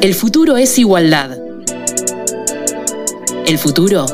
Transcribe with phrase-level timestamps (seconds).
[0.00, 1.38] El futuro es igualdad.
[3.46, 4.06] El futuro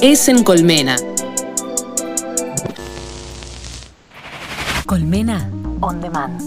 [0.00, 0.96] es en Colmena.
[4.86, 5.50] Colmena
[5.80, 6.40] On Demand.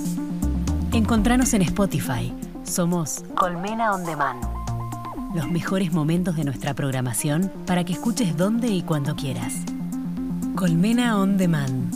[0.94, 2.34] Encontranos en Spotify.
[2.64, 4.44] Somos Colmena On Demand.
[5.36, 9.54] Los mejores momentos de nuestra programación para que escuches donde y cuando quieras.
[10.56, 11.94] Colmena On Demand.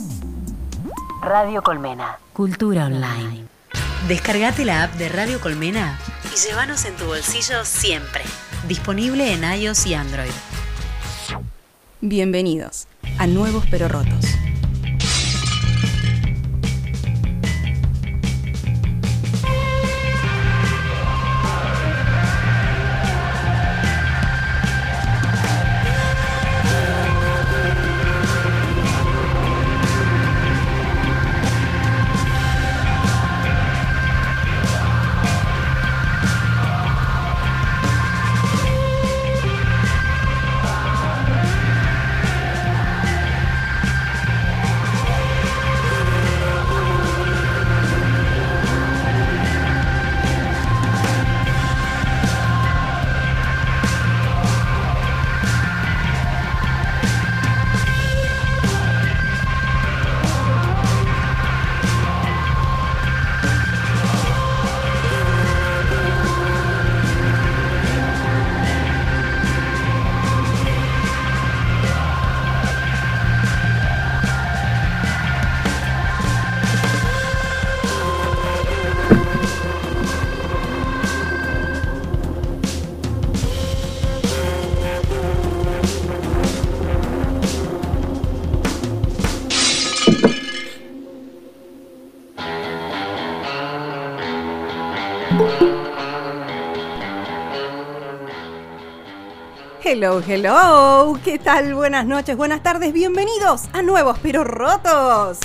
[1.22, 2.18] Radio Colmena.
[2.32, 3.59] Cultura online.
[4.08, 5.98] Descargate la app de Radio Colmena
[6.32, 8.22] y llévanos en tu bolsillo siempre.
[8.66, 10.30] Disponible en iOS y Android.
[12.00, 14.39] Bienvenidos a Nuevos pero Rotos.
[100.02, 101.20] Hello, hello.
[101.22, 101.74] ¿Qué tal?
[101.74, 102.90] Buenas noches, buenas tardes.
[102.94, 105.40] Bienvenidos a Nuevos pero Rotos.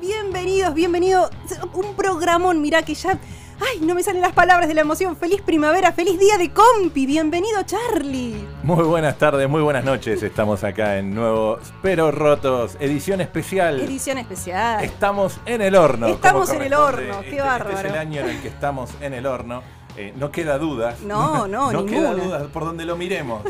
[0.00, 1.30] Bienvenidos, bienvenido.
[1.74, 3.20] Un programón, mirá que ya...
[3.60, 5.16] Ay, no me salen las palabras de la emoción.
[5.16, 7.06] Feliz primavera, feliz día de compi.
[7.06, 8.44] Bienvenido, Charlie.
[8.64, 10.20] Muy buenas tardes, muy buenas noches.
[10.24, 13.78] Estamos acá en Nuevos pero Rotos, edición especial.
[13.80, 14.82] Edición especial.
[14.82, 16.08] Estamos en el horno.
[16.08, 17.78] Estamos en el horno, qué Este- Este bárbaro.
[17.78, 19.62] es el año en el que estamos en el horno.
[19.96, 21.00] Eh, no queda dudas.
[21.00, 22.24] No, no, No queda ninguna.
[22.24, 23.42] dudas por donde lo miremos.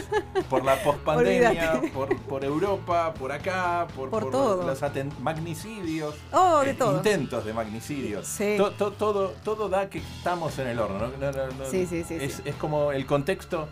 [0.49, 4.67] Por la pospandemia, por, por Europa, por acá, por, Por todo.
[4.67, 4.81] los
[5.21, 6.15] magnicidios.
[6.33, 6.97] Oh, de eh, todo.
[6.97, 8.27] Intentos de magnicidios.
[8.27, 8.55] Sí.
[8.57, 11.09] To- to- todo, todo da que estamos en el horno.
[11.09, 11.65] ¿no?
[11.71, 12.43] Sí, sí, sí, Es, sí.
[12.45, 13.69] es como el contexto.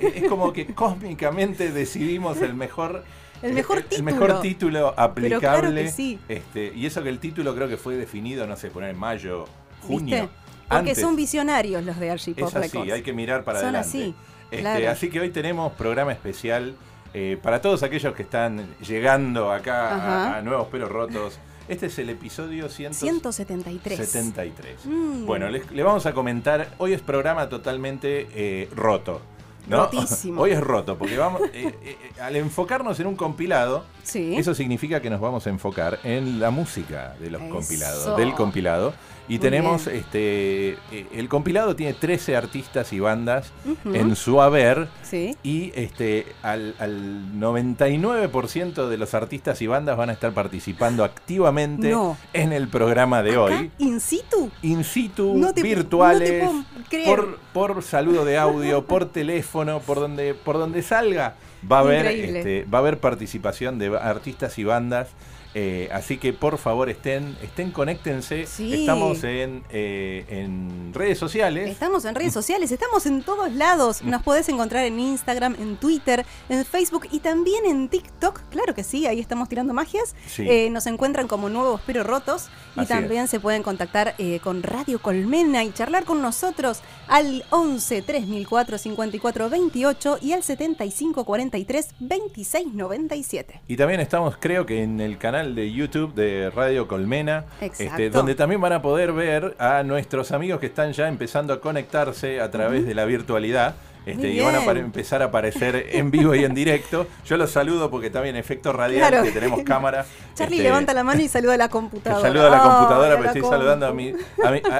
[0.00, 3.04] Es como que cósmicamente decidimos el mejor
[3.42, 4.04] El mejor el título.
[4.04, 5.40] mejor título aplicable.
[5.40, 6.18] claro que sí.
[6.28, 9.44] este, y eso que el título creo que fue definido, no sé, poner en mayo,
[9.86, 10.22] junio.
[10.22, 10.43] ¿Viste?
[10.74, 11.00] Porque Antes.
[11.04, 12.92] son visionarios los de Archie Pop Es así, Records.
[12.92, 13.88] hay que mirar para Son adelante.
[13.88, 14.14] así,
[14.50, 14.90] Este, claro.
[14.90, 16.74] Así que hoy tenemos programa especial
[17.14, 21.38] eh, para todos aquellos que están llegando acá a, Nuevos Pelos Rotos.
[21.68, 23.96] Este es el episodio 173.
[24.10, 24.84] 173.
[24.86, 25.24] Mm.
[25.26, 29.20] Bueno, les- le vamos a comentar, hoy es programa totalmente eh, roto.
[29.66, 29.78] ¿no?
[29.84, 30.42] Rotísimo.
[30.42, 34.36] Hoy es roto, porque vamos, eh, eh, eh, al enfocarnos en un compilado, Sí.
[34.36, 37.50] eso significa que nos vamos a enfocar en la música de los Eso.
[37.54, 38.92] compilados, del compilado.
[39.26, 39.98] Y Muy tenemos, bien.
[39.98, 43.52] este, eh, el compilado tiene 13 artistas y bandas
[43.84, 44.88] en su haber.
[45.02, 45.34] Sí.
[45.42, 51.90] Y este, al, al 99% de los artistas y bandas van a estar participando activamente
[51.90, 52.16] No.
[52.32, 53.70] en el programa de Acá, hoy.
[53.78, 54.50] in situ.
[54.62, 60.00] In situ, No te- virtuales, no te por, por saludo de audio, por teléfono, por
[60.00, 61.34] donde, por donde salga.
[61.70, 65.08] va a haber, este, va a haber participación de artistas y bandas
[65.54, 68.42] eh, así que por favor estén, estén, conéctense.
[68.42, 71.70] Estamos en, eh, en, redes sociales.
[71.70, 74.02] Estamos en redes sociales, estamos en todos lados.
[74.02, 78.40] Nos podés encontrar en Instagram, en Twitter, en Facebook y también en TikTok.
[78.50, 80.16] Claro que sí, ahí estamos tirando magias.
[80.38, 82.48] Eh, nos encuentran como nuevos pero rotos.
[82.76, 88.78] Y también se pueden contactar con Radio Colmena y charlar con nosotros al 11 3004
[88.78, 93.60] 54 28 y al 75 43 26 97.
[93.68, 98.34] Y también estamos, creo que en el canal de YouTube de Radio Colmena, este, donde
[98.34, 102.50] también van a poder ver a nuestros amigos que están ya empezando a conectarse a
[102.50, 103.74] través de la virtualidad.
[104.06, 107.06] Este, y van a empezar a aparecer en vivo y en directo.
[107.24, 110.04] Yo los saludo porque también efecto radial, que tenemos cámara.
[110.34, 112.28] Charlie este, levanta la mano y saluda a la computadora.
[112.28, 114.12] Saluda a la computadora, pero estoy saludando a, mí,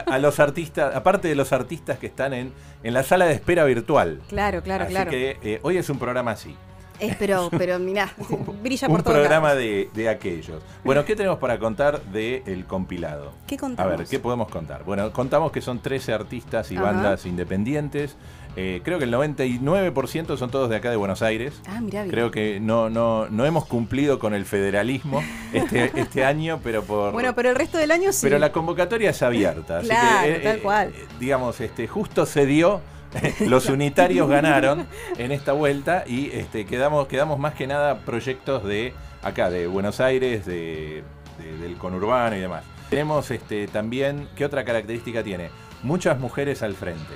[0.07, 2.53] a, los artistas, aparte de los artistas que están en,
[2.83, 4.21] en la sala de espera virtual.
[4.29, 5.09] Claro, claro, claro.
[5.09, 6.55] Así que eh, hoy es un programa así.
[7.05, 8.12] Es, pero, pero mirá,
[8.62, 10.62] brilla por Un programa de, de, aquellos.
[10.85, 13.33] Bueno, ¿qué tenemos para contar del compilado?
[13.47, 13.93] ¿Qué contamos?
[13.93, 14.85] A ver, ¿qué podemos contar?
[14.85, 18.17] Bueno, contamos que son 13 artistas y bandas independientes.
[18.56, 21.61] Eh, creo que el 99% son todos de acá de Buenos Aires.
[21.67, 25.23] Ah, mirá, Creo que no, no, no hemos cumplido con el federalismo
[25.53, 27.12] este, este año, pero por.
[27.12, 28.21] Bueno, pero el resto del año sí.
[28.23, 29.81] Pero la convocatoria es abierta.
[29.81, 30.89] claro, así que, tal eh, cual.
[30.91, 32.81] Eh, digamos, este, justo se dio
[33.47, 34.87] los unitarios ganaron
[35.19, 40.01] en esta vuelta y este, quedamos, quedamos más que nada proyectos de acá, de Buenos
[40.01, 41.05] Aires, de,
[41.61, 42.65] del conurbano y demás.
[42.91, 45.51] Tenemos este, también, ¿qué otra característica tiene?
[45.83, 47.15] Muchas mujeres al frente.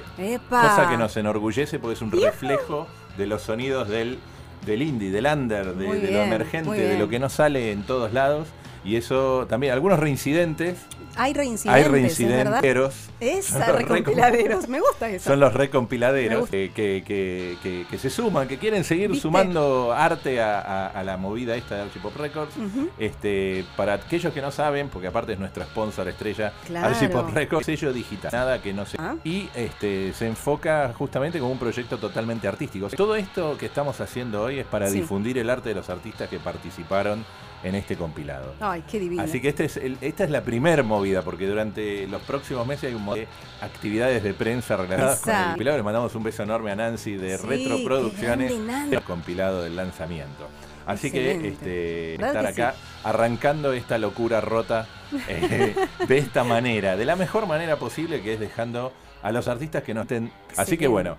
[0.48, 2.86] Cosa que nos enorgullece porque es un reflejo
[3.16, 4.18] de los sonidos del,
[4.66, 8.48] del indie, del under, de, lo emergente, de lo que no sale en todos lados.
[8.84, 10.76] Y eso también, algunos reincidentes
[11.18, 11.84] hay reincidentes.
[11.84, 12.94] Hay reincidenteros.
[13.18, 14.68] Esa, recompiladeros.
[14.68, 15.30] Me gusta eso.
[15.30, 21.56] Son los recompiladeros que, que, se suman, que quieren seguir sumando arte a, la movida
[21.56, 22.54] esta de Archipop Records.
[22.98, 26.94] este, para aquellos que no saben, porque aparte es nuestro sponsor estrella, claro.
[26.94, 28.96] Archipop Records, sello digital, nada que no se.
[29.00, 29.16] Ah.
[29.24, 32.88] Y este, se enfoca justamente como un proyecto totalmente artístico.
[32.90, 36.38] Todo esto que estamos haciendo hoy es para difundir el arte de los artistas que
[36.38, 37.24] participaron
[37.62, 38.54] en este compilado.
[38.60, 39.22] Ay, qué divino.
[39.22, 42.94] Así que este es esta es la primer movida, porque durante los próximos meses hay
[42.94, 43.28] un montón de
[43.64, 45.76] actividades de prensa relacionadas con el compilado.
[45.76, 48.52] Le mandamos un beso enorme a Nancy de Retroproducciones,
[48.90, 50.48] el compilado del lanzamiento.
[50.86, 52.74] Así que este, estar acá
[53.04, 54.86] arrancando esta locura rota
[55.28, 55.74] eh,
[56.06, 59.92] de esta manera, de la mejor manera posible, que es dejando a los artistas que
[59.92, 60.32] no estén.
[60.56, 61.18] Así que bueno,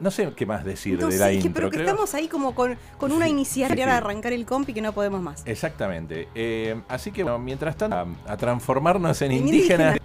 [0.00, 1.52] no sé qué más decir de la intro.
[1.52, 5.20] Pero que estamos ahí como con, una iniciativa para arrancar el compi que no podemos
[5.20, 5.42] más.
[5.46, 6.28] Exactamente.
[6.34, 9.98] Eh, así que, bueno, mientras tanto, a, transformarnos en, indígenas.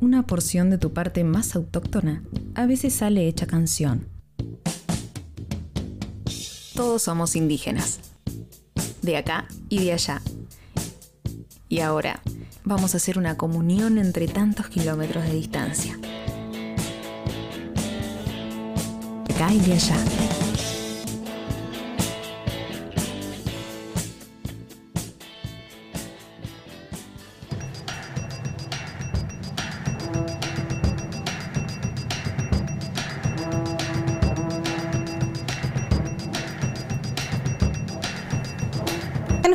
[0.00, 2.22] Una porción de tu parte más autóctona
[2.54, 4.08] a veces sale hecha canción.
[6.74, 8.00] Todos somos indígenas.
[9.02, 10.22] De acá y de allá.
[11.68, 12.20] Y ahora
[12.64, 15.98] vamos a hacer una comunión entre tantos kilómetros de distancia.
[19.30, 20.53] Acá y allá.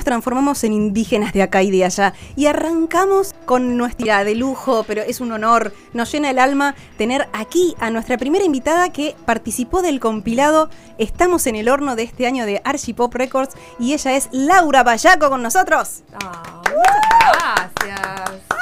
[0.09, 5.03] Transformamos en indígenas de acá y de allá y arrancamos con nuestra de lujo, pero
[5.03, 9.83] es un honor, nos llena el alma tener aquí a nuestra primera invitada que participó
[9.83, 14.29] del compilado Estamos en el horno de este año de Archipop Records y ella es
[14.31, 16.01] Laura Bayaco con nosotros.
[16.11, 18.58] Muchas gracias.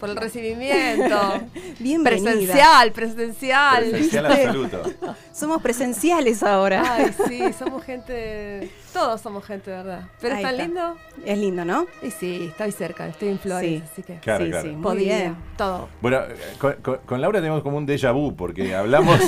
[0.00, 1.40] Por el recibimiento.
[1.78, 2.30] Bienvenida.
[2.30, 3.90] Presencial, presencial.
[3.90, 4.82] Presencial absoluto.
[5.32, 6.82] Somos presenciales ahora.
[6.86, 8.70] Ay, sí, somos gente.
[8.92, 10.08] Todos somos gente, ¿verdad?
[10.20, 10.96] Pero es tan lindo.
[11.24, 11.86] Es lindo, ¿no?
[12.02, 14.14] Y sí, estoy cerca, estoy en Flores, así que.
[14.16, 14.68] Claro, sí, claro.
[14.68, 15.34] sí, podía.
[15.56, 15.88] Todo.
[16.00, 16.20] Bueno,
[17.06, 19.20] con, Laura tenemos como un déjà vu, porque hablamos.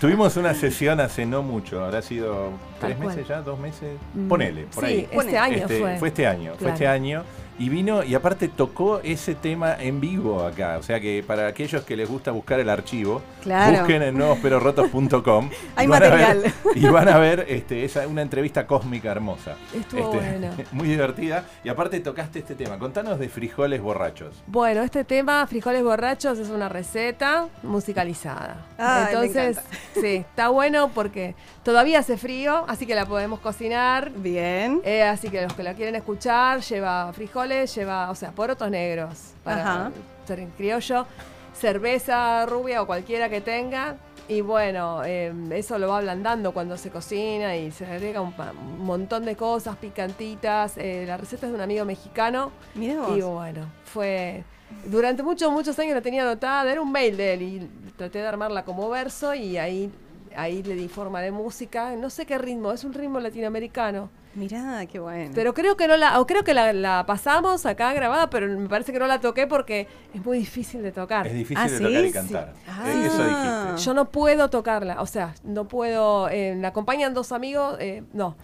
[0.00, 2.50] tuvimos una sesión hace no mucho, habrá sido
[2.80, 3.96] tres meses ya, dos meses.
[4.14, 4.28] Mm.
[4.28, 5.08] Ponele, por sí, ahí.
[5.10, 5.98] Este año este, fue.
[5.98, 7.24] Fue este año, fue este año.
[7.58, 10.76] Y vino y aparte tocó ese tema en vivo acá.
[10.78, 15.50] O sea que para aquellos que les gusta buscar el archivo, busquen en nuevosperorrotos.com.
[15.76, 16.54] Hay y material.
[16.76, 19.56] y van a ver este, esa, una entrevista cósmica hermosa.
[19.74, 21.44] Estuvo este, Muy divertida.
[21.64, 22.78] Y aparte tocaste este tema.
[22.78, 24.36] Contanos de frijoles borrachos.
[24.46, 28.66] Bueno, este tema, frijoles borrachos, es una receta musicalizada.
[29.08, 29.58] Entonces,
[29.94, 31.34] sí, está bueno porque
[31.68, 34.10] todavía hace frío, así que la podemos cocinar.
[34.10, 34.80] Bien.
[34.84, 39.34] Eh, así que los que la quieren escuchar, lleva frijoles lleva, o sea, porotos negros
[39.44, 39.90] para
[40.26, 41.04] ser en criollo,
[41.52, 43.96] cerveza rubia o cualquiera que tenga,
[44.28, 48.32] Y bueno, em, eso lo va ablandando cuando se cocina y se agrega un,
[48.78, 50.78] montón de cosas picantitas.
[50.78, 52.50] Eh, la receta es de un amigo mexicano.
[52.74, 54.42] Y bueno, fue.
[54.86, 58.26] Durante muchos, muchos años la tenía anotada, era un mail de él y traté de
[58.26, 59.90] armarla como verso y ahí,
[60.36, 61.94] ahí le di forma de música.
[61.96, 64.10] No sé qué ritmo, es un ritmo latinoamericano.
[64.34, 65.32] Mirá, qué bueno.
[65.34, 68.92] Pero creo que no la, o creo que la, pasamos acá grabada, pero me parece
[68.92, 71.26] que no la toqué porque es muy difícil de tocar.
[71.26, 72.54] Es difícil ah, de tocar y cantar.
[72.86, 73.84] Eh, eso dijiste.
[73.84, 76.28] Yo no puedo tocarla, o sea, no puedo.
[76.28, 78.36] Eh, me acompañan dos amigos, eh, no,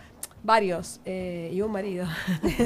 [0.45, 2.07] varios y, un marido.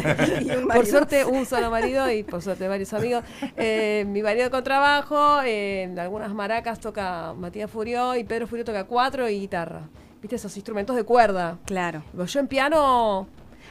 [0.75, 3.25] Por suerte, un solo marido y por suerte varios amigos.
[3.57, 9.29] mi marido con trabajo, en algunas maracas toca Matías Furió y Pedro Furió toca cuatro
[9.29, 9.89] y guitarra.
[10.21, 11.59] ¿Viste esos instrumentos de cuerda?
[11.65, 12.03] Claro.
[12.27, 13.29] Yo en piano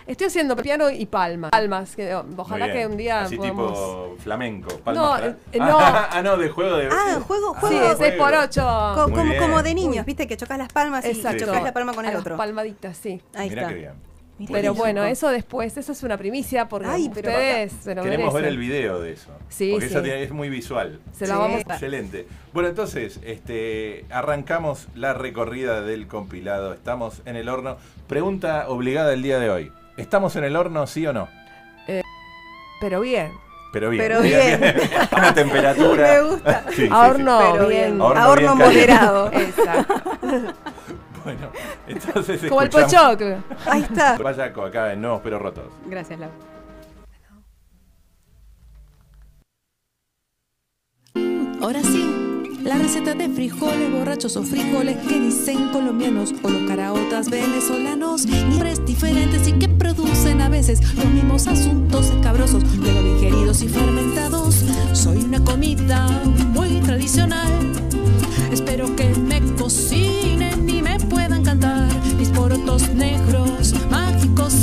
[0.08, 1.52] Estoy haciendo piano y palmas.
[1.52, 5.22] Palmas, que ojalá que un día Así tipo flamenco, palmas.
[5.22, 5.78] No, eh, no.
[5.80, 7.92] ah, no, de juego de Ah, juego, juego.
[7.92, 10.26] Sí, 6 por 8 como, como, de niños, ¿viste?
[10.26, 11.44] Que chocas las palmas Exacto.
[11.44, 12.38] y chocas la palma con el otro.
[12.38, 13.22] Palmaditas, sí.
[13.36, 13.74] Ahí Mirá está.
[13.74, 14.08] Qué bien.
[14.52, 18.46] Pero bueno, eso después, eso es una primicia porque Ay, ustedes se lo Queremos ver
[18.46, 19.32] el video de eso.
[19.50, 21.00] Sí, porque eso es muy visual.
[21.12, 21.74] Se lo vamos a...
[21.74, 22.28] Excelente.
[22.54, 26.74] Bueno, entonces, este, arrancamos la recorrida del compilado.
[26.74, 27.78] Estamos en el horno.
[28.08, 29.72] Pregunta obligada el día de hoy.
[29.98, 31.28] ¿Estamos en el horno, sí o no?
[31.88, 32.04] Eh,
[32.80, 33.32] pero bien.
[33.74, 34.04] Pero bien.
[34.04, 34.62] Pero bien.
[35.12, 36.08] Una temperatura.
[36.08, 36.66] Me gusta.
[36.92, 38.00] a horno bien.
[38.00, 39.32] A horno moderado.
[39.34, 39.96] Exacto.
[41.24, 41.50] Bueno,
[41.88, 42.46] entonces.
[42.48, 43.44] Como el pochoclo.
[43.66, 44.18] Ahí está.
[44.18, 45.66] Vaya acá en Nuevos Pero Rotos.
[45.88, 46.30] Gracias, Lau.
[51.60, 57.30] Ahora sí, la receta de frijoles borrachos o frijoles que dicen colombianos o los caraotas
[57.30, 63.70] venezolanos, nombres diferentes y que producen a veces los mismos asuntos escabrosos, luego digeridos y
[63.70, 64.64] fermentados.
[64.94, 66.08] Soy una comida
[66.54, 67.52] muy tradicional.
[68.52, 70.58] Espero que me cocinen
[72.18, 74.54] mis porotos negros, mágicos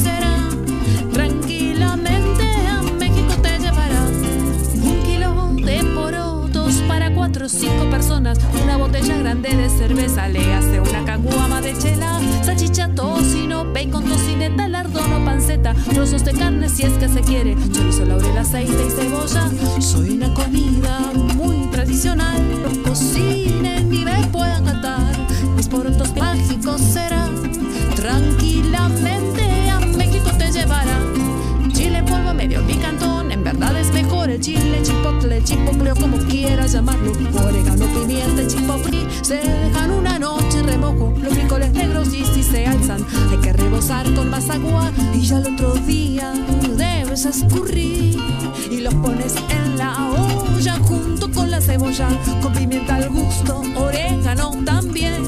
[8.17, 14.69] una botella grande de cerveza, le hace una caguama de chela, salchicha, tocino, bacon, tocineta,
[14.69, 19.51] lardón panceta, trozos de carne si es que se quiere, chorizo, laurel, aceite y cebolla.
[19.81, 21.01] Soy una comida
[21.35, 22.41] muy tradicional,
[22.85, 25.15] cocinen y me puedan cantar
[25.75, 27.29] porotos mágicos será.
[27.97, 30.99] Tranquilamente a México te llevará.
[31.73, 33.14] Chile polvo medio picantón, en
[33.45, 37.13] verdad es mejor el chile, chipotle, chipotle o como quieras llamarlo.
[37.13, 41.15] Orégano, pimienta, chipotle, se dejan una noche remojo.
[41.23, 45.39] Los frijoles negros y si se alzan, hay que rebosar con más agua y ya
[45.39, 46.33] el otro día
[46.77, 48.19] debes escurrir
[48.71, 52.09] y los pones en la olla junto con la cebolla,
[52.43, 55.23] con pimienta al gusto, orégano también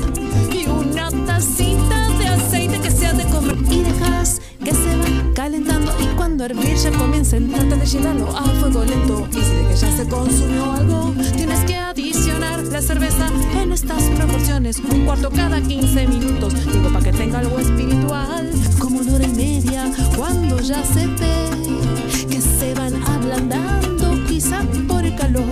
[1.26, 6.06] tacita de aceite que se ha de comer y dejas que se va calentando y
[6.16, 9.28] cuando hervir ya comiencen trata de llevarlo a fuego lento.
[9.30, 13.28] Y si de que ya se consumió algo tienes que adicionar la cerveza
[13.60, 14.78] en estas proporciones.
[14.78, 16.54] Un cuarto cada 15 minutos.
[16.72, 22.26] Digo para que tenga algo espiritual como una hora y media cuando ya se ve
[22.30, 25.44] que se van ablandando quizá por el calor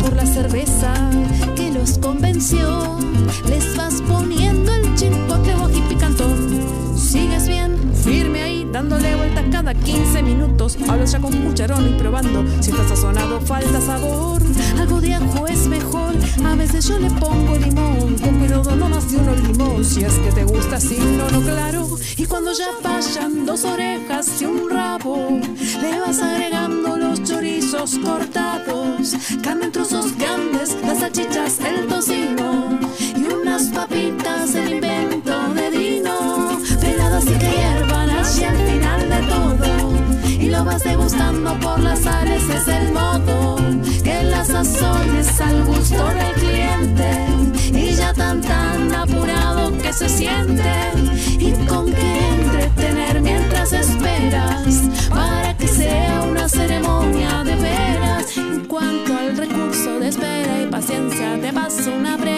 [0.00, 0.94] por la cerveza
[1.54, 2.98] que los convenció.
[3.46, 4.77] Les vas poniendo
[8.72, 10.78] dándole vueltas cada 15 minutos.
[10.88, 12.44] Hablas ya con cucharón y probando.
[12.60, 14.42] Si está sazonado, falta sabor.
[14.78, 16.14] Algo de ajo es mejor.
[16.44, 18.16] A veces yo le pongo limón.
[18.18, 19.84] Con cuidado, no más de uno limón.
[19.84, 21.88] Si es que te gusta así, no, no, claro.
[22.16, 25.40] Y cuando ya vayan dos orejas y un rabo,
[25.80, 29.14] le vas agregando los chorizos cortados.
[29.42, 32.78] Carne en trozos grandes, las salchichas, el tocino
[33.48, 35.67] unas papitas, el invento de
[40.38, 43.56] Y lo vas degustando por las sales, es el modo
[44.04, 47.26] que las sazones al gusto del cliente.
[47.72, 50.72] Y ya tan tan apurado que se siente,
[51.38, 58.36] y con qué entretener mientras esperas, para que sea una ceremonia de veras.
[58.36, 62.37] En cuanto al recurso de espera y paciencia, te paso una breve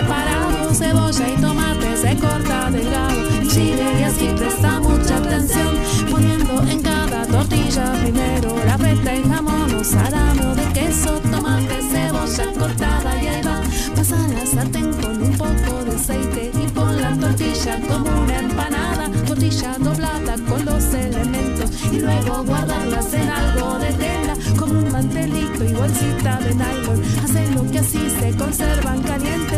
[0.00, 5.74] preparado, cebolla y tomate se corta delgado, chile y así presta mucha atención,
[6.10, 12.52] poniendo en cada tortilla primero la feta y jamón, o salado de queso, tomate, cebolla
[12.58, 13.60] cortada y ahí va,
[13.94, 19.10] pasa la sartén con un poco de aceite y pon la tortilla como una empanada,
[19.26, 25.64] tortilla doblada con los elementos y luego guardarlas en algo de tela, como un mantelito
[25.64, 29.49] y bolsita de nylon, hacen lo que así se conservan calientes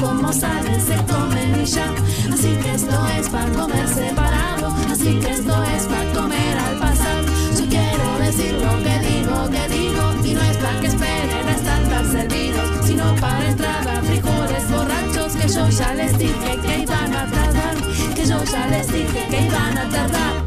[0.00, 1.86] como salen se comen y ya.
[2.32, 7.24] Así que esto es para comer separado, así que esto es para comer al pasar.
[7.58, 11.52] Yo quiero decir lo que digo, que digo, y no es para que esperen a
[11.52, 17.26] estar servidos, sino para entrada frijoles borrachos que yo ya les dije que iban a
[17.30, 17.76] tardar,
[18.14, 20.43] que yo ya les dije que iban a tardar.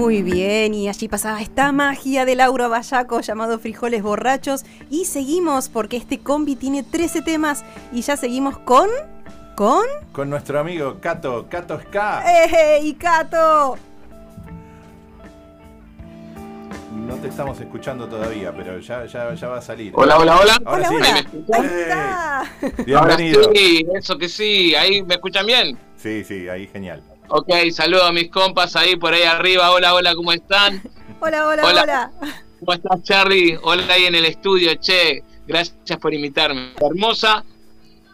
[0.00, 4.64] Muy bien, y allí pasaba esta magia de Laura Bayaco llamado Frijoles Borrachos.
[4.88, 8.88] Y seguimos porque este combi tiene 13 temas y ya seguimos con...
[9.56, 9.84] ¿Con?
[10.12, 12.24] Con nuestro amigo Cato, Cato Ska.
[12.46, 13.76] ¡Ey, Cato!
[17.06, 19.92] No te estamos escuchando todavía, pero ya, ya, ya va a salir.
[19.94, 20.58] Hola, hola, hola.
[20.64, 20.94] Ahora sí.
[21.52, 22.44] Ahí está.
[22.86, 23.40] Bienvenido.
[23.42, 24.74] Ahora sí, eso que sí.
[24.74, 25.76] ¿Ahí me escuchan bien?
[25.98, 27.02] Sí, sí, ahí genial.
[27.32, 29.70] Ok, saludo a mis compas ahí por ahí arriba.
[29.70, 30.82] Hola, hola, ¿cómo están?
[31.20, 32.10] Hola, hola, hola.
[32.58, 33.58] ¿Cómo estás, Charlie?
[33.62, 35.22] Hola ahí en el estudio, che.
[35.46, 36.72] Gracias por invitarme.
[36.80, 37.44] Hermosa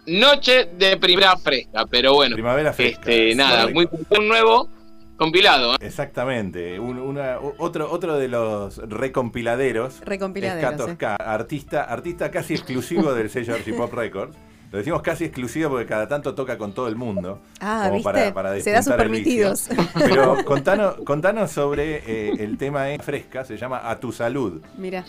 [0.07, 2.35] noche de primavera fresca, pero bueno.
[2.35, 3.11] Primavera fresca.
[3.11, 4.69] Este, nada, muy un nuevo
[5.17, 5.75] compilado.
[5.75, 5.79] ¿eh?
[5.81, 6.79] Exactamente.
[6.81, 10.01] una, otro, otro de los recompiladeros.
[10.01, 10.91] Recompiladeros.
[10.91, 14.37] Es artista, artista casi exclusivo del sello Archipop Records.
[14.77, 17.41] Lo decimos casi exclusivo porque cada tanto toca con todo el mundo.
[17.61, 18.61] Ah, ¿viste?
[18.61, 19.71] Se da sus permitidos.
[19.95, 24.61] Pero contanos, contanos sobre eh, el tema de Fresca, se llama A tu salud.
[24.77, 25.07] Mira.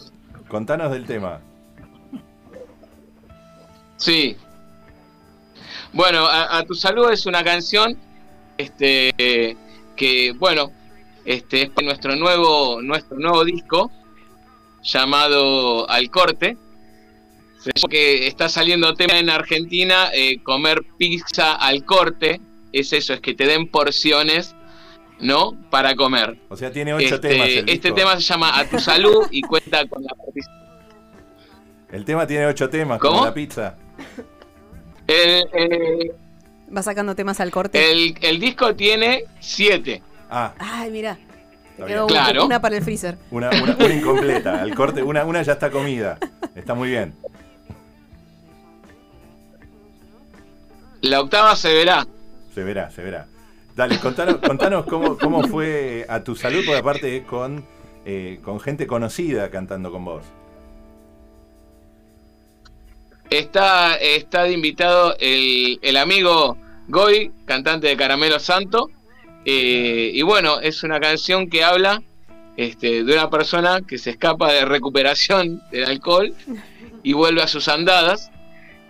[0.47, 1.41] Contanos del tema.
[3.97, 4.37] Sí.
[5.91, 7.97] Bueno, a, tu salud es una canción
[8.57, 9.57] este,
[9.97, 10.71] que, bueno,
[11.25, 13.91] este es nuestro nuevo, nuestro nuevo disco
[14.81, 16.55] llamado Al Corte
[17.89, 23.33] que está saliendo tema en Argentina, eh, comer pizza al corte, es eso, es que
[23.33, 24.55] te den porciones,
[25.19, 25.57] ¿no?
[25.69, 26.37] Para comer.
[26.49, 27.49] O sea, tiene ocho este, temas.
[27.67, 30.11] este tema se llama A tu salud y cuenta con la
[31.91, 33.75] El tema tiene ocho temas, como la pizza.
[36.75, 37.91] Va sacando temas al corte.
[37.91, 40.01] El, disco tiene siete.
[40.29, 40.53] Ah.
[40.59, 41.17] Ay, mira.
[42.07, 42.45] claro.
[42.45, 43.17] Una para el freezer.
[43.31, 44.61] Una, una, incompleta.
[44.61, 46.17] Al corte, una, una ya está comida.
[46.55, 47.13] Está muy bien.
[51.01, 52.05] La octava se verá.
[52.53, 53.27] Se verá, se verá.
[53.75, 57.63] Dale, contanos, contanos cómo, cómo, fue a tu salud, porque aparte con,
[58.05, 60.23] eh, con gente conocida cantando con vos.
[63.29, 66.57] Está, está de invitado el, el amigo
[66.87, 68.89] Goy, cantante de Caramelo Santo.
[69.45, 72.01] Eh, y bueno, es una canción que habla
[72.55, 76.33] este, de una persona que se escapa de recuperación del alcohol
[77.03, 78.31] y vuelve a sus andadas.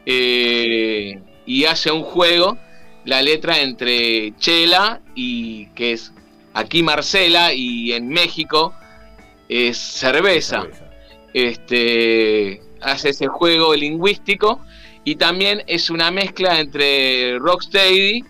[0.05, 2.57] Eh, y hace un juego
[3.05, 6.13] la letra entre Chela y que es
[6.53, 8.75] aquí Marcela y en México
[9.49, 10.67] es cerveza.
[11.33, 14.61] Este hace ese juego lingüístico
[15.03, 18.23] y también es una mezcla entre rocksteady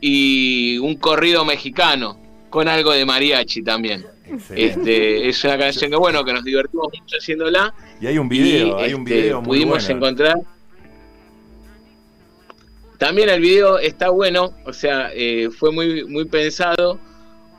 [0.00, 4.06] y un corrido mexicano con algo de mariachi también.
[4.56, 7.74] Este, es una canción que bueno que nos divertimos mucho haciéndola.
[8.00, 10.36] Y hay un video, hay un este, video muy pudimos encontrar
[13.02, 17.00] también el video está bueno, o sea, eh, fue muy, muy pensado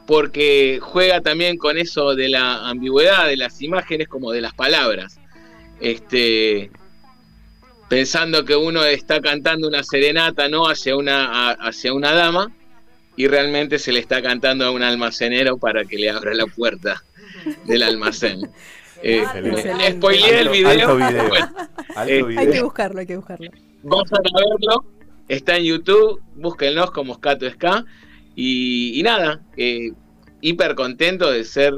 [0.07, 5.19] porque juega también con eso de la ambigüedad de las imágenes como de las palabras.
[5.81, 6.71] Este,
[7.89, 12.49] pensando que uno está cantando una serenata no hacia una hacia una dama
[13.17, 17.03] y realmente se le está cantando a un almacenero para que le abra la puerta
[17.65, 18.49] del almacén.
[19.05, 19.21] Eh,
[19.97, 20.97] spoileé el video.
[21.93, 23.51] Hay que buscarlo, hay que buscarlo.
[23.83, 24.85] Vamos a verlo
[25.27, 27.85] Está en YouTube, búsquenlos como Scato Ska.
[28.35, 29.91] Y, nada, eh,
[30.41, 31.73] hiper contento de ser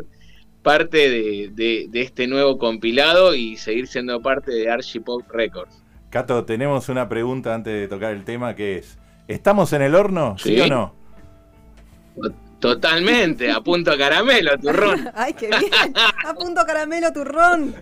[0.63, 1.09] parte
[1.51, 5.83] de, este nuevo compilado y seguir siendo parte de Archipop Records.
[6.09, 10.37] Cato, tenemos una pregunta antes de tocar el tema que es, ¿estamos en el horno?
[10.39, 10.95] ¿Sí, o no?
[12.65, 15.07] Totalmente, a punto caramelo, turrón.
[15.13, 15.93] Ay, qué bien.
[16.25, 17.75] A punto caramelo, turrón.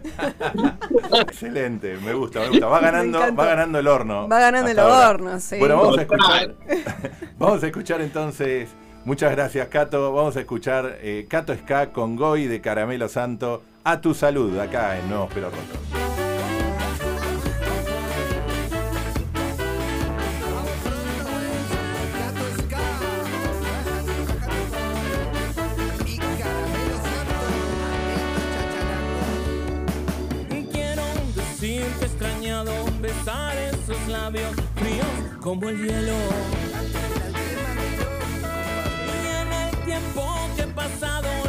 [1.22, 2.66] Excelente, me gusta, me gusta.
[2.66, 4.28] Va ganando, va ganando el horno.
[4.28, 5.58] Va ganando el horno, sí.
[5.58, 6.56] Bueno, vamos a escuchar.
[7.38, 8.70] vamos a escuchar entonces.
[9.06, 10.12] Muchas gracias, Cato.
[10.12, 13.64] Vamos a escuchar eh, Cato Ska con Goy de Caramelo Santo.
[13.86, 16.13] A tu salud, acá en Nuevos Pero Rotos.
[34.40, 35.06] Fríos
[35.42, 36.16] como el hielo.
[39.08, 41.43] Y en el tiempo que he pasado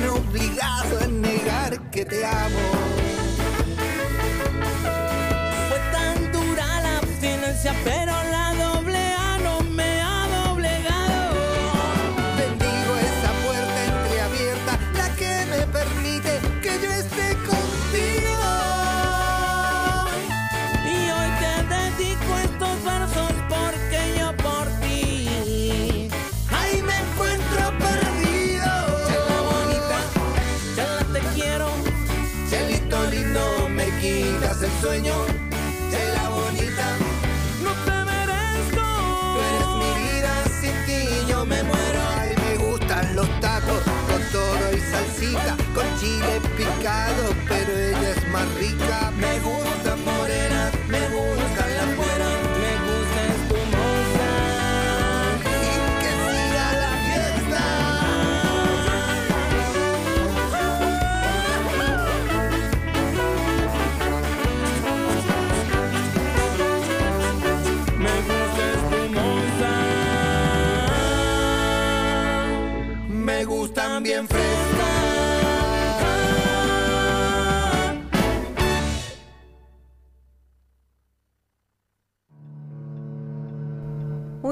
[0.00, 2.58] obligado a negar que te amo.
[5.68, 8.31] Fue tan dura la abstinencia, pero
[46.02, 47.91] chile picado, pero es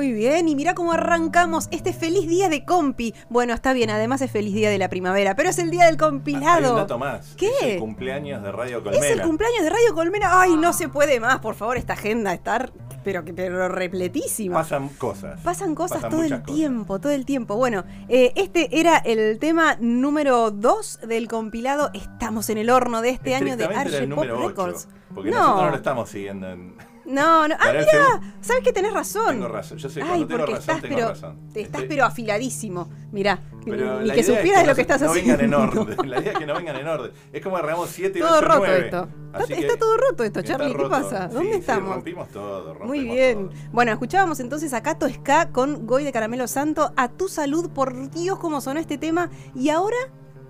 [0.00, 3.14] Muy bien, y mira cómo arrancamos este feliz día de compi.
[3.28, 5.98] Bueno, está bien, además es feliz día de la primavera, pero es el día del
[5.98, 6.70] compilado.
[6.70, 7.34] un dato más.
[7.36, 7.50] ¿Qué?
[7.60, 9.04] Es el cumpleaños de Radio Colmena.
[9.04, 10.40] Es el cumpleaños de Radio Colmena.
[10.40, 12.70] Ay, no se puede más, por favor, esta agenda está
[13.04, 14.54] pero que pero repletísima.
[14.54, 15.38] Pasan cosas.
[15.42, 16.46] Pasan cosas Pasan todo el cosas.
[16.46, 17.56] tiempo, todo el tiempo.
[17.56, 23.10] Bueno, eh, este era el tema número 2 del compilado Estamos en el horno de
[23.10, 24.88] este año de Archie Pop número 8, Records.
[25.14, 25.36] Porque No.
[25.40, 26.89] nosotros no lo estamos siguiendo en.
[27.10, 27.54] No, no.
[27.58, 29.36] Ah, mira, sabes que tenés razón.
[29.36, 29.78] Tengo razón.
[29.78, 31.38] Yo sé, Ay, cuando tengo razón, estás, tengo pero, razón.
[31.52, 32.88] te estás Estoy- pero afiladísimo.
[33.12, 35.36] Mirá, Pero ni que es supieras de no lo que estás no haciendo.
[35.36, 36.08] vengan en orden.
[36.10, 37.10] La idea es que no vengan en orden.
[37.32, 38.78] Es como agarramos 7 y Todo 8 roto 9.
[38.84, 39.08] esto.
[39.32, 40.74] Así Está, que está todo roto esto, Charlie.
[40.74, 41.28] ¿Qué pasa?
[41.28, 41.94] Sí, ¿Dónde sí, estamos?
[41.94, 42.64] rompimos todo.
[42.74, 43.48] rompemos Muy bien.
[43.50, 43.58] todo.
[43.72, 46.92] Bueno, escuchábamos entonces a Cato Ska con Goy de Caramelo Santo.
[46.96, 49.30] A tu salud, por Dios, cómo sonó este tema.
[49.56, 49.96] Y ahora,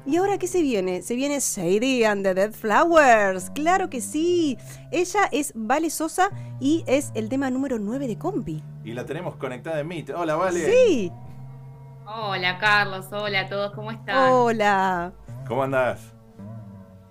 [0.06, 1.02] ¿y ahora qué se viene?
[1.02, 3.50] Se viene Sadie and the Dead Flowers.
[3.50, 4.58] Claro que sí.
[4.90, 8.62] Ella es Vale Sosa y es el tema número 9 de Compi.
[8.84, 10.10] Y la tenemos conectada en Meet.
[10.10, 10.60] Hola, Vale.
[10.70, 11.12] Sí.
[12.06, 14.32] Hola Carlos, hola a todos, ¿cómo están?
[14.32, 15.12] Hola.
[15.46, 16.12] ¿Cómo andás?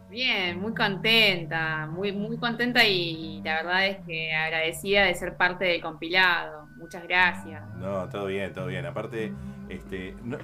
[0.10, 5.65] Bien, muy contenta, muy, muy contenta y la verdad es que agradecida de ser parte
[5.65, 6.67] del compilado.
[6.78, 7.63] Muchas gracias.
[7.78, 8.86] No, todo bien, todo bien.
[8.88, 9.32] Aparte,
[9.69, 10.38] este, no-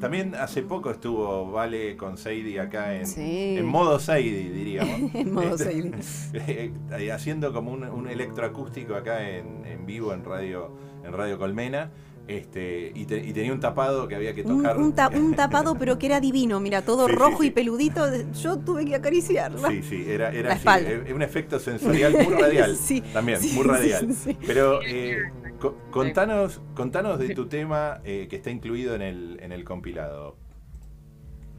[0.00, 3.56] también hace poco estuvo Vale con Sadie acá en, Sí.
[3.58, 5.10] en modo Sadie, diríamos.
[5.14, 6.72] En modo Este, Sadie.
[6.98, 10.72] eh, haciendo como un, un electroacústico acá en, en vivo en Radio,
[11.04, 11.90] en Radio Colmena.
[12.28, 14.78] Este, y, te- y tenía un tapado que había que tocar.
[14.78, 16.60] un ta- un tapado, pero que era divino.
[16.60, 17.48] Mira, todo Sí, rojo sí.
[17.48, 18.06] y peludito.
[18.40, 19.68] Yo tuve que acariciarla.
[19.68, 22.76] Sí, sí, era, era así, eh, un efecto sensorial muy radial.
[22.76, 24.06] Sí, también, sí, muy sí, radial.
[24.14, 24.36] sí, sí.
[24.46, 25.22] Pero eh,
[25.60, 30.36] co- contanos, contanos de tu tema eh, que está incluido en el, en el compilado.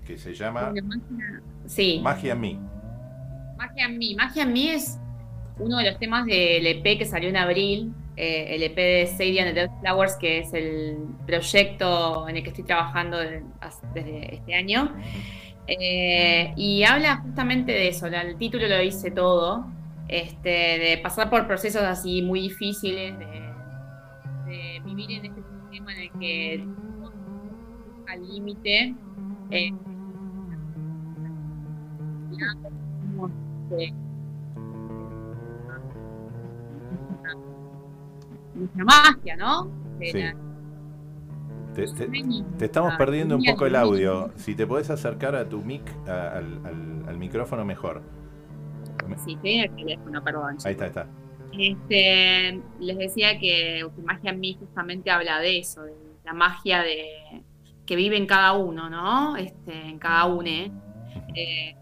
[0.06, 0.74] Que se llama
[1.68, 2.60] Sí, Magia en mí.
[3.58, 4.16] Magia en mí.
[4.16, 4.98] Magia en mí es
[5.60, 9.42] uno de los temas del EP que salió en abril, eh, el EP de Sadie
[9.42, 13.44] and the Dead Flowers, que es el proyecto en el que estoy trabajando de-
[13.94, 14.94] desde este año.
[15.68, 19.68] Eh, y habla justamente de eso, el título lo dice todo,
[20.08, 23.41] este, de pasar por procesos así muy difíciles, de,
[24.86, 26.68] vivir en este sistema en el que
[28.08, 28.96] al límite.
[29.52, 29.72] eh,
[38.54, 39.70] nuestra magia, ¿no?
[40.02, 40.12] Sí.
[42.58, 44.32] Te, estamos perdiendo un poco el audio.
[44.36, 48.02] Si te podés acercar a tu mic, a- al, al- al micrófono mejor.
[49.24, 50.58] Sí, en el teléfono, perdón.
[50.66, 51.08] Ahí está, está.
[51.58, 56.82] Este, les decía que, que Magia en mí justamente habla de eso, de la magia
[56.82, 57.44] de,
[57.86, 59.36] que vive en cada uno, ¿no?
[59.38, 60.72] Este, en cada une.
[61.36, 61.76] Eh,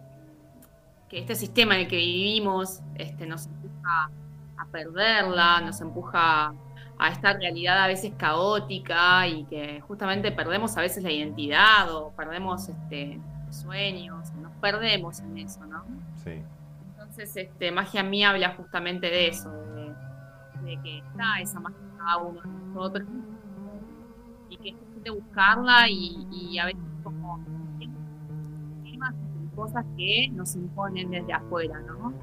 [1.09, 4.11] que este sistema en el que vivimos este, nos empuja
[4.57, 6.53] a perderla, nos empuja
[6.99, 12.11] a esta realidad a veces caótica y que justamente perdemos a veces la identidad o
[12.11, 15.83] perdemos este, sueños, nos perdemos en eso, ¿no?
[16.23, 16.41] Sí.
[17.19, 19.93] Entonces, este, Magia en mí habla justamente de eso, de,
[20.63, 23.07] de que está esa magia en cada uno de nosotros
[24.49, 27.43] y que es de buscarla y, y a veces como
[28.85, 32.13] temas y cosas que nos imponen desde afuera, ¿no?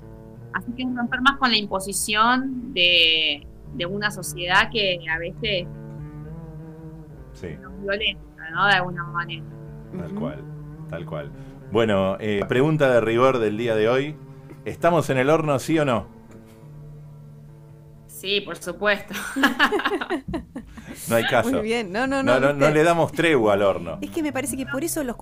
[0.55, 5.69] Así que es romper más con la imposición de, de una sociedad que a veces
[7.35, 8.65] Sí, nos violenta, ¿no?
[8.65, 9.45] De alguna manera.
[9.99, 10.43] tal cual.
[10.89, 11.31] Tal cual.
[11.71, 14.17] Bueno, eh, pregunta de rigor del día de hoy.
[14.67, 16.07] ¿Estamos en el horno, sí o no?
[18.09, 19.15] Sí, por supuesto.
[21.09, 21.51] no hay caso.
[21.51, 22.41] Muy bien, no, no, no.
[22.41, 23.99] No, no, le damos tregua al horno.
[24.01, 25.17] Es que me parece que por eso los,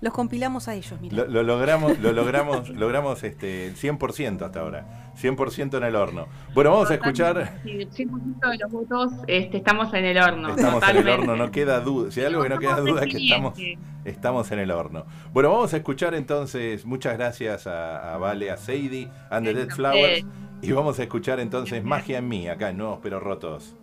[0.00, 1.24] los compilamos a ellos, mira.
[1.24, 5.12] Lo, logramos, lo logramos, logramos este, 100% hasta ahora.
[5.20, 6.28] 100% en el horno.
[6.54, 7.60] Bueno, vamos a escuchar.
[7.64, 10.50] Sí, 100% de los votos este, estamos en el horno.
[10.50, 12.10] Estamos en el horno, no queda duda.
[12.10, 13.58] Si hay algo que no queda duda es que estamos,
[14.04, 15.06] estamos en el horno.
[15.32, 16.84] Bueno, vamos a escuchar entonces.
[16.84, 20.24] Muchas gracias a, Vale, a Sadie, and the Dead Flowers.
[20.60, 23.74] Y vamos a escuchar entonces Magia en mí, acá en Nuevos Pero Rotos.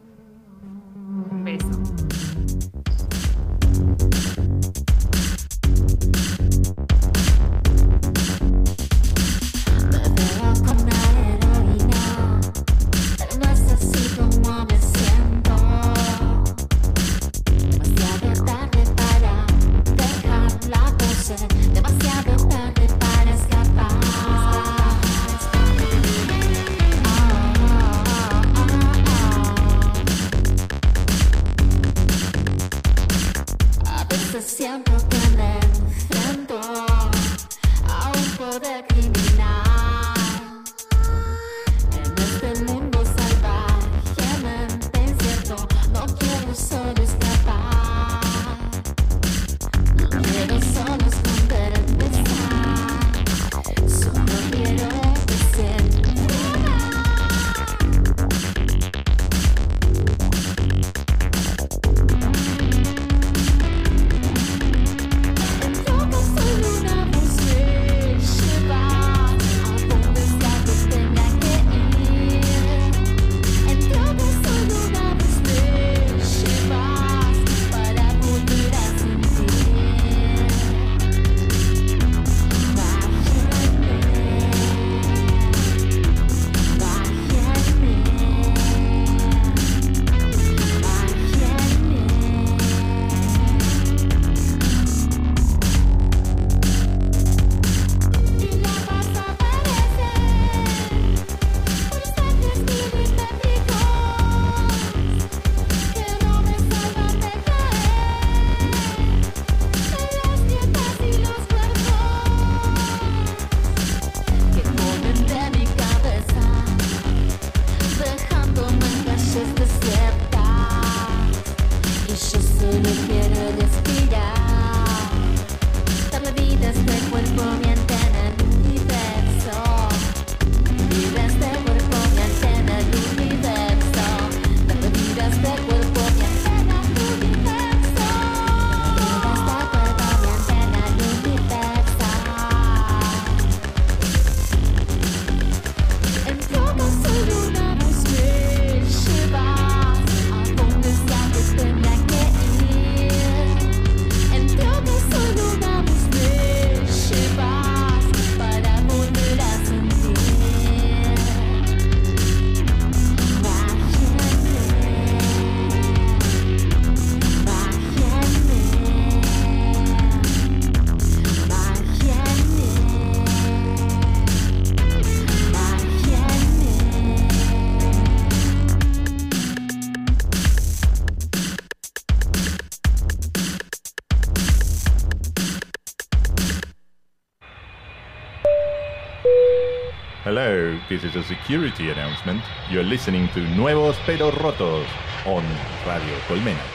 [190.95, 192.41] This is a security announcement.
[192.69, 194.87] You're listening to Nuevos Pero Rotos
[195.25, 195.43] on
[195.85, 196.74] Radio Colmena.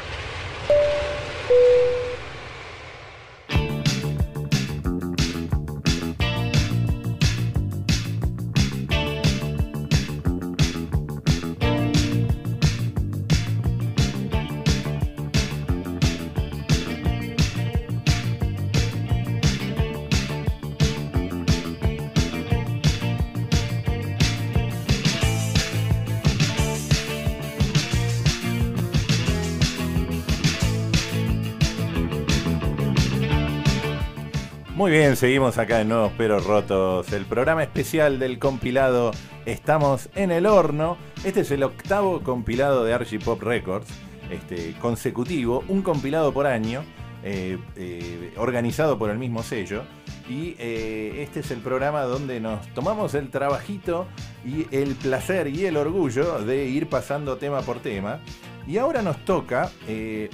[34.81, 39.11] Muy bien, seguimos acá en Nuevos Pero Rotos, el programa especial del compilado
[39.45, 40.97] Estamos en el Horno.
[41.23, 43.91] Este es el octavo compilado de Archie Pop Records,
[44.31, 46.83] este, consecutivo, un compilado por año,
[47.23, 49.83] eh, eh, organizado por el mismo sello.
[50.31, 54.07] Y eh, este es el programa donde nos tomamos el trabajito
[54.47, 58.21] y el placer y el orgullo de ir pasando tema por tema.
[58.67, 59.71] Y ahora nos toca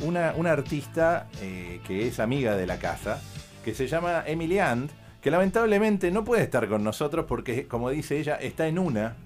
[0.03, 3.21] una, una, artista que es amiga de la casa,
[3.67, 4.89] que se llama Emily And,
[5.21, 9.17] que lamentablemente no puede estar con nosotros porque, como dice ella, está en una.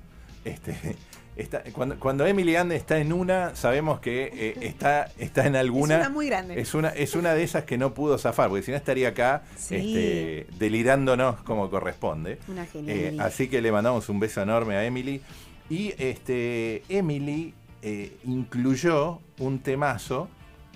[0.46, 0.74] Este,
[1.36, 5.96] está, cuando, cuando Emily And está en una, sabemos que eh, está, está en alguna.
[5.96, 6.58] Es una muy grande.
[6.58, 9.42] Es una, es una de esas que no pudo zafar, porque si no estaría acá
[9.56, 9.74] Sí.
[9.76, 12.38] este, delirándonos como corresponde.
[12.48, 13.26] Una Eh, genialidad.
[13.26, 15.20] así que le mandamos un beso enorme a Emily.
[15.68, 20.28] Y este Emily eh, incluyó un temazo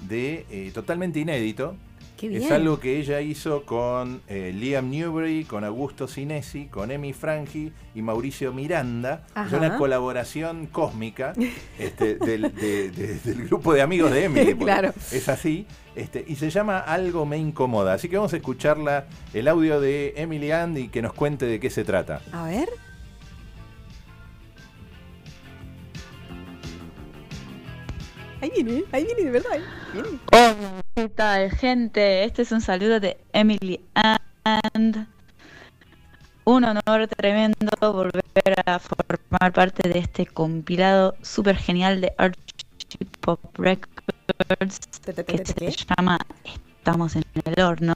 [0.06, 1.76] de totalmente inédito.
[2.44, 7.72] Es algo que ella hizo con eh, Liam Newbury, con Augusto Sinesi, con Emi Frangi
[7.94, 9.26] y Mauricio Miranda.
[9.46, 11.32] Es una colaboración cósmica
[11.78, 14.54] este, del, de- de- del grupo de amigos de Emily.
[14.54, 14.92] Claro.
[15.12, 15.66] Es así.
[15.96, 17.94] Este, y se llama Algo me incomoda.
[17.94, 21.60] Así que vamos a escucharla, el audio de Emily And y que nos cuente de
[21.60, 22.20] qué se trata.
[22.32, 22.68] A ver.
[28.44, 29.52] Ahí viene, ahí viene de verdad.
[29.52, 29.62] ahí
[29.94, 30.18] viene.
[30.30, 32.24] Hola, ¿qué tal, gente?
[32.24, 35.06] Este es un saludo de Emily And.
[36.44, 38.22] Un honor tremendo volver
[38.66, 44.78] a formar parte de este compilado súper genial de Archipop Records
[45.26, 47.94] que se llama Estamos en el horno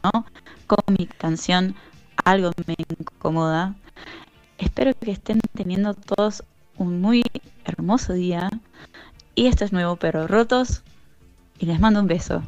[0.66, 1.74] con mi canción
[2.24, 3.74] Algo me incomoda.
[4.56, 6.42] Espero que estén teniendo todos
[6.78, 7.22] un muy
[7.66, 8.48] hermoso día.
[9.38, 10.82] Y esto es nuevo pero rotos.
[11.60, 12.42] Y les mando un beso.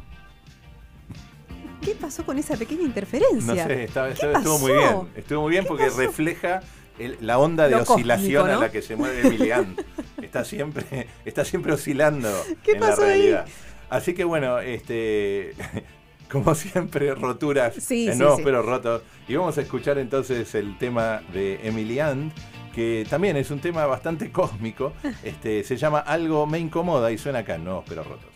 [1.81, 3.39] ¿Qué pasó con esa pequeña interferencia?
[3.39, 4.97] No sé, estaba- ¿Qué estaba- estuvo muy bien.
[5.15, 6.59] Estuvo muy bien porque refleja
[6.99, 9.81] el- la onda de Lo cósmico, oscilación a la que se mueve Emily And.
[10.21, 12.29] Está siempre, está siempre oscilando
[12.61, 13.19] ¿Qué en pasó la ahí?
[13.21, 13.45] realidad.
[13.89, 15.53] Así que bueno, este
[16.29, 18.43] como siempre, roturas Sí, en sí, nuevos sí.
[18.43, 19.01] pero rotos.
[19.29, 22.33] Y vamos a escuchar entonces el tema de Emily And,
[22.71, 24.93] que también es un tema bastante cósmico.
[25.23, 28.30] Este, se llama Algo me incomoda y suena acá nuevos pero rotos.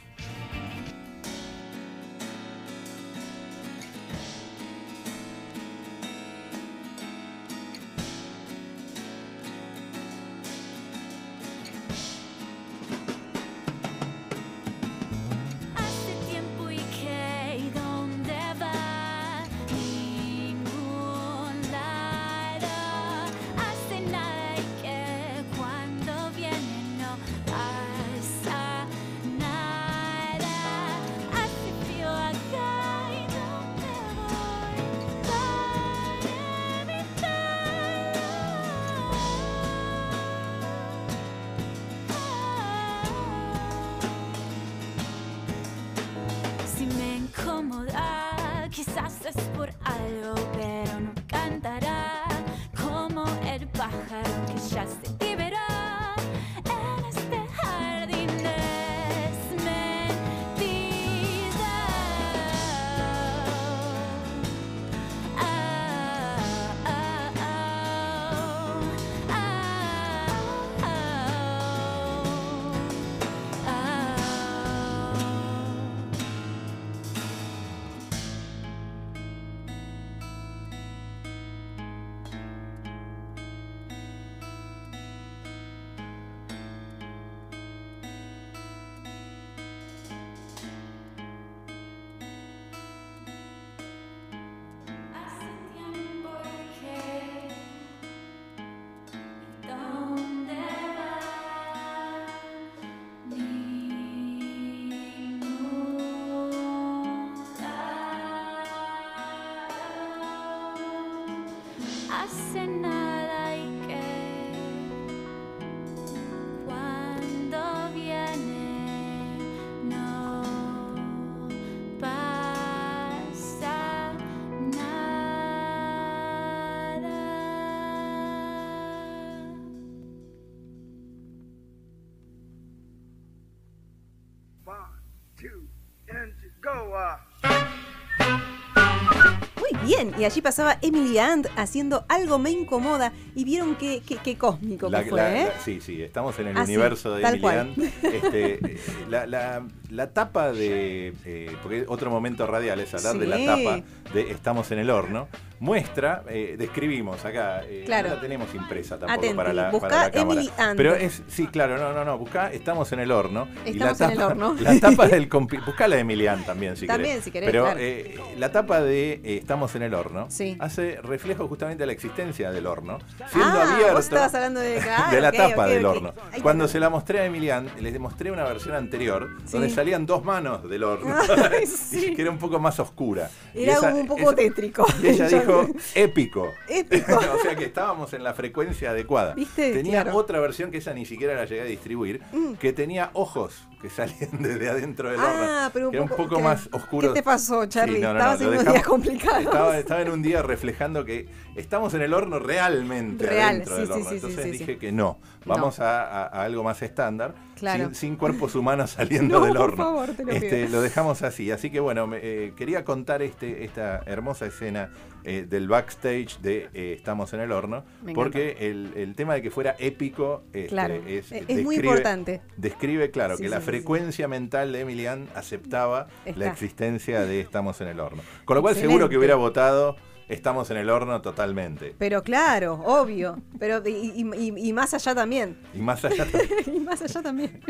[140.18, 144.90] Y allí pasaba Emily And haciendo algo me incomoda y vieron qué, qué, qué cósmico
[144.90, 145.46] La- que fue, la- ¿eh?
[145.54, 147.46] la- sí, sí, estamos en el Ah, sí, universo de Emily.
[147.48, 147.74] Ann.
[148.04, 148.78] Este, eh,
[149.10, 151.14] la, la- la tapa de.
[151.26, 153.82] eh, porque otro momento radial es hablar de la tapa
[154.14, 155.28] de Estamos en el horno.
[155.60, 158.10] Muestra, eh, describimos acá, eh, Claro.
[158.10, 160.42] no la tenemos impresa tampoco Atenti, para la, buscá para la cámara.
[160.58, 160.78] And.
[160.78, 163.48] Pero es, sí, claro, no, no, no, buscá, estamos en el horno.
[163.66, 164.56] y la Estamos en el tapa- horno.
[164.60, 165.28] La tapa del
[165.66, 167.24] buscá la de Emilian también si También, querés.
[167.24, 167.80] si querés, Pero claro.
[167.82, 170.56] eh, la tapa de eh, Estamos en el horno Sí.
[170.60, 172.98] hace reflejo justamente a la existencia del horno,
[173.32, 174.82] siendo ah, abierto vos estabas hablando de,
[175.12, 176.14] de la tapa del horno.
[176.42, 179.54] Cuando se la mostré a Emilian, les demostré una versión anterior Sí.
[179.54, 181.16] donde salían dos manos del horno,
[181.52, 182.14] Ay, sí.
[182.16, 183.30] que era un poco más oscura.
[183.54, 184.86] Era esa- un poco esa- tétrico.
[185.02, 186.54] y ella Ya dijo, épico.
[186.68, 187.16] Épico.
[187.36, 189.34] o sea que estábamos en la frecuencia adecuada.
[189.36, 189.74] ¿Viste?
[189.74, 190.18] Tenía Claro.
[190.18, 192.54] otra versión que esa ni siquiera la llegué a distribuir, Mm.
[192.56, 195.26] que tenía ojos que salían desde adentro del Ah,
[195.68, 195.70] horno.
[195.74, 197.08] pero un que era un poco- poco ¿qué- más oscuro.
[197.14, 197.96] qué te pasó, Charlie?
[197.98, 199.44] Sí, no, no, Estabas no, en unos días complicados.
[199.44, 203.80] Estaba, estaba en un día reflejando que estamos en el horno realmente Real, adentro sí,
[203.82, 204.04] del sí, horno.
[204.10, 207.86] sí, sí, Entonces dije que no, vamos a, a- a algo más estándar, Claro.
[207.86, 209.78] sin, sin cuerpos humanos saliendo No, del por horno.
[209.84, 210.70] favor, te lo Este, pido.
[210.78, 211.52] lo dejamos así.
[211.52, 214.92] Así que bueno, me- eh, quería contar este, esta hermosa escena
[215.24, 217.84] eh, del backstage de eh, Estamos en el horno,
[218.14, 221.86] porque el, el tema de que fuera épico este, Claro, es, es- es muy describe-
[221.88, 222.42] importante.
[222.58, 226.40] Describe, claro, Sí, que sí, la sí, frecuencia mental de Emilian aceptaba Está.
[226.40, 228.22] la existencia de Estamos en el horno.
[228.46, 229.96] Con lo cual seguro que hubiera votado
[230.28, 231.94] Estamos en el horno totalmente.
[232.00, 233.40] Pero claro, obvio.
[233.60, 234.26] Pero y,
[234.58, 235.58] y- más allá también.
[235.74, 236.26] Y más allá,
[236.66, 237.62] y más allá también.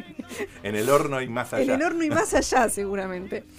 [0.64, 1.64] en el horno y más allá.
[1.64, 3.44] En el horno y más allá, seguramente.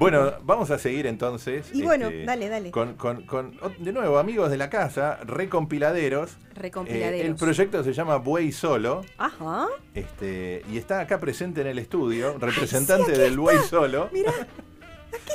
[0.00, 1.66] Bueno, vamos a seguir entonces.
[1.66, 2.72] este, Y bueno, dale, dale.
[2.72, 6.38] Con, con- con- de nuevo, amigos de la casa, recompiladeros.
[6.56, 7.20] Recompiladeros.
[7.20, 9.02] Eh, el proyecto se llama Buey Solo.
[9.16, 9.68] Ajá.
[9.94, 14.10] Este, y está acá presente en el estudio, representante del Buey Solo.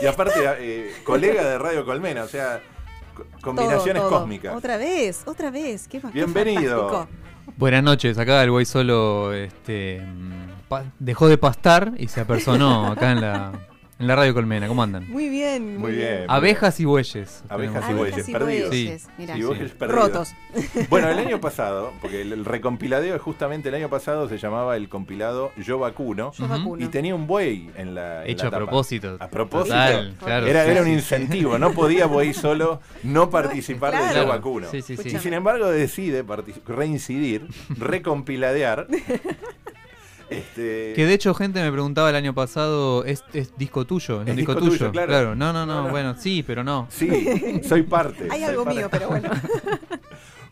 [0.02, 2.62] Y aparte, eh, colega de Radio Colmena, o sea,
[3.42, 4.20] combinaciones Todo, todo.
[4.22, 4.56] cósmicas.
[4.56, 5.88] Otra vez, otra vez.
[5.88, 7.08] Qué, qué Bienvenido.
[7.58, 13.12] Buenas noches, acá el buey solo este, mm, dejó de pastar y se apersonó acá
[13.12, 13.52] en la,
[14.02, 14.68] en la radio Colmena.
[14.68, 15.08] ¿Cómo andan?
[15.10, 15.78] Muy bien.
[15.78, 16.26] Muy bien.
[16.28, 17.44] Abejas y bueyes.
[17.50, 18.70] Abejas y bueyes, perdidos.
[18.70, 19.38] bueyes, Sí, mirá.
[19.38, 19.78] y bueyes Sí.
[19.78, 20.02] perdidos.
[20.04, 20.34] Rotos.
[20.90, 24.76] Bueno, el año pasado, porque el, el recompiladeo es justamente el año pasado se llamaba
[24.76, 26.32] el compilado Yo Vacuno.
[26.34, 26.84] Yo vacuno.
[26.84, 28.26] Y tenía un buey en la.
[28.26, 28.66] en Hecho la a tapa.
[28.66, 29.18] propósito.
[29.20, 29.76] A propósito.
[29.76, 30.94] Total, claro, era, sí, era un sí.
[30.94, 34.08] incentivo, no podía buey solo no participar Claro.
[34.08, 34.68] de Yo Vacuno.
[34.72, 35.10] Sí, sí, sí.
[35.16, 36.26] Y sin embargo decide
[36.68, 37.48] reincidir,
[37.78, 38.88] recompiladear.
[40.32, 44.22] Este, Que de hecho gente me preguntaba el año pasado, ¿es, es disco tuyo?
[44.22, 44.92] ¿Es, Es un disco, disco tuyo, tuyo?
[45.06, 45.36] claro.
[45.36, 45.90] No, no, no, No, no.
[45.90, 46.88] bueno, sí, pero no.
[46.90, 48.24] Sí, soy parte.
[48.32, 48.80] Hay soy algo parte.
[48.80, 49.30] mío, pero bueno.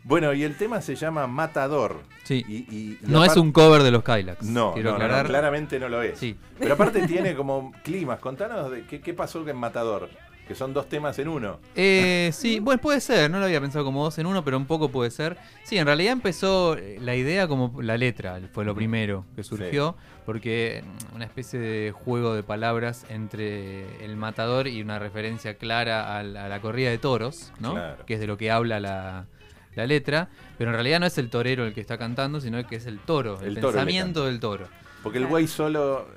[0.03, 1.97] Bueno, y el tema se llama Matador.
[2.23, 2.43] Sí.
[2.47, 4.43] Y, y- y No es un cover de los Kylax.
[4.43, 6.17] No, quiero no, no, claramente no lo es.
[6.17, 6.35] Sí.
[6.57, 8.19] Pero aparte tiene como climas.
[8.19, 10.09] Contanos de qué, qué pasó en Matador.
[10.49, 11.59] Que son dos temas en uno.
[11.75, 14.65] Eh, sí, bueno, puede ser, no lo había pensado como dos en uno, pero un
[14.65, 15.37] poco puede ser.
[15.63, 19.95] Sí, en realidad empezó eh, la idea como la letra, fue lo primero que surgió,
[20.25, 26.17] porque mm, una especie de juego de palabras entre el matador y una referencia clara
[26.17, 27.73] a la, a la corrida de toros, ¿no?
[27.73, 28.05] Claro.
[28.07, 29.27] Que es de lo que habla la,
[29.75, 32.77] la letra, pero en realidad no es el torero el que está cantando, sino que
[32.77, 34.67] es el toro, el, El toro le pensamiento del toro.
[35.03, 36.07] Porque el buey solo.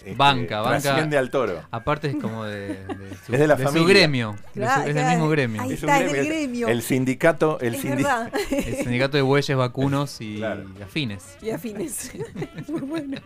[0.00, 0.80] Este, Banca, banca.
[0.80, 1.62] Trasciende al toro.
[1.70, 3.88] Aparte es como de, de su, Es de la su familia.
[3.88, 5.62] gremio, de su- Claro, es del mismo gremio.
[5.62, 6.68] Ahí Es un está, es del gremio.
[6.68, 7.58] El sindicato.
[7.60, 8.32] El es sindi- verdad.
[8.50, 10.64] El sindicato de bueyes vacunos y Claro.
[10.84, 11.36] afines.
[11.42, 12.12] y afines.
[12.68, 13.20] Muy bueno.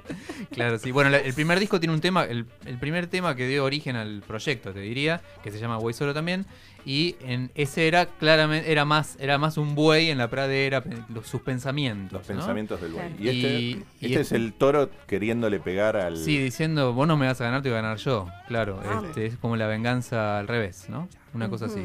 [0.51, 0.91] Claro, sí.
[0.91, 3.97] Bueno, la- el primer disco tiene un tema, el, el primer tema que dio origen
[3.97, 6.47] al proyecto, te diría, que se llama Buey Solo también.
[6.87, 11.27] Y en ese era claramente, era más, era más un buey en la pradera, los,
[11.27, 12.13] sus pensamientos.
[12.13, 12.35] Los ¿no?
[12.37, 13.09] pensamientos del buey.
[13.09, 13.23] Claro.
[13.25, 16.17] Y este, Y- este y es este- el toro queriéndole pegar al.
[16.19, 18.29] Sí, diciendo, vos no me vas a ganar, te voy a ganar yo.
[18.49, 19.03] Claro, Ah.
[19.07, 21.09] este, es como la venganza al revés, ¿no?
[21.33, 21.85] Una cosa así.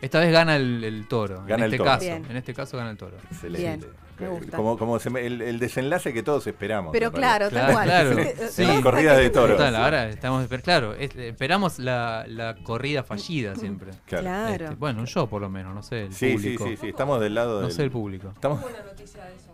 [0.00, 1.42] Esta vez gana el, el toro.
[1.46, 1.90] Gana en el este toro.
[1.90, 2.04] caso.
[2.04, 2.26] Bien.
[2.30, 3.16] En este caso gana el toro.
[3.30, 3.86] Excelente.
[3.86, 4.56] Bien, me gusta.
[4.56, 6.92] Como, como se me- el, el desenlace que todos esperamos.
[6.92, 7.84] Pero claro, tal cual.
[7.86, 8.62] Claro, Eh, sí.
[8.64, 9.56] eh, Corridas de toros.
[9.56, 13.90] Total, ahora estamos, claro, es- esperamos la, la corrida fallida siempre.
[14.06, 14.22] Claro.
[14.24, 14.64] Claro.
[14.64, 16.64] Este, bueno, yo por lo menos, no sé, el Sí, sí, público.
[16.66, 16.88] sí, sí.
[16.88, 17.76] Estamos del lado No del.
[17.76, 18.30] sé el público.
[18.34, 19.45] Estamos, una noticia de eso.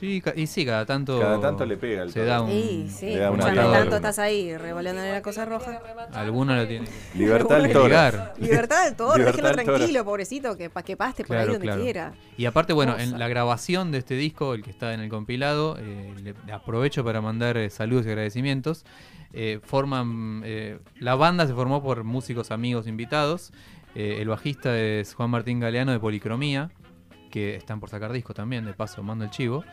[0.00, 1.20] Sí, ca- y sí, cada tanto.
[1.20, 2.50] Cada tanto le pega el Se da un.
[2.50, 3.06] Sí, sí.
[3.06, 3.80] Le da una Mientras patada.
[3.82, 5.78] tanto estás ahí revoleándole la cosa roja.
[6.14, 6.88] Alguno lo tiene.
[7.14, 7.88] Libertad al que toro.
[8.38, 9.74] Libertad del toro, déjelo del toro.
[9.76, 11.82] tranquilo, pobrecito, que, pa- que paste por ahí donde claro.
[11.82, 12.12] quiera.
[12.38, 15.76] Y aparte, bueno, en la grabación de este disco, el que está en el compilado,
[15.78, 18.84] eh, le le aprovecho para mandar eh, saludos y agradecimientos.
[19.34, 23.52] Eh, forman, eh, la banda se formó por músicos amigos invitados.
[23.94, 26.70] Eh, el bajista es Juan Martín Galeano de Policromía,
[27.30, 29.64] que están por sacar disco también, de paso mando el chivo.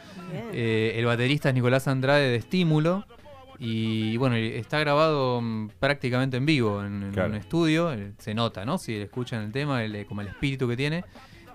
[0.54, 3.06] Eh, el baterista es Nicolás Andrade de Estímulo.
[3.60, 7.30] Y bueno, está grabado mm, prácticamente en vivo en, en Claro.
[7.32, 7.92] un estudio.
[7.92, 8.78] eh, Se nota, ¿no?
[8.78, 11.04] Si escuchan el tema, el, eh, como el espíritu que tiene.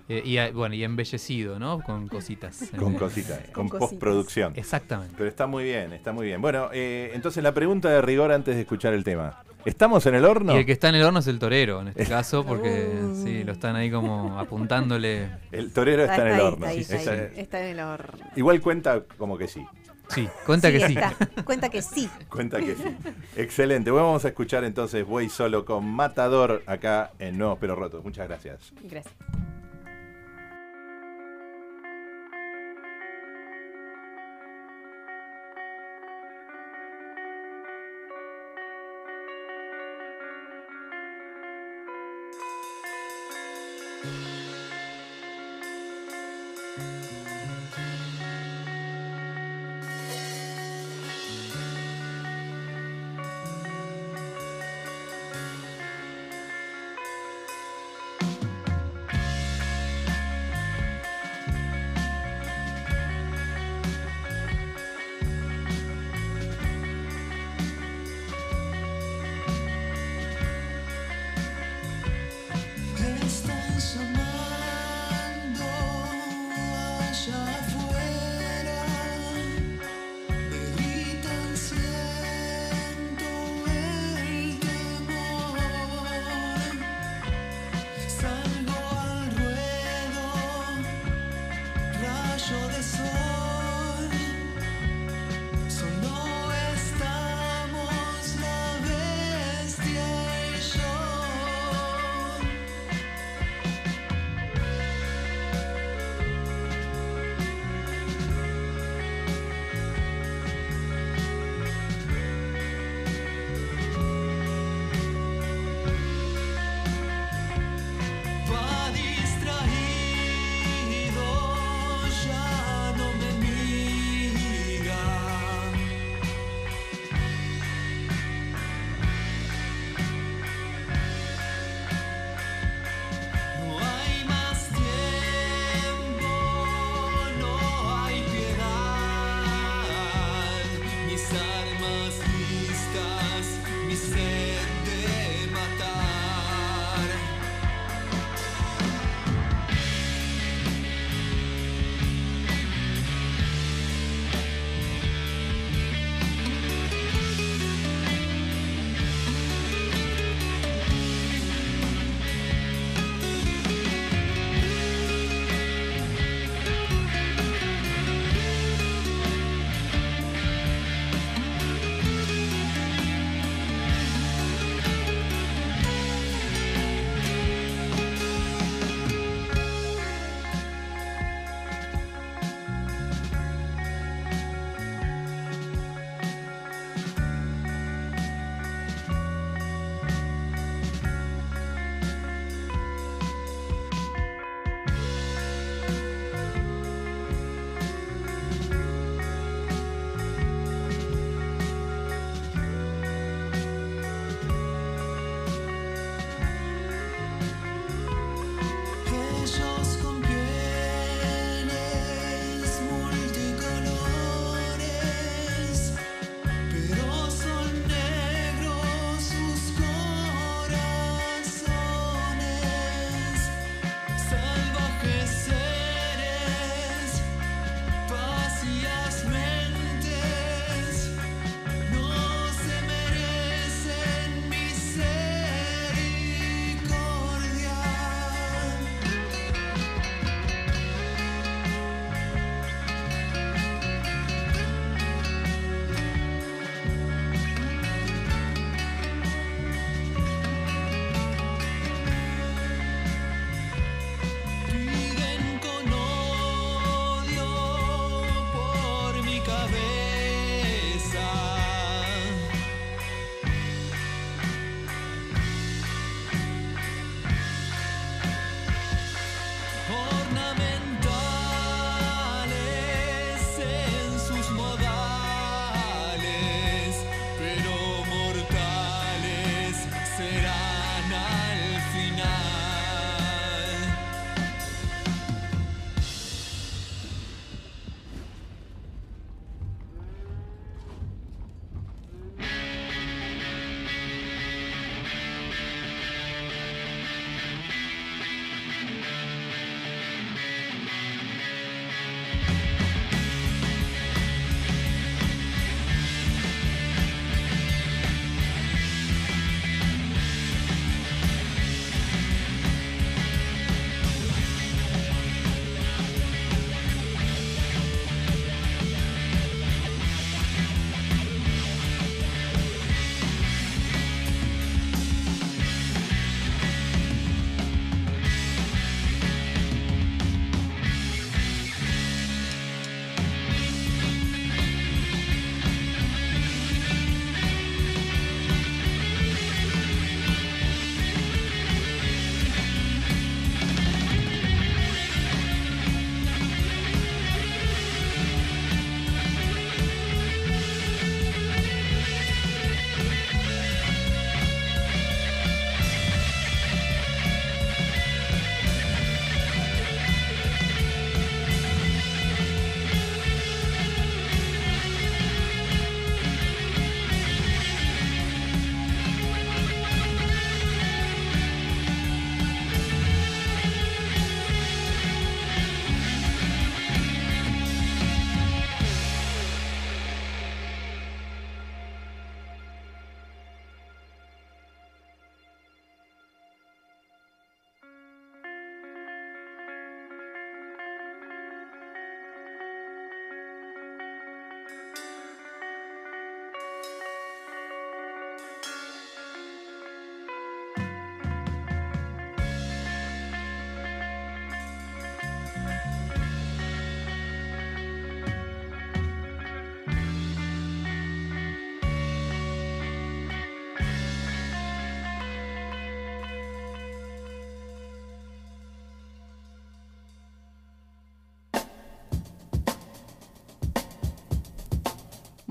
[0.09, 1.79] Eh, y ah, bueno, y embellecido, ¿no?
[1.79, 2.71] Con cositas.
[2.77, 3.89] Con Eh, cositas, con, cositas.
[3.89, 4.51] postproducción.
[4.57, 5.15] Exactamente.
[5.17, 6.41] Pero está muy bien, está muy bien.
[6.41, 9.41] Bueno, eh, entonces la pregunta de rigor antes de escuchar el tema.
[9.65, 10.55] ¿Estamos en el horno?
[10.55, 12.89] Y el que está en el horno es el torero, en este caso, porque
[13.23, 15.29] sí, lo están ahí como apuntándole.
[15.51, 16.67] El torero está, en el horno.
[16.67, 18.25] Está, ahí, está, en el horno.
[18.35, 19.65] Igual cuenta como que sí.
[20.09, 20.97] Sí, cuenta que sí.
[21.43, 22.09] Cuenta que sí.
[22.29, 22.95] Cuenta que sí.
[23.35, 23.89] Excelente.
[23.89, 28.03] Bueno, vamos a escuchar entonces Voy Solo con Matador acá en Nuevos Pero Rotos.
[28.03, 28.73] Muchas gracias.
[28.83, 29.15] Gracias.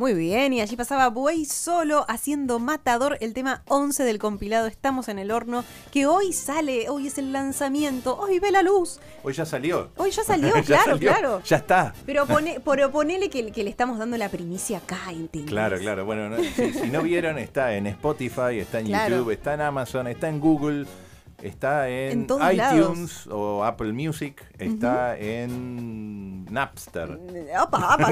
[0.03, 5.07] Muy bien, y allí pasaba Buey solo haciendo Matador, el tema 11 del compilado Estamos
[5.09, 8.99] en el horno, que hoy sale, hoy es el lanzamiento, hoy ve la luz.
[9.23, 9.93] Hoy ya salió.
[9.97, 11.43] Hoy ya salió, Ya claro, salió, claro.
[11.45, 11.95] Ya está.
[12.05, 15.49] Pero, pone, pero ponele que, que le estamos dando la primicia acá, ¿entendés?
[15.49, 16.05] Claro, claro.
[16.05, 19.19] Bueno, no- si, si no vieron, está en Spotify, está en Claro.
[19.19, 20.85] YouTube, está en Amazon, está en Google,
[21.43, 27.19] está en, En iTunes o Apple Music, está en Napster.
[27.63, 28.11] Opa, opa.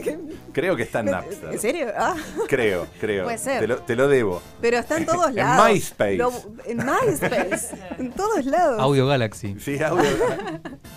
[0.52, 1.52] Creo que está en Napster.
[1.52, 1.88] ¿En serio?
[1.96, 2.14] Ah.
[2.48, 3.24] Creo, creo.
[3.24, 3.60] Puede ser.
[3.60, 4.42] Te lo, te lo debo.
[4.60, 5.66] Pero está en todos En lados.
[5.70, 6.16] MySpace.
[6.16, 6.32] Lo-
[6.66, 7.76] en MySpace.
[7.98, 8.80] en todos lados.
[8.80, 9.56] Audio Galaxy.
[9.60, 10.04] Sí, audio.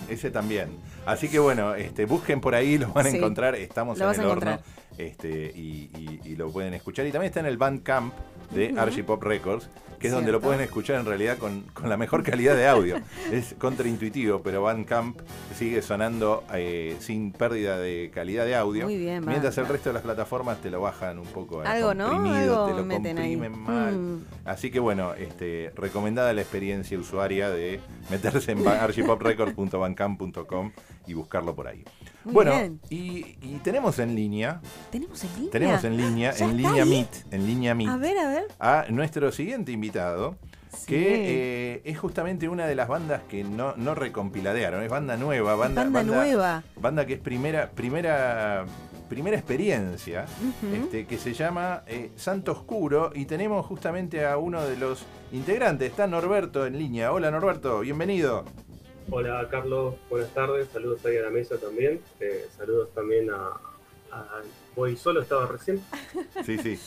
[0.10, 0.70] Ese también.
[1.06, 3.18] Así que bueno, este, busquen por ahí, lo van a Sí.
[3.18, 3.56] encontrar.
[3.56, 4.60] Estamos Lo en vas el a horno.
[4.98, 7.06] Este, y, y- y lo pueden escuchar.
[7.08, 8.14] Y también está en el Bandcamp
[8.52, 8.80] de Ujú.
[8.82, 9.70] Archipop Records,
[10.00, 12.96] que es donde lo pueden escuchar en realidad con, con la mejor calidad de audio.
[13.32, 15.20] es contraintuitivo, pero Bandcamp
[15.56, 18.86] sigue sonando eh, sin pérdida de calidad de audio.
[18.86, 21.94] Muy bien, mientras el resto de las plataformas te lo bajan un poco eh, Algo,
[21.94, 22.08] ¿no?
[22.08, 23.96] Algo te lo comprimen mal.
[23.98, 24.26] Mm.
[24.46, 27.80] Así que bueno, este, recomendada la experiencia usuaria de
[28.10, 30.72] meterse en ba- archipoprecords.bandcamp.com
[31.08, 31.84] y buscarlo por ahí.
[32.26, 34.62] Muy bueno, y, y tenemos en línea,
[34.92, 35.52] ¿Tenemos en línea?
[35.52, 36.90] tenemos en línea, ¿Ya en línea ahí?
[36.90, 38.44] Meet, en línea Meet, A ver, a ver.
[38.60, 40.36] a nuestro siguiente invitado,
[40.72, 40.86] Sí.
[40.86, 45.56] que eh, es justamente una de las bandas que no, no recompiladearon, es banda nueva,
[45.56, 46.64] banda, Banda nueva.
[46.80, 48.66] banda que es primera, primera,
[49.10, 50.26] primera experiencia,
[50.72, 55.90] este, que se llama eh, Santo Oscuro, y tenemos justamente a uno de los integrantes,
[55.90, 57.12] está Norberto en línea.
[57.14, 58.46] Hola Norberto, bienvenido.
[59.12, 63.52] Hola Carlos, buenas tardes, saludos ahí a la mesa también, eh, saludos también a,
[64.12, 64.42] a
[64.76, 65.82] Voy Solo, estaba recién.
[66.46, 66.80] Sí, sí.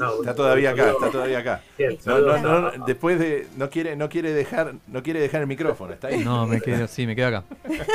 [0.00, 1.62] Ah, Está todavía acá, está todavía acá.
[1.78, 5.46] Bien, No, no, no, después de no quiere no quiere dejar no quiere dejar el
[5.46, 6.22] micrófono, está ahí.
[6.24, 7.44] No, me quedo, sí, me quedo acá.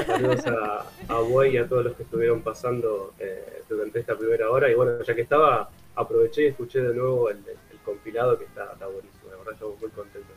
[0.08, 4.50] Saludos a, a Boy y a todos los que estuvieron pasando eh, durante esta primera
[4.50, 4.70] hora.
[4.72, 8.72] Y bueno, ya que estaba, aproveché y escuché de nuevo el, el compilado que está,
[8.74, 9.30] está buenísimo.
[9.30, 10.32] La verdad estamos muy contentos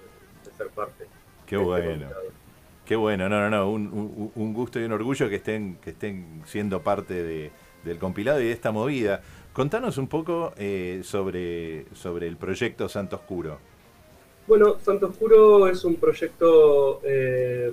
[0.44, 1.06] de, de ser parte.
[1.46, 2.08] Qué de este bueno.
[2.86, 6.82] Qué bueno, no, no, no, un, gusto y un orgullo que estén, que estén siendo
[6.82, 7.50] parte de-
[7.84, 9.20] del compilado y de esta movida.
[9.52, 13.58] Contanos un poco eh, sobre, sobre el proyecto Santo Oscuro.
[14.46, 17.72] Bueno, Santo Oscuro es un proyecto eh,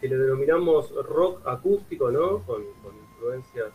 [0.00, 2.38] que le denominamos rock acústico, ¿no?
[2.44, 2.62] Con,
[3.16, 3.72] influencias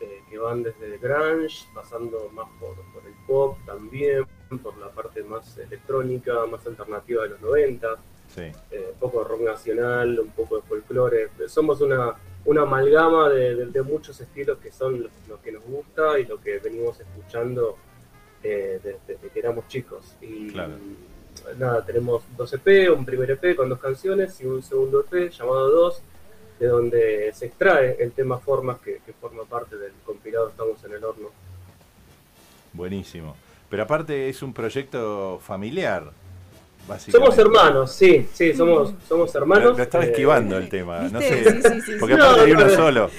[0.00, 4.24] eh, que van desde grunge, pasando más por, por el pop también,
[4.62, 7.96] por la parte más electrónica, más alternativa de los 90,
[8.34, 8.42] Sí.
[8.70, 11.28] eh, un poco de rock nacional, un poco de folclore.
[11.48, 12.14] Somos una,
[12.46, 16.24] una amalgama de, de- de muchos estilos que son los, los que nos gusta y
[16.26, 17.76] lo que venimos escuchando
[18.42, 20.16] eh, desde, desde que éramos chicos.
[20.20, 20.72] Y Claro.
[21.58, 25.70] nada, tenemos dos EP, un primer EP con dos canciones y un segundo EP llamado
[25.70, 26.02] Dos,
[26.58, 30.92] de donde se extrae el tema Formas que, que forma parte del compilado Estamos en
[30.92, 31.28] el Horno.
[32.72, 33.36] Buenísimo.
[33.68, 36.12] Pero aparte es un proyecto familiar.
[37.10, 39.70] Somos hermanos, sí, sí, somos, somos hermanos.
[39.72, 41.44] Lo, lo estaba Eh, esquivando el tema, no sé.
[41.44, 42.20] Sí, sí, sí, porque sí.
[42.20, 43.10] aparte No, hay uno solo.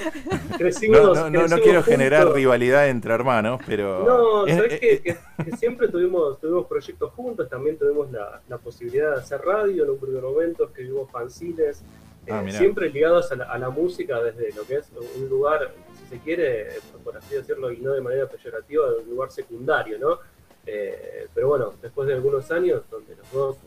[0.57, 4.05] Crecimos- no, no, no, no crecimos quiero generar rivalidad entre hermanos, pero.
[4.05, 8.41] No, es- sabes es- que, que- que siempre tuvimos, tuvimos proyectos juntos, también tuvimos la,
[8.47, 11.83] la posibilidad de hacer radio en un primer momento, escribimos fanzines,
[12.29, 14.85] Ah, eh, siempre ligados a la, a la música desde lo que es
[15.17, 16.67] un lugar, si se quiere,
[17.03, 20.19] por así decirlo, y no de manera peyorativa, de un lugar secundario, ¿no?
[20.65, 23.57] Eh, pero bueno, después de algunos años donde los dos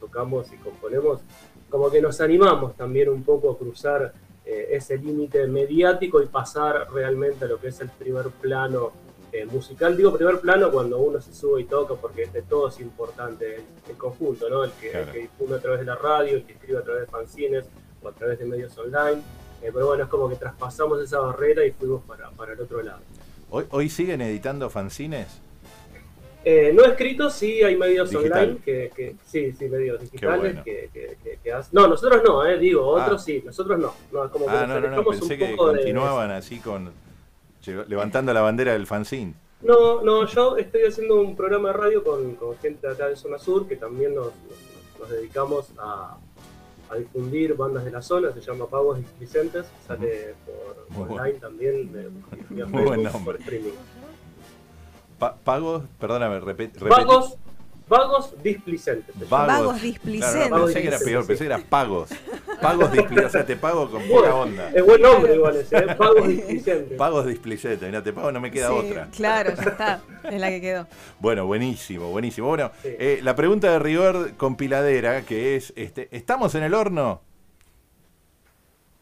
[0.00, 1.20] tocamos y componemos,
[1.68, 4.12] como que nos animamos también un poco a cruzar
[4.44, 8.90] eh, ese límite mediático y pasar realmente a lo que es el primer plano
[9.32, 9.96] eh, musical.
[9.96, 13.62] Digo primer plano cuando uno se sube y toca, porque de todo es importante, el,
[13.88, 14.64] el conjunto, ¿no?
[14.64, 17.02] El que, el que difunde a través de la radio, el que escribe a través
[17.02, 17.64] de fanzines
[18.02, 19.22] o a través de medios online.
[19.62, 22.82] Eh, pero bueno, es como que traspasamos esa barrera y fuimos para, para el otro
[22.82, 23.00] lado.
[23.50, 25.40] ¿Hoy, ¿Hoy siguen editando fanzines?
[26.44, 28.42] Eh, no escritos, sí hay medios Digital.
[28.44, 30.64] online que, que- sí, sí, medios digitales bueno.
[30.64, 33.24] que, que, que- que hacen- No, nosotros no, eh, digo, otros Ah.
[33.24, 33.92] sí, nosotros no.
[34.10, 36.90] no como Ah, no, no, pensé que de- continuaban así con.
[37.88, 39.34] levantando la bandera del fanzine.
[39.62, 43.16] No, no, yo estoy haciendo un programa de radio con, con gente de acá de
[43.16, 46.16] Zona Sur que también nos, nos- nos dedicamos a,
[46.88, 51.22] a difundir bandas de la zona, se llama Pagos Displicentes, sale por Muy bueno.
[51.22, 52.08] online también, de-
[52.66, 53.72] Muy buen Facebook, por streaming.
[55.20, 56.88] Pa- pagos, perdóname, repet- repetí.
[56.88, 57.36] Vagos,
[57.88, 59.14] vagos displicentes.
[59.28, 60.48] Vagos, Vagos displicentes.
[60.48, 62.10] Claro, no, pensé que era peor, pensé que era pagos.
[62.62, 64.70] Pagos displicentes, o sea, te pago con poca Bueno, onda.
[64.70, 65.94] Es buen nombre igual ese, ¿eh?
[65.96, 66.98] Pagos displicentes.
[66.98, 69.08] Pagos displicentes, mira, te pago, no me queda Sí, otra.
[69.14, 70.00] Claro, ya está.
[70.30, 70.86] Es la que quedó.
[71.20, 72.48] Bueno, buenísimo, buenísimo.
[72.48, 77.20] Bueno, eh, la pregunta de rigor compiladera, que es, este, ¿estamos en el horno?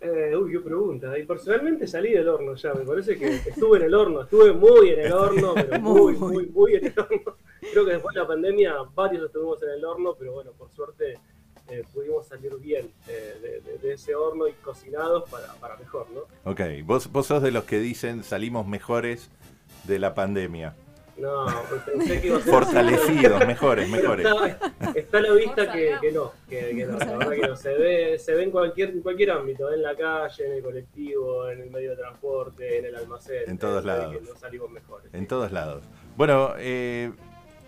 [0.00, 1.18] Eh, uy, qué pregunta.
[1.18, 2.72] Y personalmente salí del horno ya.
[2.74, 4.22] Me parece que estuve en el horno.
[4.22, 7.36] Estuve muy en el horno, pero muy, muy, muy en el horno.
[7.72, 11.18] Creo que después de la pandemia varios estuvimos en el horno, pero bueno, por suerte
[11.68, 16.06] eh, pudimos salir bien eh, de, de- de ese horno y cocinados para, para mejor,
[16.14, 16.20] ¿no?
[16.50, 19.30] Ok, vos, vos sos de los que dicen salimos mejores
[19.84, 20.74] de la pandemia.
[21.20, 24.26] No, pues pensé que iba a ser Fortalecidos, mejores, mejores.
[24.26, 27.56] Está, está a la vista que, que no, que, que no, la verdad que no.
[27.56, 31.48] Se ve, se ve en cualquier, en cualquier ámbito, en la calle, en el colectivo,
[31.50, 33.42] en el medio de transporte, en el almacén.
[33.48, 34.14] En todos lados.
[34.14, 35.12] que no salimos mejores.
[35.12, 35.82] En todos lados.
[36.16, 37.10] Bueno, eh,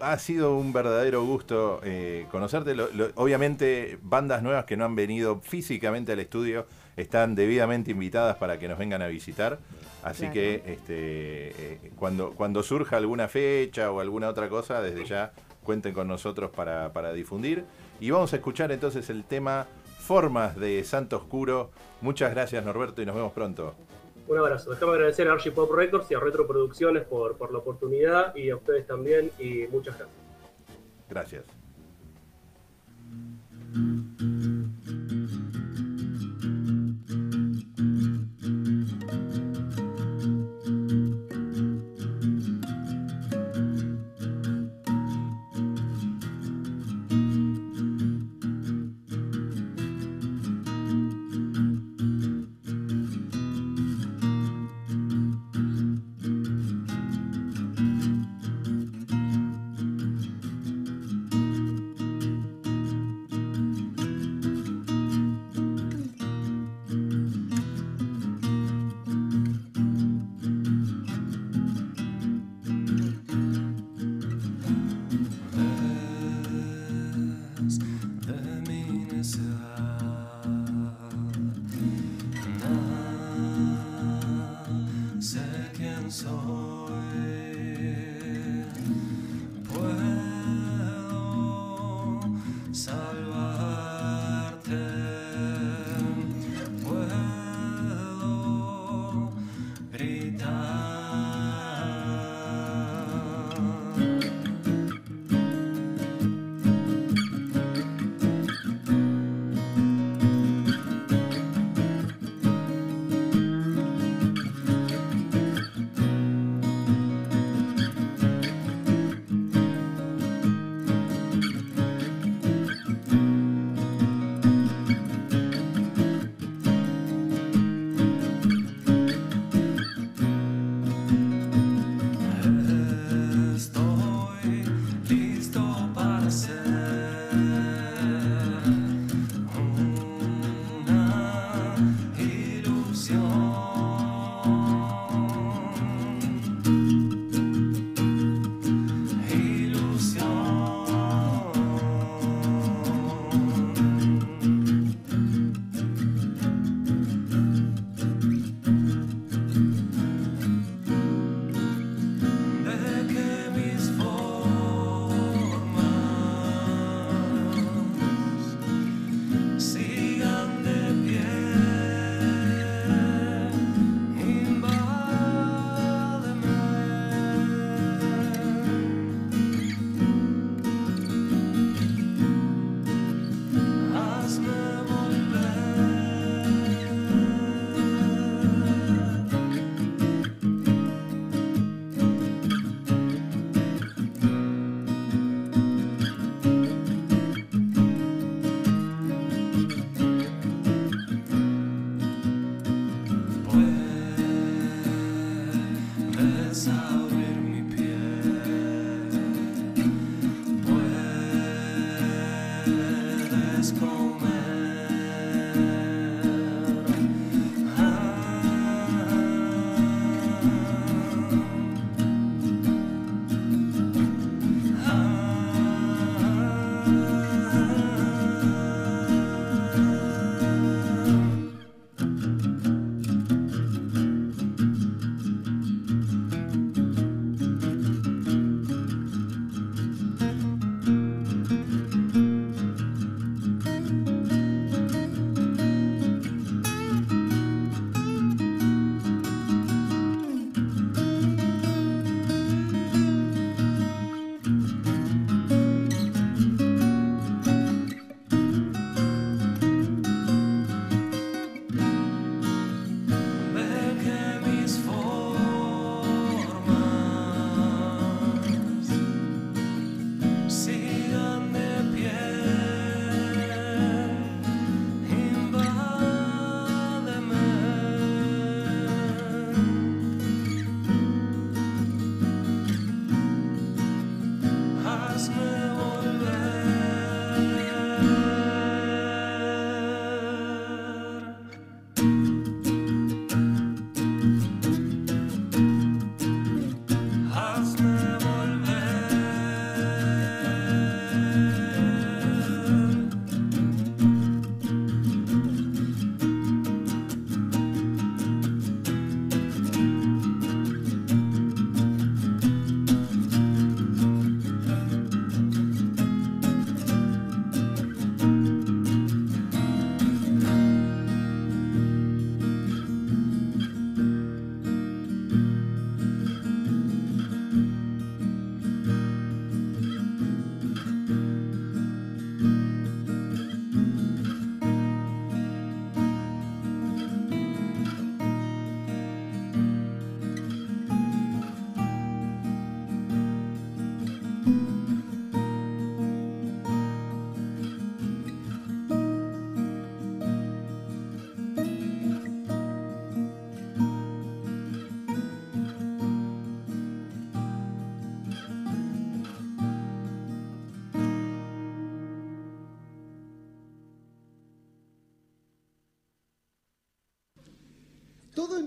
[0.01, 2.75] ha sido un verdadero gusto eh, conocerte.
[2.75, 8.37] Lo- lo- obviamente, bandas nuevas que no han venido físicamente al estudio están debidamente invitadas
[8.37, 9.59] para que nos vengan a visitar.
[10.03, 10.35] Así Claro.
[10.35, 15.33] que este, eh, cuando, cuando surja alguna fecha o alguna otra cosa, desde ya
[15.63, 17.65] cuenten con nosotros para, para difundir.
[18.01, 19.67] Y vamos a escuchar entonces el tema
[19.99, 21.71] Formas de Santo Oscuro.
[22.01, 23.75] Muchas gracias Norberto y nos vemos pronto.
[24.27, 24.71] Un abrazo.
[24.71, 28.49] Déjame agradecer a Archie Pop Records y a Retro Producciones por, por la oportunidad y
[28.51, 30.17] a ustedes también y muchas gracias.
[31.09, 31.45] Gracias.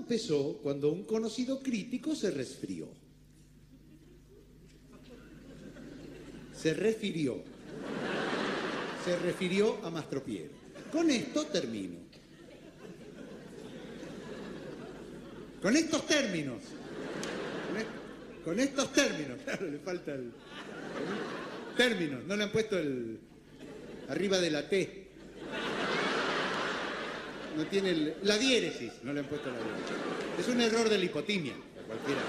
[0.04, 2.86] Empezó cuando un conocido crítico se resfrió.
[6.54, 7.42] Se refirió.
[9.04, 10.50] Se refirió a Mastropiero.
[10.92, 11.96] Con esto termino.
[15.62, 16.62] Con estos términos.
[17.68, 19.38] Con, est- con estos términos.
[19.44, 20.32] Claro, le falta el.
[21.78, 22.24] Términos.
[22.26, 23.18] No le han puesto el.
[24.10, 25.03] Arriba de la T.
[27.56, 28.92] No tiene el- la diéresis.
[29.02, 30.40] No le han puesto la diéresis.
[30.40, 31.52] Es un error de la hipotimia.
[31.86, 32.20] Cualquiera.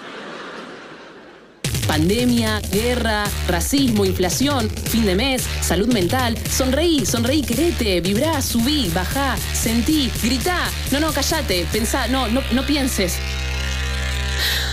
[1.88, 6.36] Pandemia, guerra, racismo, inflación, fin de mes, salud mental.
[6.49, 10.69] Sonreí, sonreí, querete, vibrá, subí, bajá, sentí, gritá.
[10.91, 13.17] No, no, callate, pensá, no, no, no pienses.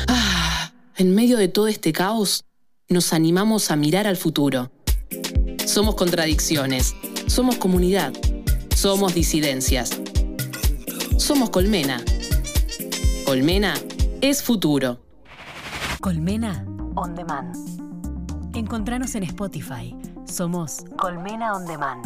[0.09, 2.45] Ah, en medio de todo este caos,
[2.89, 4.73] nos animamos a mirar al futuro.
[5.67, 6.95] Somos contradicciones,
[7.27, 8.13] somos comunidad,
[8.75, 9.91] somos disidencias.
[11.19, 12.03] Somos Colmena.
[13.25, 13.75] Colmena
[14.21, 15.01] es futuro.
[16.01, 17.55] Colmena On Demand.
[18.55, 19.97] Encontranos en Spotify.
[20.27, 22.05] Somos Colmena On Demand.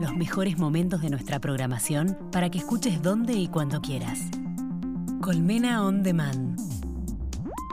[0.00, 4.18] Los mejores momentos de nuestra programación para que escuches donde y cuando quieras.
[5.20, 6.58] Colmena On Demand.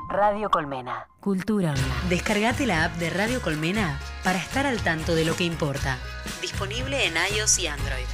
[0.10, 1.08] Radio Colmena.
[1.20, 2.10] Cultura online.
[2.10, 5.98] Descargate la app de Radio Colmena para estar al tanto de lo que importa.
[6.42, 8.06] Disponible en iOS y Android.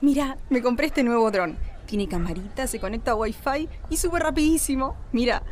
[0.00, 1.58] Mira, me compré este nuevo dron.
[1.86, 4.96] Tiene camarita, se conecta a Wi-Fi y sube rapidísimo.
[5.10, 5.42] Mira.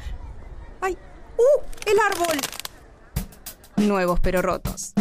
[0.80, 0.96] ¡Ay!
[1.36, 1.62] ¡Uh!
[1.84, 2.36] ¡El árbol!
[3.76, 4.92] Nuevos pero rotos.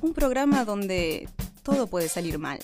[0.00, 1.28] Un programa donde
[1.62, 2.58] todo puede salir mal.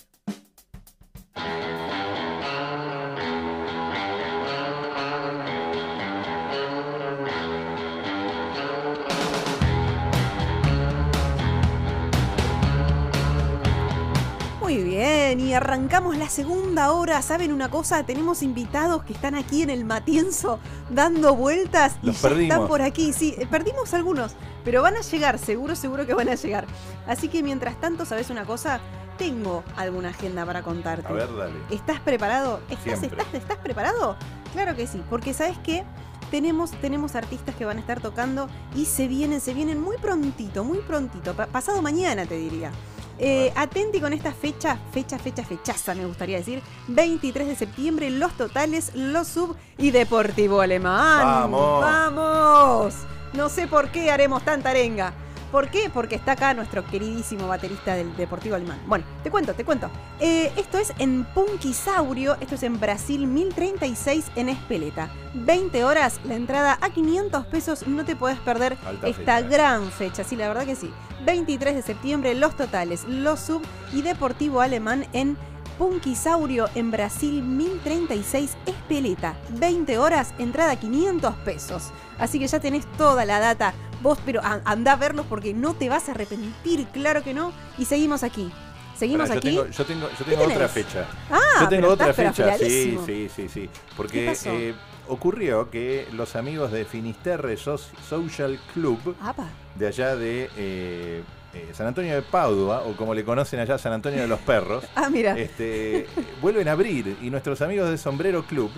[14.66, 17.22] Muy bien, y arrancamos la segunda hora.
[17.22, 18.02] ¿Saben una cosa?
[18.02, 20.58] Tenemos invitados que están aquí en el Matienzo
[20.90, 22.12] dando vueltas y ya
[22.46, 23.12] están por aquí.
[23.12, 24.32] Sí, eh, perdimos algunos,
[24.64, 26.66] pero van a llegar, seguro, seguro que van a llegar.
[27.06, 28.80] Así que mientras tanto, ¿sabes una cosa?
[29.18, 31.06] Tengo alguna agenda para contarte.
[31.06, 31.54] A ver, dale.
[31.70, 32.58] ¿Estás preparado?
[32.68, 34.16] ¿Estás, estás, estás preparado?
[34.52, 35.84] Claro que sí, porque ¿sabes qué?
[36.32, 40.64] Tenemos, tenemos artistas que van a estar tocando y se vienen, se vienen muy prontito,
[40.64, 42.72] muy prontito, pa- pasado mañana te diría.
[43.18, 46.62] Eh, atenti con esta fecha, fecha, fecha, fechaza, me gustaría decir.
[46.88, 51.24] 23 de septiembre, Los Totales, Los Sub y Deportivo Alemán.
[51.24, 51.80] ¡Vamos!
[51.80, 52.94] ¡Vamos!
[53.32, 55.12] No sé por qué haremos tanta arenga.
[55.50, 55.90] ¿Por qué?
[55.92, 58.80] Porque está acá nuestro queridísimo baterista del Deportivo Alemán.
[58.86, 59.90] Bueno, te cuento, te cuento.
[60.20, 65.10] Eh, esto es en Punquisaurio, esto es en Brasil 1036 en Espeleta.
[65.34, 69.48] 20 horas, la entrada a 500 pesos, no te podés perder Alta esta fecha.
[69.48, 70.90] gran fecha, sí, la verdad que sí.
[71.24, 75.36] 23 de septiembre, Los Totales, Los Sub y Deportivo Alemán en
[75.78, 79.36] Punquisaurio en Brasil 1036 Espeleta.
[79.50, 81.92] 20 horas, entrada a 500 pesos.
[82.18, 83.74] Así que ya tenés toda la data.
[84.02, 87.52] Vos, pero andá a verlos porque no te vas a arrepentir, claro que no.
[87.78, 88.50] Y seguimos aquí.
[88.96, 89.52] Seguimos aquí.
[89.52, 91.06] Yo tengo, yo tengo, yo ¿Qué tengo otra fecha.
[91.30, 92.56] Ah, yo tengo otra fecha.
[92.58, 93.60] Sí, sí, sí, sí.
[93.68, 94.74] ¿Qué Porque eh,
[95.08, 99.48] ocurrió que los amigos de Finisterre Social Club, Apa.
[99.74, 101.22] de allá de eh,
[101.56, 104.84] eh, San Antonio de Padua, o como le conocen allá, San Antonio de los Perros,
[104.94, 105.36] Ah, mira.
[105.38, 106.06] este,
[106.40, 108.70] vuelven a abrir y nuestros amigos de Sombrero Club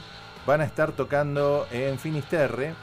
[0.46, 2.74] van a estar tocando en Finisterre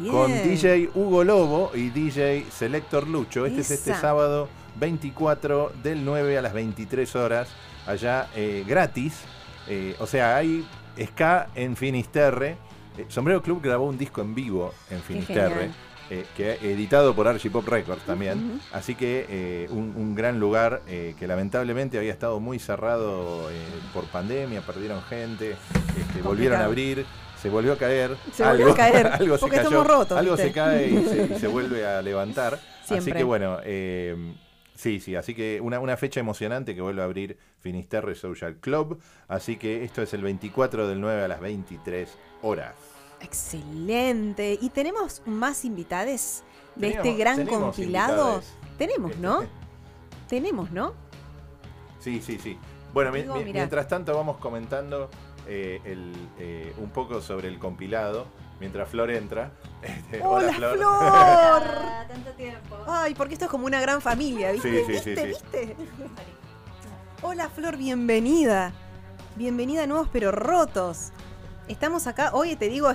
[0.00, 0.12] Bien.
[0.12, 3.46] con DJ Hugo Lobo y DJ Selector Lucho.
[3.46, 7.48] Este es este sábado 24 del 9 a las 23 horas,
[7.86, 9.20] allá eh, gratis.
[9.68, 10.66] Eh, o sea, hay
[11.00, 12.56] ska en Finisterre.
[13.08, 15.70] Sombrero Club grabó un disco en vivo en Finisterre.
[16.12, 18.60] Eh, que editado por Archipop Records también.
[18.70, 23.54] Así que eh, un, un gran lugar eh, que lamentablemente había estado muy cerrado eh,
[23.94, 25.56] por pandemia, perdieron gente,
[25.98, 27.06] este, volvieron a abrir,
[27.40, 28.14] se volvió a caer.
[28.30, 30.48] Se volvió a caer, algo se porque cayó, estamos rotos, algo ¿viste?
[30.48, 32.58] se cae y se, y se vuelve a levantar.
[32.90, 33.58] Así que bueno,
[34.74, 39.00] sí, sí, así que una, una fecha emocionante que vuelve a abrir Finisterre Social Club.
[39.28, 42.91] Así que esto es el 24 del 9 a las 23 horas.
[43.22, 44.58] Excelente.
[44.60, 46.42] ¿Y tenemos más invitades
[46.74, 48.34] de Tenemos- este gran tenemos compilado?
[48.34, 48.54] invitades.
[48.78, 49.44] Tenemos, ¿no?
[50.28, 50.94] tenemos, ¿no?
[52.00, 52.58] Sí, sí, sí.
[52.94, 55.08] Bueno, Digo, mi- mientras tanto vamos comentando
[55.46, 58.26] eh, el, eh, un poco sobre el compilado.
[58.60, 59.50] Mientras Flor entra.
[59.82, 60.76] Este, ¡Hola, Flor.
[60.78, 61.62] Flor!
[62.08, 62.76] tanto tiempo.
[62.86, 64.84] Ay, porque esto es como una gran familia, ¿viste?
[64.86, 65.66] Sí, sí, sí, ¿Viste?
[65.66, 65.74] sí.
[65.76, 65.76] ¿Viste?
[67.22, 68.72] Hola, Flor, bienvenida.
[69.36, 71.10] Bienvenida a Nuevos Pero Rotos.
[71.68, 72.90] Estamos acá, hoy te digo,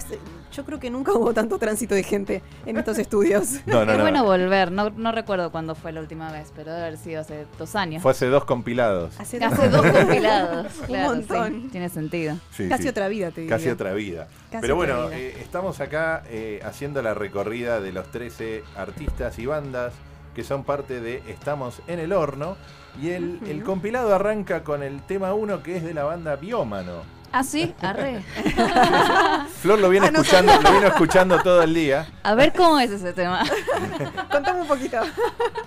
[0.54, 3.62] yo creo que nunca hubo tanto tránsito de gente en estos estudios.
[3.68, 4.04] No, no, es no.
[4.04, 7.46] bueno volver, no, no recuerdo cuándo fue la última vez, pero debe haber sido hace
[7.58, 8.02] dos años.
[8.02, 9.20] Fue hace dos compilados.
[9.20, 11.62] Hace, Hace dos compilados, Un claro, montón.
[11.64, 12.38] sí, tiene sentido.
[12.52, 12.90] Sí, Casi sí.
[12.90, 13.56] otra vida, te diría.
[13.58, 14.28] Casi otra vida.
[14.52, 15.18] Casi Pero otra bueno, vida.
[15.20, 19.94] eh, estamos acá eh, haciendo la recorrida de los 13 artistas y bandas
[20.36, 22.58] que son parte de Estamos en el Horno.
[23.02, 27.02] Y el, el compilado arranca con el tema 1 que es de la banda Biómano.
[27.40, 28.22] Ah, sí, arre.
[29.62, 32.08] Flor lo viene Ah, no escuchando, lo vino escuchando todo el día.
[32.24, 33.44] A ver cómo es ese tema.
[34.32, 34.98] Contame un poquito.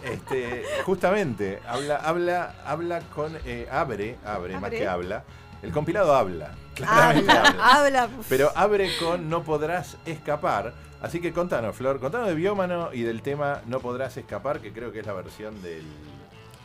[0.02, 3.36] Este, justamente, habla, habla, habla con.
[3.44, 5.22] eh, abre, abre, más que habla.
[5.62, 6.52] El compilado habla.
[6.74, 8.02] Claramente Habla, habla.
[8.04, 8.08] habla.
[8.28, 10.72] Pero abre con No podrás escapar.
[11.02, 14.90] Así que contanos, Flor, contanos de Biómano y del tema No podrás escapar, que creo
[14.90, 15.84] que es la versión del,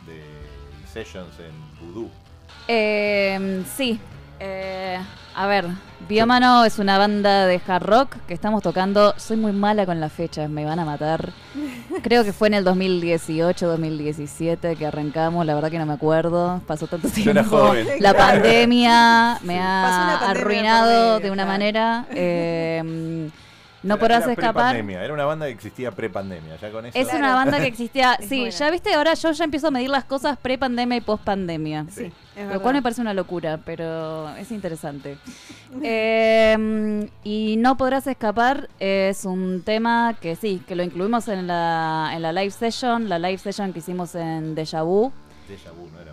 [0.06, 0.22] de
[0.92, 1.54] Sessions en
[1.94, 2.10] Voodoo.
[2.68, 4.00] Eh, sí.
[4.40, 4.98] Eh,
[5.34, 5.66] a ver,
[6.08, 9.14] Biómano es una banda de hard rock que estamos tocando.
[9.16, 11.32] Soy muy mala con las fechas, me van a matar.
[12.02, 16.60] Creo que fue en el 2018, 2017 que arrancamos, la verdad que no me acuerdo.
[16.66, 17.30] Pasó tanto Yo tiempo.
[17.30, 17.86] era joven.
[18.00, 21.50] La pandemia me ha pandemia arruinado de una claro.
[21.50, 22.06] manera.
[22.10, 23.30] Eh,
[23.82, 24.76] no Era- podrás era escapar.
[24.76, 26.98] Era una banda que existía pre-pandemia, ya con eso.
[26.98, 28.16] Es una banda que existía.
[28.26, 28.50] Sí, buena.
[28.50, 31.86] ya viste, ahora yo ya empiezo a medir las cosas pre-pandemia y post-pandemia.
[31.90, 32.04] Sí,
[32.34, 32.62] es Lo verdad.
[32.62, 35.18] cual me parece una locura, pero es interesante.
[35.82, 42.10] Eh, y No Podrás Escapar es un tema que sí, que lo incluimos en la,
[42.14, 45.12] en la live session, la live session que hicimos en Deja Vu.
[45.48, 46.12] Deja vu, no era.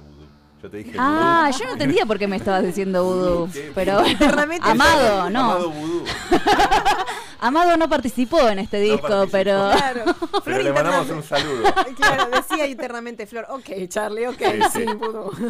[0.64, 3.49] Yo te dije Ah, yo no entendía por qué me estabas diciendo Voodoo.
[3.53, 3.72] ¿Qué?
[3.76, 3.99] Pero
[4.61, 5.39] Amado, no.
[5.41, 6.05] Amado Voodoo.
[7.41, 10.05] Amado no participó en este disco, pero Claro.
[10.32, 11.64] Pero Flor le mandamos un saludo.
[11.97, 13.45] Claro, decía internamente Flor.
[13.49, 14.39] Ok, Charlie, ok,
[14.72, 14.86] Sí, sí.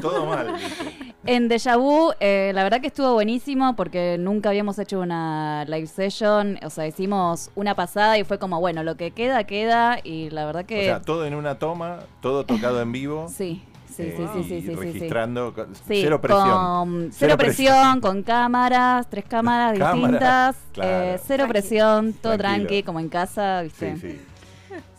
[0.01, 0.55] Todo mal.
[0.57, 1.13] dice.
[1.27, 5.85] En Deja Vu, eh, la verdad que estuvo buenísimo porque nunca habíamos hecho una live
[5.85, 6.57] session.
[6.65, 9.99] O sea, hicimos una pasada y fue como, bueno, lo que queda, queda.
[10.03, 10.85] Y la verdad O que.
[10.85, 13.27] sea, todo en una toma, todo tocado en vivo.
[13.29, 13.61] sí,
[13.95, 14.75] sí, eh, sí, sí, sí, y sí, sí, sí.
[14.75, 16.49] registrando con- cero presión.
[16.49, 20.91] con cero presión, con cámaras, tres cámaras distintas, claro.
[20.91, 22.67] eh, cero presión, todo Tranquilo.
[22.67, 23.95] tranqui, como en casa, ¿viste?
[23.97, 24.21] Sí, sí.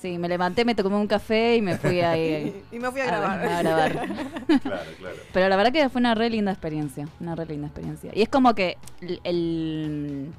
[0.00, 3.04] Sí, me levanté, me tomé un café y me fui ahí Y me fui a
[3.04, 3.40] a- grabar.
[3.46, 3.92] a grabar.
[4.62, 5.16] Claro, claro.
[5.32, 8.10] Pero la verdad que fue una re linda experiencia, una re linda experiencia.
[8.14, 10.30] Y es como que el, el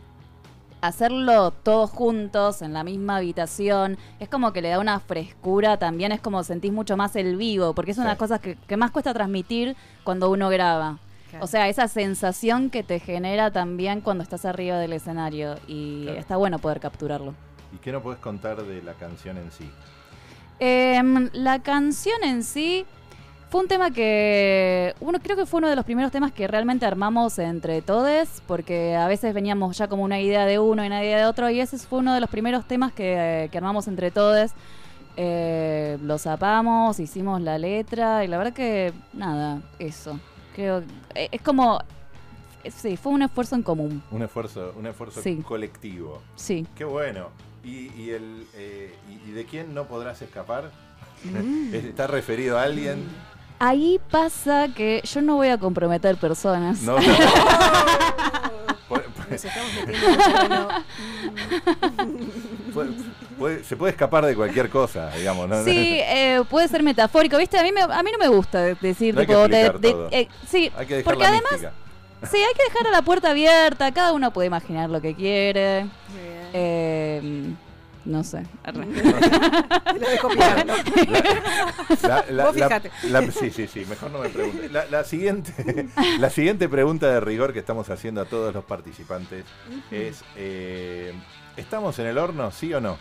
[0.87, 6.11] hacerlo todos juntos en la misma habitación, es como que le da una frescura también,
[6.11, 8.77] es como sentís mucho más el vivo, porque es una de las cosas que, que
[8.77, 10.97] más cuesta transmitir cuando uno graba.
[11.29, 11.43] Claro.
[11.45, 16.19] O sea, esa sensación que te genera también cuando estás arriba del escenario y Claro.
[16.19, 17.33] está bueno poder capturarlo.
[17.73, 19.69] ¿Y qué no puedes contar de la canción en sí?
[20.59, 22.85] Em, la canción en sí
[23.56, 26.86] fue un tema que uno creo que fue uno de los primeros temas que realmente
[26.86, 31.02] armamos entre todos, porque a veces veníamos ya como una idea de uno y una
[31.02, 34.11] idea de otro, y ese fue uno de los primeros temas que, que armamos entre
[34.11, 34.52] todos.
[35.15, 40.19] Eh, lo zapamos, hicimos la letra, y la verdad que nada, eso.
[40.53, 40.84] Creo
[41.14, 41.80] eh, es como
[42.61, 44.03] eh, sí, fue un esfuerzo en común.
[44.11, 45.38] Un esfuerzo, un esfuerzo Sí.
[45.48, 46.22] colectivo.
[46.36, 46.68] Sí.
[46.76, 47.30] Qué bueno.
[47.64, 50.72] ¿Y, y el, eh, y, y de quién no podrás escapar?
[51.23, 51.73] Mm.
[51.73, 53.06] ¿Está referido a alguien?
[53.60, 56.82] Ahí pasa que yo no voy a comprometer personas.
[56.82, 56.98] No.
[59.27, 60.68] Nos estamos metiendo
[63.38, 65.49] puede- se puede escapar de cualquier cosa, digamos.
[65.49, 65.64] ¿no?
[65.64, 67.57] Sí, eh, puede ser metafórico, ¿viste?
[67.57, 69.91] A mí, me, a mí no me gusta de- decir, No hay que tipo, de-
[69.91, 70.07] todo.
[70.11, 71.73] eh, sí, Hay que dejar porque la además, mística.
[72.32, 75.82] sí, hay que dejar a la puerta abierta, cada uno puede imaginar lo que quiere.
[75.84, 76.49] Muy bien.
[76.53, 77.53] Eh,
[78.06, 78.44] no sé.
[78.64, 78.86] arre.
[78.86, 79.03] Te
[79.99, 80.73] lo dejo picando.
[82.03, 82.91] La- la- Vos la- fijate.
[83.10, 84.69] la- sí, sí, sí, mejor no me pregunte.
[84.69, 85.88] La, la siguiente,
[86.19, 89.45] la siguiente pregunta de rigor que estamos haciendo a todos los participantes
[89.91, 91.14] es, eh,
[91.57, 92.98] ¿estamos en el horno, sí o no?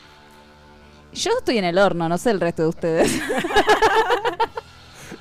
[1.12, 3.20] Yo estoy en el horno, no sé el resto de ustedes.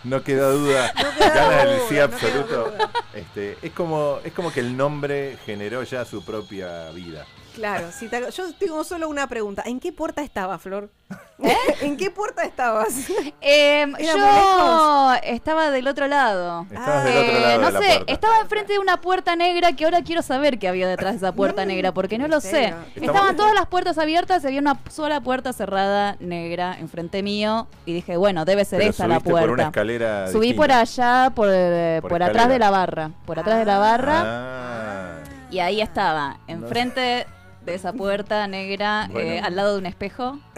[0.03, 2.71] No queda duda, No queda sí absoluto.
[2.71, 2.91] duda.
[3.13, 7.25] Este, es, como, es como que el nombre generó ya su propia vida.
[7.55, 9.61] Claro, si te- yo tengo solo una pregunta.
[9.65, 10.89] ¿En qué puerta estaba, Flor?
[11.81, 12.93] ¿En qué puerta estabas?
[13.41, 16.65] Eh, ¿Era yo estaba del otro lado.
[16.71, 18.11] Estabas del Eh, otro lado no la sé, puerta.
[18.13, 21.31] estaba enfrente de una puerta negra que ahora quiero saber qué había detrás de esa
[21.35, 22.73] puerta negra, porque no lo sé.
[22.95, 27.93] Estaban todas las puertas abiertas y había una sola puerta cerrada negra enfrente mío y
[27.93, 29.63] dije, bueno, debe ser Pero esa la subiste por una puerta.
[29.67, 30.61] escalera Subí distinta.
[30.61, 34.21] por allá, por, eh, Por por, atrás de la barra, por atrás de la barra
[34.25, 35.15] Ah,
[35.51, 37.27] y ahí estaba, enfrente
[37.65, 39.29] de esa puerta negra, Bueno.
[39.29, 40.39] eh, al lado de un espejo.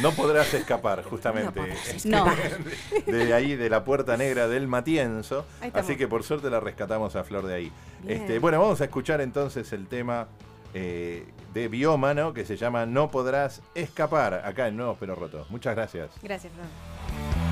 [0.00, 1.60] No podrás escapar, justamente.
[2.06, 2.24] No.
[3.06, 5.44] De ahí, de la puerta negra del Matienzo.
[5.74, 7.72] Así que por suerte la rescatamos a Flor de ahí.
[8.02, 8.20] Bien.
[8.22, 10.28] Este, bueno, vamos a escuchar entonces el tema
[10.72, 15.50] eh, de Biómano que se llama No podrás escapar, acá en Nuevos Pero Rotos.
[15.50, 16.08] Muchas gracias.
[16.22, 17.49] Gracias, Fran.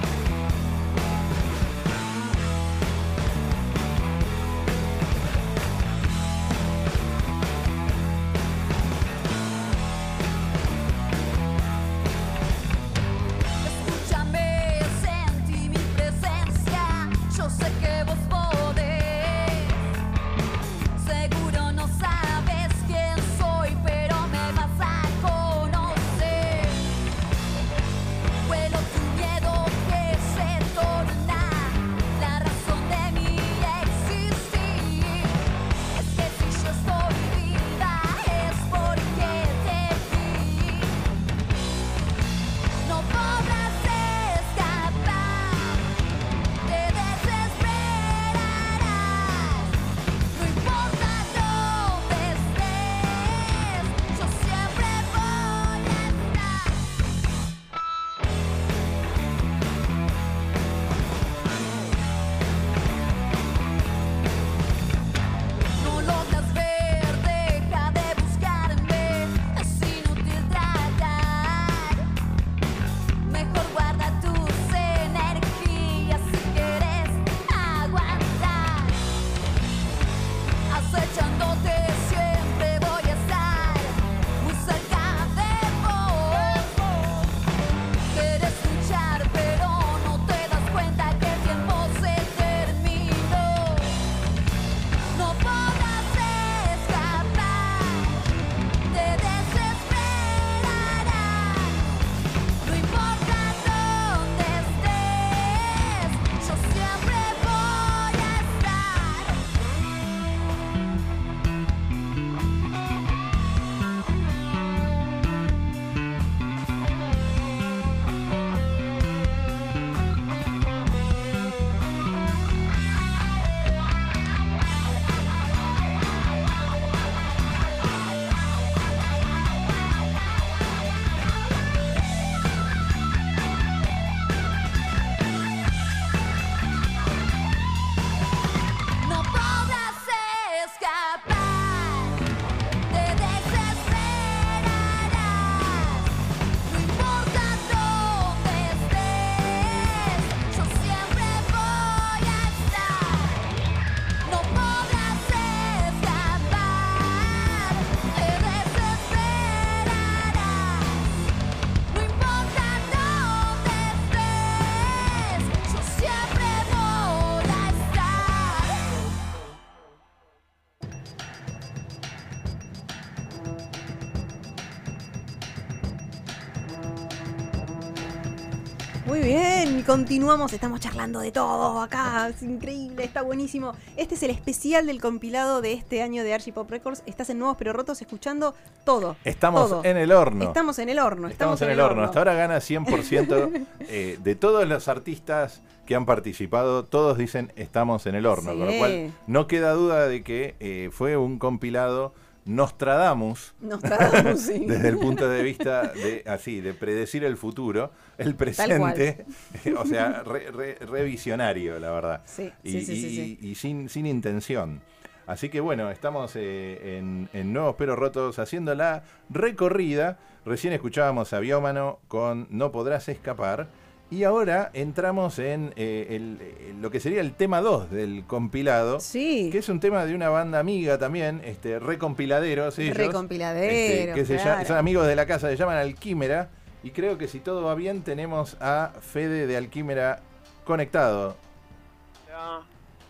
[179.89, 183.73] Continuamos, estamos charlando de todo acá, es increíble, está buenísimo.
[183.97, 187.03] Este es el especial del compilado de este año de Archie Pop Records.
[187.07, 188.55] Estás en Nuevos Pero Rotos escuchando
[188.85, 189.17] todo.
[189.25, 189.85] Estamos todo.
[189.85, 190.45] en el horno.
[190.45, 191.29] Estamos en el horno.
[191.29, 192.03] Estamos en el horno.
[192.03, 196.85] Hasta ahora gana 100% eh, de todos los artistas que han participado.
[196.85, 198.51] Todos dicen estamos en el horno.
[198.51, 202.13] Con lo cual no queda duda de que eh, fue un compilado
[202.49, 203.55] Nostradamus.
[203.61, 204.65] Nostradamus, sí.
[204.67, 209.27] Desde el punto de vista de así, de predecir el futuro, el presente,
[209.79, 212.23] o sea, re- re- revisionario, la verdad.
[212.25, 214.81] Sí, y, sí, sí, sí, y- y sin, sin intención.
[215.27, 220.19] Así que bueno, estamos eh, en, en Nuevos Pero Rotos haciendo la recorrida.
[220.47, 223.69] Recién escuchábamos a Biómano con No Podrás Escapar.
[224.11, 229.01] Y ahora entramos en eh, el- eh, lo que sería el tema 2 del compilado.
[229.01, 229.51] Sí.
[229.53, 232.79] Que es un tema de una banda amiga también, este, recompiladeros.
[232.79, 236.49] ellos, Recompiladeros, este, que se son amigos de la casa, se llaman Alquímera.
[236.83, 240.21] Y creo que si todo va bien, tenemos a Fede de Alquímera
[240.65, 241.37] conectado.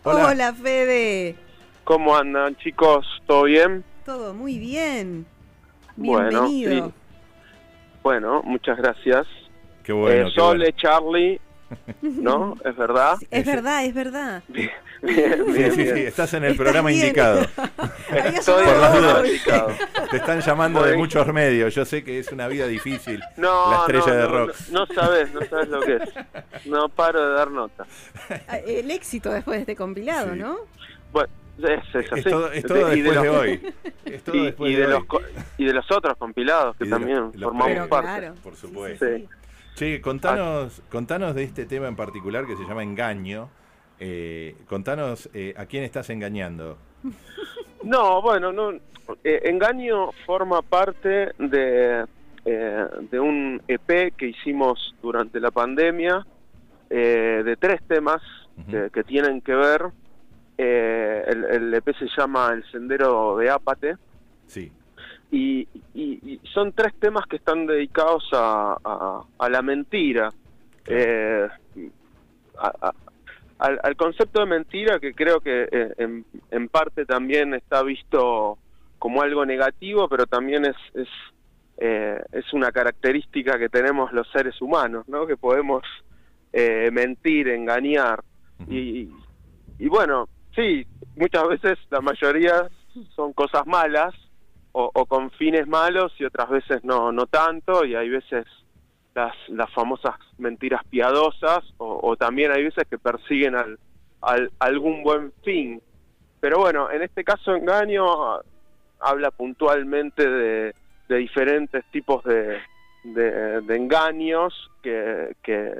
[0.03, 0.53] Hola, Hola.
[0.55, 1.37] Fede.
[1.85, 3.07] ¿Cómo andan, chicos?
[3.27, 3.85] ¿Todo bien?
[4.05, 5.27] Todo muy bien.
[5.97, 6.87] Bueno, Bienvenido.
[6.89, 6.95] sí.
[8.03, 9.27] Bueno, muchas gracias.
[9.89, 10.77] Qué bueno, Eh, qué Sole, bueno.
[10.78, 11.40] Charlie,
[12.02, 12.56] ¿no?
[12.62, 13.16] ¿Es verdad?
[13.31, 14.43] Es verdad, es verdad.
[14.48, 14.70] Bien,
[15.02, 15.94] bien, sí, bien.
[15.94, 17.05] sí, estás en el Estás programa bien.
[17.06, 17.40] indicado.
[18.12, 19.27] Estoy Por en las el dudas.
[19.27, 19.69] indicado.
[20.10, 21.74] Te están llamando de muchos medios.
[21.74, 23.23] Yo sé que es una vida difícil.
[23.39, 24.55] No, la estrella no, de rock.
[24.70, 26.66] No, no sabes, no sabes lo que es.
[26.66, 27.86] No paro de dar nota.
[28.47, 30.39] Ah, El éxito después de este compilado, Sí.
[30.39, 30.59] ¿no?
[31.12, 31.31] Bueno,
[31.62, 32.20] Es, es así.
[32.20, 33.74] Es todo, es todo Y después de, los- hoy.
[34.05, 34.93] Es todo y, después y de, de hoy.
[34.93, 35.23] los co-
[35.56, 38.32] y de los otros compilados que de también los formamos parte.
[38.43, 39.06] Por supuesto.
[39.06, 39.27] Sí.
[39.79, 43.49] Che, contanos, contanos de este tema en particular que se llama engaño.
[44.01, 46.79] Eh, contanos eh, a quién estás engañando.
[47.85, 48.73] No, bueno, no.
[49.23, 52.05] eh, Engaño forma parte de,
[52.45, 56.27] eh, de un EP que hicimos durante la pandemia,
[56.91, 58.21] eh, de tres temas
[58.69, 59.87] que, que tienen que ver.
[60.59, 63.97] Eh, el, el EP se llama El Sendero de Ápate.
[64.47, 64.73] Sí.
[65.31, 70.31] Y, y- y son tres temas que están dedicados a, a- a la mentira.
[70.87, 71.49] Eh,
[72.59, 72.95] a- a-
[73.59, 78.57] al, al concepto de mentira que creo que eh, en, en parte también está visto
[78.99, 81.09] como algo negativo, pero también es, es,
[81.79, 85.27] eh, es una característica que tenemos los seres humanos, ¿no?
[85.27, 85.83] que podemos
[86.53, 88.23] eh, mentir, engañar.
[88.69, 89.11] y,
[89.79, 90.87] y bueno, sí,
[91.17, 92.69] muchas veces la mayoría
[93.15, 94.15] son cosas malas
[94.81, 98.45] o, con fines malos y otras veces no, no tanto y hay veces
[99.15, 103.79] las, las famosas mentiras piadosas o, también hay veces que persiguen al,
[104.21, 105.83] al- algún buen fin.
[106.41, 108.43] Pero bueno, en este caso engaño ah,
[109.01, 110.75] habla puntualmente de,
[111.09, 112.59] de diferentes tipos de,
[113.03, 115.73] de, de engaños que, que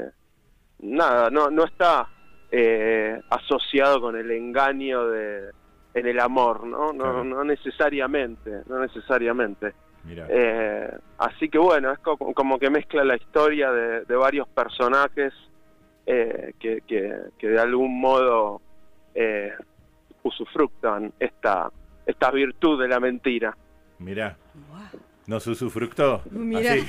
[0.81, 2.09] nada, no, no está
[2.51, 5.53] eh, asociado con el engaño de
[5.94, 6.93] en el amor, ¿no?
[6.93, 9.73] No, no necesariamente, no necesariamente.
[10.05, 10.27] Mira.
[10.31, 15.32] Eh, así que bueno, es co- como que mezcla la historia de, de varios personajes
[16.06, 18.60] eh, que, que, que de algún modo
[19.15, 19.52] eh,
[20.23, 21.70] usufructan esta,
[22.06, 23.56] esta virtud de la mentira.
[23.98, 24.36] Mirá.
[25.27, 26.23] Nos usufructó.
[26.31, 26.73] Mirá.
[26.74, 26.86] Así.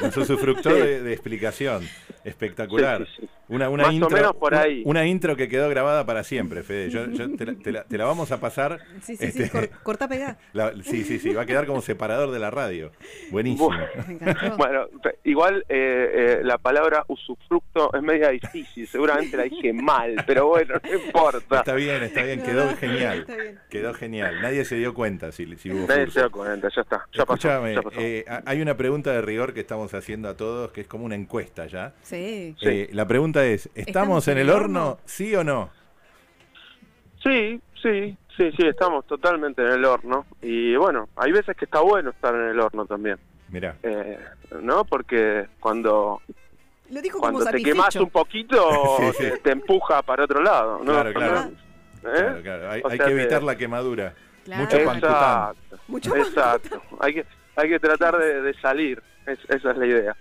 [0.00, 1.82] Nos usufructó de, de explicación.
[2.24, 3.04] Espectacular.
[3.06, 3.28] Sí, sí, sí.
[3.48, 4.82] Una, una Más o intro, menos por un- ahí.
[4.86, 6.88] Una intro que quedó grabada para siempre, Fede.
[6.90, 8.78] Yo, yo te, la, te la- te la vamos a pasar.
[9.02, 10.38] Sí, sí, sí, este, cor- corta pegá.
[10.54, 11.32] la- sí, sí, sí.
[11.34, 12.90] Va a quedar como separador de la radio.
[13.30, 13.70] Buenísimo.
[14.56, 14.86] Bueno,
[15.24, 20.74] igual eh, eh, la palabra usufructo es media difícil, seguramente la dije mal, pero bueno,
[20.82, 21.58] no importa.
[21.58, 22.42] Está bien, está bien.
[22.42, 23.26] Quedó genial.
[23.70, 24.40] Quedó genial.
[24.42, 27.48] Nadie se dio cuenta si, si hubo Nadie se da cuenta, ya está, ya pasó,
[27.48, 28.00] Escúchame, ya pasó.
[28.00, 31.04] eh, ha- hay una pregunta de rigor que estamos haciendo a todos, que es como
[31.04, 31.92] una encuesta ya.
[32.02, 32.54] Sí.
[32.62, 35.70] Eh, la pregunta es, ¿estamos, en el horno, sí o no?
[37.22, 40.26] Sí, sí, sí, sí, estamos totalmente en el horno.
[40.42, 43.18] Y bueno, hay veces que está bueno estar en el horno también.
[43.48, 43.76] Mirá.
[43.82, 44.18] Eh,
[44.60, 44.84] ¿No?
[44.84, 46.20] Porque cuando,
[46.90, 48.58] Lo dijo cuando como te quemas un poquito,
[48.98, 49.22] Sí, sí.
[49.30, 50.78] Te, te empuja para otro lado.
[50.78, 50.92] ¿no?
[50.92, 51.40] Claro, claro.
[51.40, 51.52] ¿Eh?
[52.02, 52.70] Claro, claro.
[52.70, 54.14] Hay, O hay sea que que- evitar la quemadura.
[54.44, 54.64] Claro.
[55.88, 56.14] Mucho.
[56.14, 56.82] Exacto, exacto.
[57.00, 57.24] Hay que,
[57.56, 59.02] hay que tratar de, de salir.
[59.26, 60.16] Es- esa es la idea.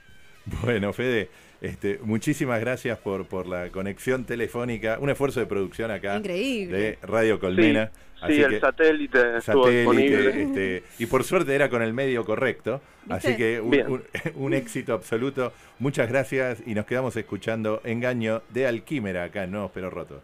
[0.61, 1.29] Bueno, Fede,
[1.63, 6.77] este, muchísimas gracias por, por la conexión telefónica, un esfuerzo de producción acá Increíble.
[6.77, 7.89] de Radio Colmena.
[8.27, 10.43] Sí, el satélite estuvo satélite, disponible.
[10.43, 13.13] este, y por suerte era con el medio correcto, ¿Viste?
[13.15, 13.87] así que un, Bien.
[13.91, 14.03] un-
[14.35, 15.51] un éxito absoluto.
[15.79, 20.21] Muchas gracias y nos quedamos escuchando Engaño de Alquímera acá en Nuevos Pero Rotos.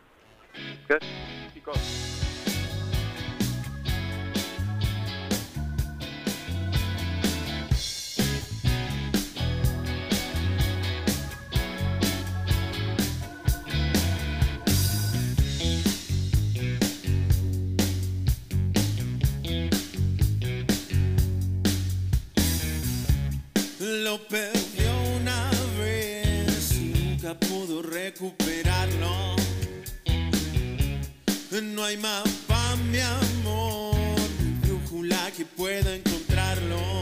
[23.89, 25.49] Lo perdió una
[25.79, 29.35] vez y nunca pudo recuperarlo.
[31.59, 33.95] No hay mapa, mi amor,
[34.41, 36.99] ni brújula que pueda encontrarlo.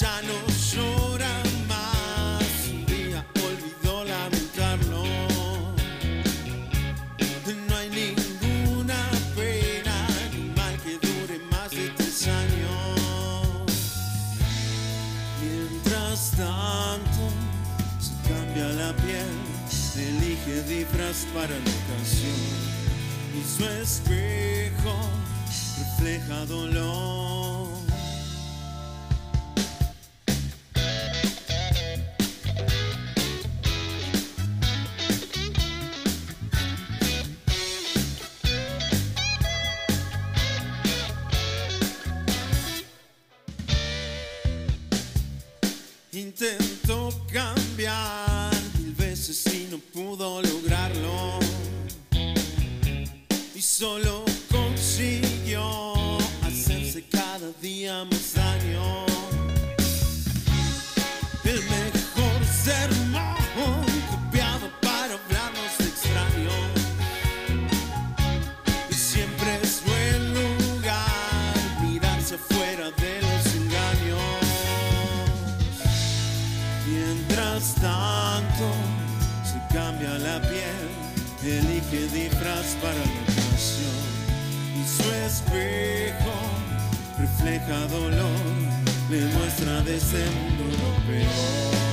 [0.00, 0.38] Ya no
[0.72, 1.17] llora
[21.34, 22.68] para la ocasión.
[23.34, 24.94] Y su espejo
[25.78, 27.68] refleja dolor.
[46.12, 48.57] Intentó cambiar
[49.28, 51.38] veces y no pudo lograrlo.
[53.54, 59.07] Y solo consiguió hacerse cada día más daño.
[85.58, 86.32] Espejo
[87.18, 88.30] refleja dolor,
[89.10, 91.87] le muestra de ese mundo lo peor.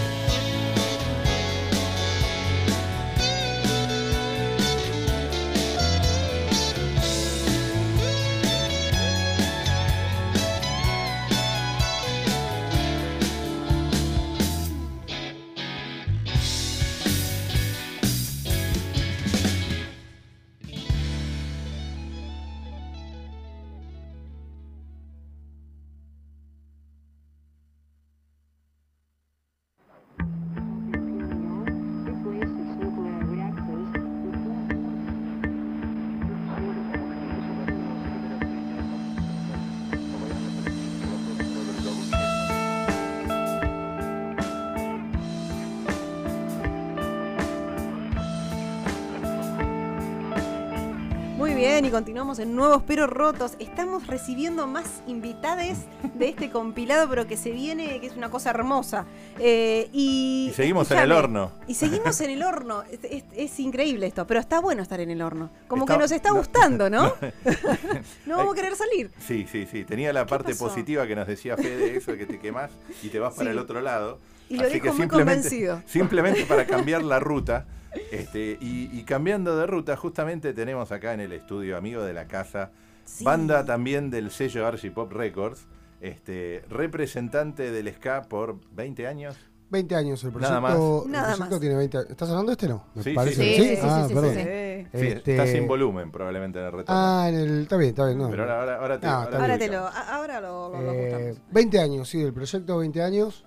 [52.15, 53.55] Continuamos en Nuevos Pero Rotos.
[53.59, 55.79] Estamos recibiendo más invitades
[56.13, 59.05] de este compilado, pero que se viene, que es una cosa hermosa.
[59.37, 61.51] Eh, y, Y seguimos en el horno.
[61.67, 62.83] Y seguimos en el horno.
[62.83, 65.49] Es, es- es increíble esto, pero está bueno estar en el horno.
[65.67, 67.03] Como Está- que nos está gustando, ¿no?
[67.11, 67.13] no.
[68.25, 69.11] No vamos a querer salir.
[69.19, 69.83] Sí, sí, sí.
[69.83, 70.67] Tenía la parte pasó?
[70.69, 72.71] positiva que nos decía Fede, eso de que te quemás
[73.03, 74.19] y te vas para el otro lado.
[74.47, 75.81] Y lo Así dijo que muy simplemente, convencido.
[75.85, 77.65] simplemente para cambiar la ruta.
[78.11, 82.27] Este, y, y cambiando de ruta, justamente tenemos acá en el estudio, amigo de la
[82.27, 82.71] casa,
[83.05, 83.23] Sí.
[83.23, 85.67] banda también del sello Archie Pop Records,
[86.01, 89.37] este, representante del ska por 20 años.
[89.69, 90.49] 20 años el proyecto.
[90.49, 90.75] Nada más.
[90.75, 91.59] El Nada proyecto más.
[91.59, 92.85] tiene 20 ¿Estás hablando de este no?
[92.95, 93.35] Me Sí, sí, parece.
[93.43, 93.55] sí.
[93.55, 93.69] ¿Sí?
[93.69, 94.33] Sí, sí, ah, sí, perdón.
[94.35, 94.99] sí, sí.
[94.99, 97.01] Sí, Este- está sin volumen probablemente en el retorno.
[97.01, 97.61] Ah, en el.
[97.63, 98.17] Está bien, está bien.
[98.19, 100.93] No, Pero ahora, ahora, ahora te, Ah, ahora está te lo, ahora lo, lo- lo
[100.93, 101.41] Eh, ajustamos.
[101.51, 103.45] 20 años, sí, el proyecto 20 años.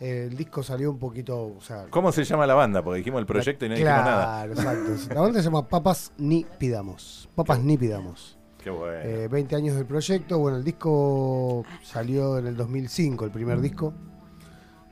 [0.00, 1.54] El disco salió un poquito.
[1.56, 2.82] O sea, ¿Cómo se llama la banda?
[2.82, 4.46] Porque dijimos el proyecto y no dijimos nada.
[4.46, 5.14] Claro, exacto.
[5.14, 7.28] La banda se llama Papas Ni Pidamos.
[7.34, 8.38] Papas Ni Pidamos.
[8.62, 8.98] Qué bueno.
[9.02, 10.38] Eh, 20 años del proyecto.
[10.38, 13.92] Bueno, el disco salió en el 2005, el primer disco.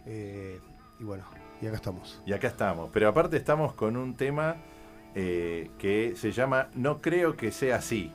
[0.07, 0.61] Eh,
[1.01, 1.25] y bueno,
[1.61, 2.21] y acá estamos.
[2.27, 2.91] Y acá estamos.
[2.93, 4.57] Pero aparte estamos con un tema
[5.15, 8.13] eh, que se llama No creo que sea así.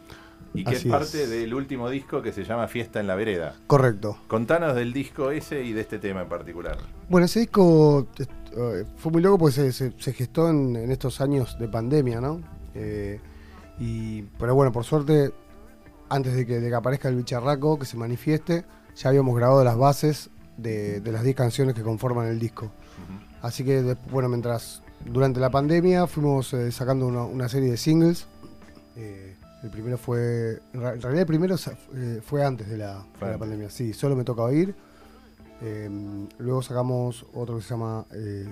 [0.53, 1.29] Y que Así es parte es.
[1.29, 3.55] del último disco que se llama Fiesta en la Vereda.
[3.67, 4.17] Correcto.
[4.27, 6.77] Contanos del disco ese y de este tema en particular.
[7.09, 11.21] Bueno, ese disco eh, fue muy loco porque se, se- se gestó en, en estos
[11.21, 12.41] años de pandemia, ¿no?
[12.73, 13.19] Eh,
[13.79, 15.31] y, pero bueno, por suerte,
[16.09, 18.65] antes de que, de que aparezca el bicharraco, que se manifieste,
[18.95, 22.71] ya habíamos grabado las bases de, de las 10 canciones que conforman el disco.
[23.43, 28.25] Así que, bueno, mientras durante la pandemia fuimos eh, sacando una, una serie de singles.
[28.95, 30.61] Eh, el primero fue.
[30.73, 31.55] En realidad, el primero
[31.95, 33.69] eh, fue antes de la, de la pandemia.
[33.69, 34.75] Sí, solo me toca oír.
[35.61, 35.89] Eh,
[36.37, 38.45] luego sacamos otro que se llama eh,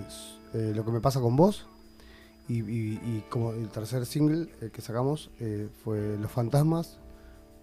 [0.55, 1.67] eh, Lo que me pasa con vos.
[2.47, 5.31] Y, y- y como el tercer single que sacamos
[5.83, 6.99] fue Los Fantasmas.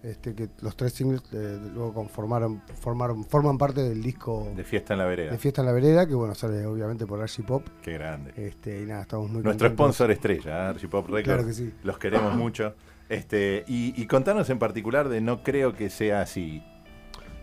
[0.03, 4.99] Este, que los tres singles luego conformaron, formaron, forman parte del disco De Fiesta en
[4.99, 5.31] la Vereda.
[5.31, 7.65] de Fiesta en la Vereda, que bueno, sale obviamente por Archie Pop.
[7.81, 8.33] Qué grande.
[8.35, 9.95] Este, y nada, estamos muy Nuestro contentos.
[9.95, 10.67] sponsor estrella.
[10.71, 11.23] Archie Pop Records.
[11.23, 11.73] Claro que sí.
[11.83, 12.73] Los queremos mucho.
[13.13, 16.63] Este, y, y contanos en particular de No creo que sea así.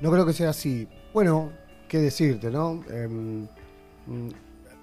[0.00, 0.88] No creo que sea así.
[1.14, 1.50] Bueno,
[1.88, 2.82] qué decirte, ¿no?
[2.90, 3.42] Em,
[4.06, 4.28] mm,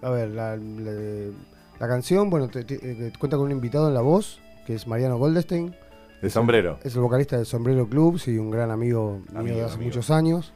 [0.01, 1.31] a ver, la, la-
[1.80, 4.88] la canción, bueno, te- te- eh, cuenta con un invitado en la voz, que es
[4.88, 5.76] Mariano Goldstein.
[6.22, 6.80] De sombrero.
[6.84, 9.89] Es el vocalista del Sombrero Club, sí, un gran amigo mío Amigo, de hace amigo.
[9.89, 10.53] muchos años.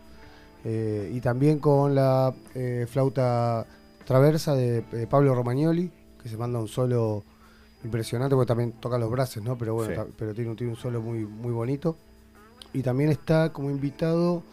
[0.63, 3.65] Eh, y también con la eh, flauta
[4.05, 5.91] traversa de Pablo Romagnoli,
[6.21, 7.23] que se manda un solo
[7.83, 9.57] impresionante, porque también toca los brazos, ¿no?
[9.57, 10.11] Pero bueno, Sí.
[10.17, 11.97] pero tiene, un- tiene un solo muy, muy bonito.
[12.73, 14.43] Y también está como invitado,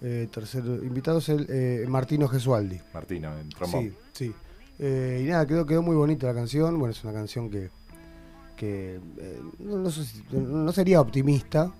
[0.00, 2.80] eh, tercer invitado es el eh, Martino Gesualdi.
[2.94, 3.84] Martino, en trombón.
[3.84, 4.34] Sí, sí.
[4.78, 6.78] Eh, y nada, quedó, quedó muy bonita la canción.
[6.78, 7.68] Bueno, es una canción que,
[8.56, 9.90] que eh, no, no
[10.64, 11.72] no sería optimista,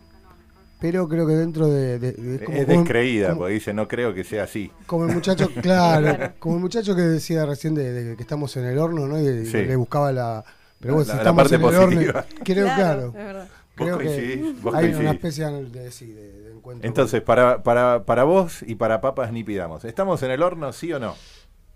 [0.81, 1.99] pero creo que dentro de...
[1.99, 4.71] de- de- como- es descreída, como- porque dice No creo que sea así.
[4.87, 8.65] como el muchacho, claro, como el muchacho que decía recién de, de que estamos en
[8.65, 9.19] el horno, ¿no?
[9.21, 9.59] Y Sí.
[9.59, 10.45] le buscaba la...
[10.81, 12.27] Pero La- bueno, la- si la estamos parte en el horno, positiva.
[12.45, 13.49] creo, Claro, claro, es verdad.
[13.75, 16.87] creo Vos que coincidís, vos hay una especie de, sí, de- de encuentro.
[16.89, 19.85] Entonces, para, para, para vos y para papas ni pidamos.
[19.85, 21.15] ¿Estamos en el horno, sí o no?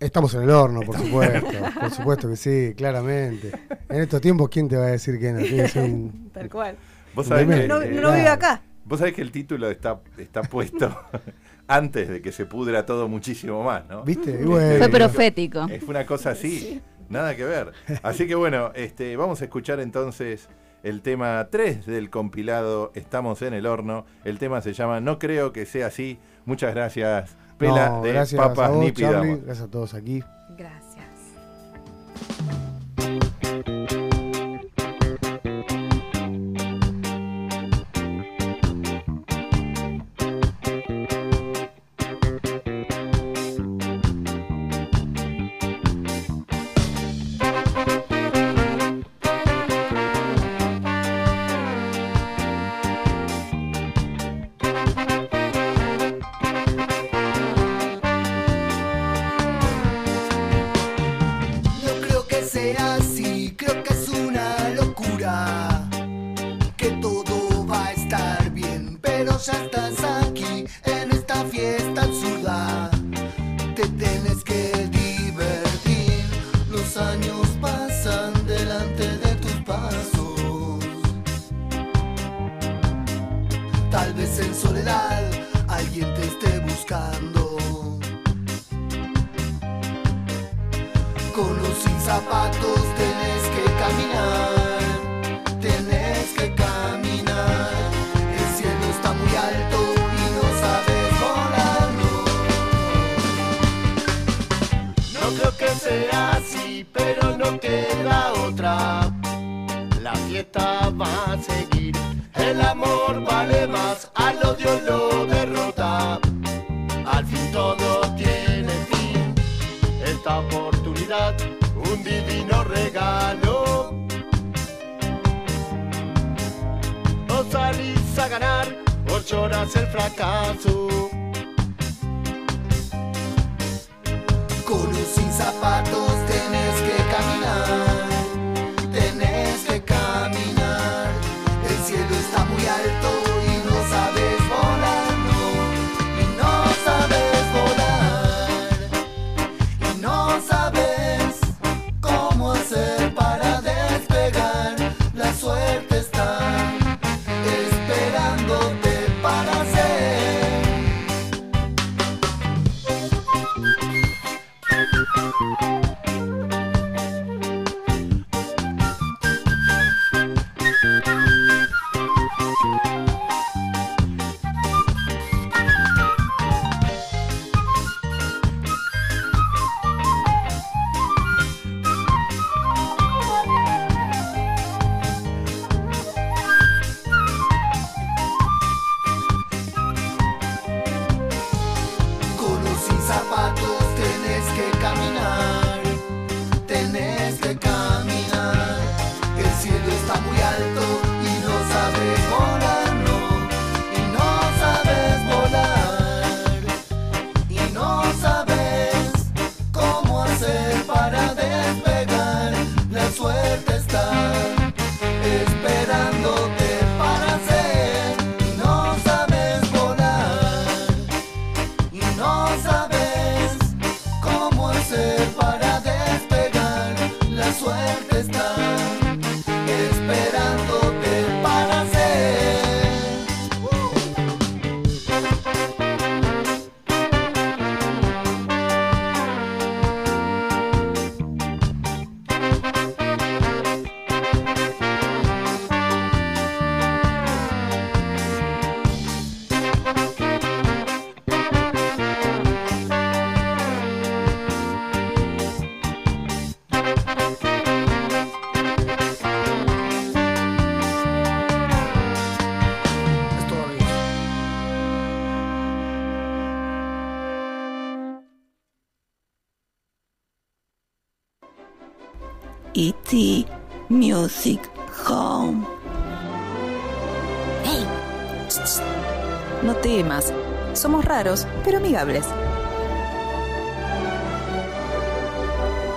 [0.01, 1.49] Estamos en el horno, por supuesto,
[1.81, 3.53] por supuesto que sí, claramente.
[3.89, 5.39] En estos tiempos, ¿quién te va a decir que no?
[5.83, 6.77] Un- Tal cual.
[7.15, 8.63] Vos sabés que, No, vive acá.
[8.85, 10.93] Vos sabés que el título está, está puesto
[11.69, 14.03] antes de que se pudra todo muchísimo más, ¿no?
[14.03, 14.33] ¿Viste?
[14.33, 14.79] Este, bueno.
[14.79, 15.67] Fue profético.
[15.71, 16.81] Es una cosa así,
[17.13, 17.73] nada que ver.
[18.03, 20.49] Así que bueno, este, vamos a escuchar entonces
[20.83, 24.05] el tema 3 del compilado Estamos en el horno.
[24.25, 26.19] El tema se llama No creo que sea así.
[26.45, 30.25] Muchas gracias, Pela No, de gracias Papas a vos, Charlie, gracias a todos aquí.
[30.57, 30.82] Gracias.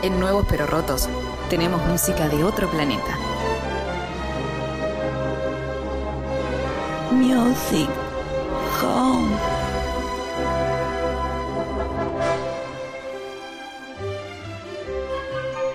[0.04, 1.08] En Nuevos pero Rotos
[1.50, 3.18] tenemos música de otro planeta.
[7.12, 7.90] Music
[8.84, 9.36] Home.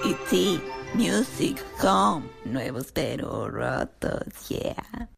[0.05, 0.61] E.T.
[0.95, 2.29] Music Home.
[2.45, 5.10] Nuevos pero rotos, yeah.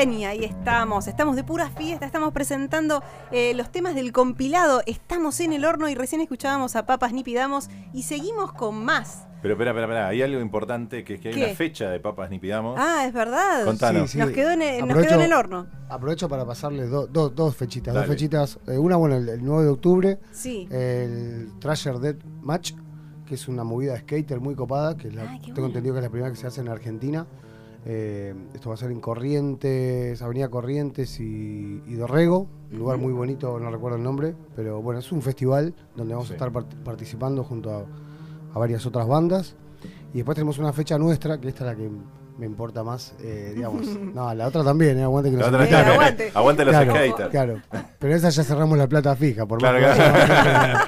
[0.00, 1.08] Y ahí estamos.
[1.08, 3.02] Estamos de pura fiesta, estamos presentando
[3.32, 4.80] eh, los temas del compilado.
[4.86, 9.26] Estamos en el horno y recién escuchábamos a Papas Ni Pidamos y seguimos con más.
[9.42, 11.44] Pero espera, espera, espera, hay algo importante que es que hay ¿Qué?
[11.46, 12.76] una fecha de papas ni pidamos.
[12.78, 13.64] Ah, es verdad.
[13.64, 14.08] Contanos.
[14.12, 14.24] Sí, sí.
[14.24, 15.66] Nos quedó en el, nos Aprovecho- quedó en el horno.
[15.88, 17.92] Aprovecho para pasarle do- do- dos fechitas.
[17.92, 18.06] Dale.
[18.06, 18.58] Dos fechitas.
[18.68, 20.18] eh, una, bueno, el, el 9 de octubre.
[20.30, 20.68] Sí.
[20.70, 22.72] El Trasher Dead Match,
[23.26, 25.66] que es una movida de skater muy copada, que la- qué tengo bueno.
[25.66, 27.26] entendido que es la primera que se hace en Argentina.
[27.86, 33.12] Eh, esto va a ser en Corrientes, Avenida Corrientes y, y Dorrego, un lugar muy
[33.12, 36.34] bonito, no recuerdo el nombre, pero bueno, es un festival donde vamos Sí.
[36.34, 37.84] a estar part- participando junto a,
[38.54, 39.56] a varias otras bandas.
[40.12, 41.88] Y después tenemos una fecha nuestra, que esta es la que
[42.38, 43.86] me importa más, eh, digamos.
[44.14, 45.86] No, la otra también, eh, aguante que La nos otra invitaron.
[45.98, 46.02] también.
[46.34, 46.38] Aguante.
[46.38, 47.30] Aguante los claro, skaters.
[47.30, 47.60] Claro,
[47.98, 50.78] pero esa ya cerramos la plata fija, por más Claro, que- claro.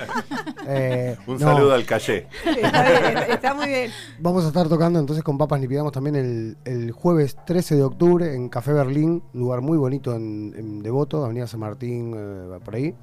[0.73, 1.41] Eh, Un no.
[1.41, 2.27] saludo al calle.
[2.47, 3.91] Está bien, está muy bien.
[4.21, 7.83] Vamos a estar tocando entonces con Papas Ni Pidamos también el, el jueves 13 de
[7.83, 12.59] octubre en Café Berlín, un lugar muy bonito en, en Devoto, Avenida San Martín, eh,
[12.65, 12.95] por ahí.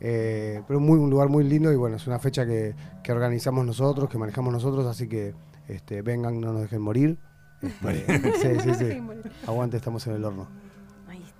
[0.00, 3.66] Eh, pero muy, un lugar muy lindo y bueno, es una fecha que, que organizamos
[3.66, 5.34] nosotros, que manejamos nosotros, así que
[5.66, 7.18] este, vengan, no nos dejen morir.
[7.60, 9.02] Este, sí, sí, sí.
[9.48, 10.46] Aguante, estamos en el horno.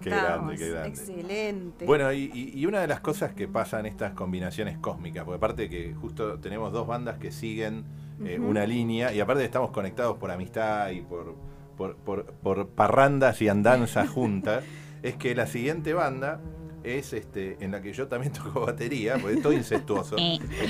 [0.01, 0.89] Qué grande, qué grande.
[0.89, 1.85] Excelente.
[1.85, 6.39] Bueno, y, una de las cosas que pasan estas combinaciones cósmicas, porque aparte que justo
[6.39, 7.85] tenemos dos bandas que siguen
[8.25, 11.35] eh, una línea, y aparte estamos conectados por amistad y por,
[11.77, 14.65] por, por- por parrandas y andanzas juntas,
[15.03, 16.41] es que la siguiente banda
[16.85, 20.17] es este en la que yo también toco batería, porque es todo incestuoso.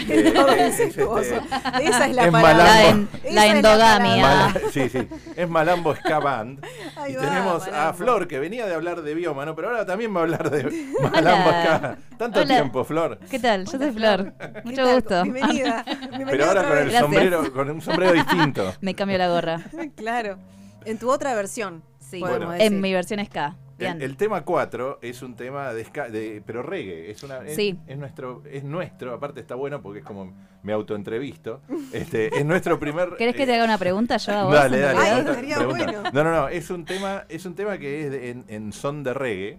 [0.09, 0.33] Eh.
[0.35, 1.21] Todo es, incestuoso.
[1.21, 2.65] este, Esa es la es palabra.
[2.93, 4.55] malambo- La en- es endogamia.
[4.73, 5.09] Sí, sí.
[5.37, 6.65] Es Malambo Ska Band.
[6.97, 7.93] Ahí y va, tenemos a.
[7.93, 10.65] Flor, que venía de hablar de Biómano, pero ahora también va a hablar de
[11.01, 11.99] Malambo Ska.
[12.19, 12.55] Tanto Hola.
[12.57, 13.19] tiempo, Flor.
[13.31, 13.65] ¿Qué tal?
[13.67, 14.33] Yo soy Flor.
[14.65, 14.95] Mucho tal?
[14.95, 15.23] gusto.
[15.25, 15.85] Bienvenida.
[16.31, 17.03] Pero ahora con el Gracias.
[17.03, 18.75] sombrero, con un sombrero distinto.
[18.81, 19.61] Me cambio la gorra.
[19.97, 20.39] Claro.
[20.85, 21.83] En tu otra versión.
[22.01, 22.55] Sí, Bueno.
[22.55, 23.19] en mi versión.
[23.21, 23.57] Bien.
[23.79, 27.79] El, el tema 4 es un tema de, de- pero reggae, es una es, Sí.
[27.87, 30.33] es nuestro es nuestro, aparte está bueno porque es como
[30.63, 31.61] me autoentrevisto.
[31.93, 34.53] Este, es nuestro primer ¿Querés que te haga una pregunta yo a vos?
[34.55, 34.99] Dale, dale.
[34.99, 35.59] realidad?
[35.59, 36.11] pregunta- pregunta.
[36.13, 39.03] No, no, no, es un tema, es un tema que es de- en, en son
[39.05, 39.59] de reggae,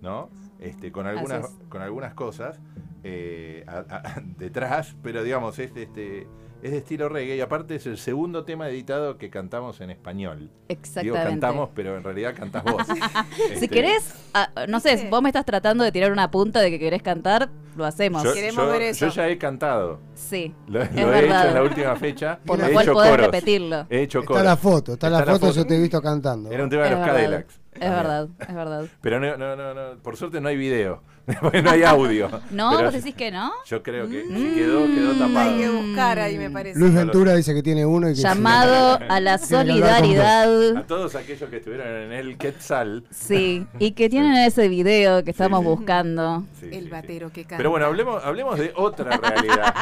[0.00, 0.30] ¿no?
[0.60, 2.58] Este, con algunas, con algunas cosas
[3.04, 6.26] eh, a- a- detrás, pero digamos, es este,
[6.62, 10.38] es de estilo reggae y aparte es el segundo tema editado que cantamos en español.
[10.38, 11.22] Digo Exactamente.
[11.30, 12.82] cantamos, pero en realidad cantás vos.
[13.36, 16.70] Si Este, querés, ah, no sé, vos me estás tratando de tirar una punta de
[16.70, 18.22] que querés cantar, lo hacemos.
[18.24, 20.00] yo, yo- yo ya he cantado.
[20.14, 21.40] Sí, Lo, es lo he verdad.
[21.40, 22.38] hecho en la última fecha.
[22.44, 23.26] Por lo he cual hecho podés coros.
[23.26, 23.86] repetirlo.
[23.88, 24.44] He hecho Está coros.
[24.44, 26.50] la foto, está, la, foto, yo te he visto cantando.
[26.50, 27.20] Era un tema de Es los verdad.
[27.22, 27.60] Cadillacs.
[27.74, 28.84] Es verdad, es verdad.
[29.00, 31.00] Pero no, no, no, no, por suerte no hay video,
[31.40, 32.28] porque no hay audio.
[32.50, 32.70] ¿No?
[32.70, 33.52] Pero ¿Vos decís que no?
[33.66, 35.50] Yo creo que si quedó, quedó tapado.
[35.50, 36.78] Hay que buscar ahí, me parece.
[36.78, 40.76] Luis Ventura dice que tiene uno y que Llamado a la solidaridad.
[40.76, 43.04] A todos aquellos que estuvieron en el Quetzal.
[43.10, 46.44] Sí, y que tienen ese video que estamos buscando.
[46.62, 47.58] El batero que canta.
[47.58, 49.74] Pero bueno, hablemos, hablemos de otra realidad.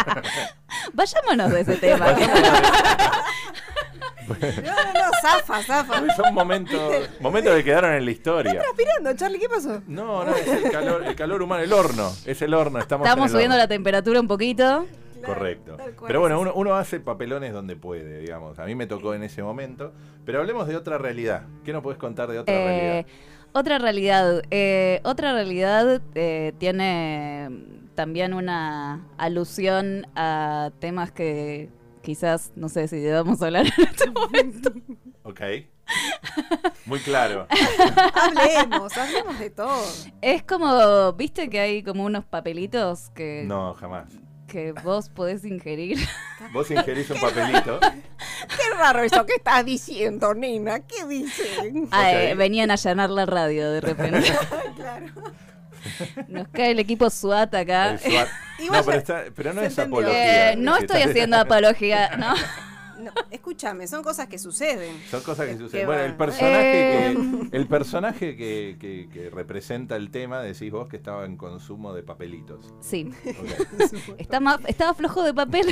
[0.94, 2.14] Vayámonos de ese tema.
[4.28, 6.14] No, no, no, zafa, zafa.
[6.16, 8.62] Son momentos, momentos que quedaron en la historia.
[8.62, 9.82] Respirando, Charlie, ¿qué pasó?
[9.86, 12.10] No, no, es el calor, el calor humano, el horno.
[12.24, 13.62] Es el horno, estamos, Estamos en el subiendo horno.
[13.64, 14.86] la temperatura un poquito.
[15.24, 15.76] Correcto.
[16.06, 18.58] Pero bueno, uno hace papelones donde puede, digamos.
[18.58, 19.92] A mí me tocó en ese momento.
[20.24, 21.42] Pero hablemos de otra realidad.
[21.64, 23.06] ¿Qué nos puedes contar de otra Eh, realidad?
[23.52, 24.42] otra realidad.
[24.50, 27.48] eh, otra realidad eh, tiene
[27.94, 31.70] también una alusión a temas que
[32.06, 34.70] quizás no sé si debamos hablar en este momento.
[35.24, 35.40] Ok.
[36.86, 37.48] Muy claro.
[38.14, 39.82] Hablemos, hablemos de todo.
[40.22, 44.12] Es como, viste que hay como unos papelitos que, No, jamás.
[44.46, 45.98] que vos podés ingerir.
[46.52, 47.80] Vos ingerís un papelito.
[47.80, 50.80] Qué raro eso que estás diciendo, nena.
[50.86, 51.88] ¿Qué dicen?
[51.90, 54.32] Ah, eh, venían a allanar la radio de repente.
[54.76, 55.06] claro.
[56.28, 57.98] Nos cae el equipo SWAT acá.
[57.98, 58.28] SWAT.
[58.58, 60.52] No, pero, ya- está- pero no es apología.
[60.52, 62.34] Eh, no estoy haciendo apología, ¿no?
[62.98, 64.96] No, escúchame, son cosas que suceden.
[65.10, 65.84] Son cosas que ¿Qué suceden.
[65.86, 66.06] Bueno, va?
[66.06, 67.14] el personaje, Eh,
[67.50, 71.92] que, el personaje que, que- que representa el tema, decís vos que estaba en consumo
[71.92, 72.72] de papelitos.
[72.80, 73.10] Sí.
[73.26, 74.14] Ok.
[74.18, 75.66] Está ma- estaba flojo de papel.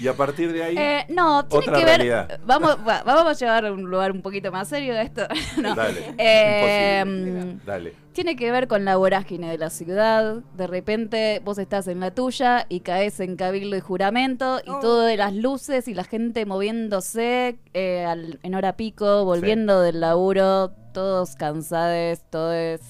[0.00, 1.96] Y a partir de ahí, Eh, no, tiene otra que ver.
[1.98, 2.40] realidad.
[2.46, 5.22] Vamos, va- vamos a llevar a un lugar un poquito más serio esto.
[5.62, 5.74] No.
[5.74, 6.14] Dale.
[6.18, 7.60] Eh, Imposible.
[7.66, 7.92] Dale.
[8.12, 10.36] Tiene que ver con la vorágine de la ciudad.
[10.56, 14.80] De repente vos estás en la tuya y caes en cabildo y juramento y Oh.
[14.80, 20.00] todo de las luces y la gente moviéndose eh, al- en hora pico, volviendo del
[20.00, 22.80] laburo, todos cansados, todos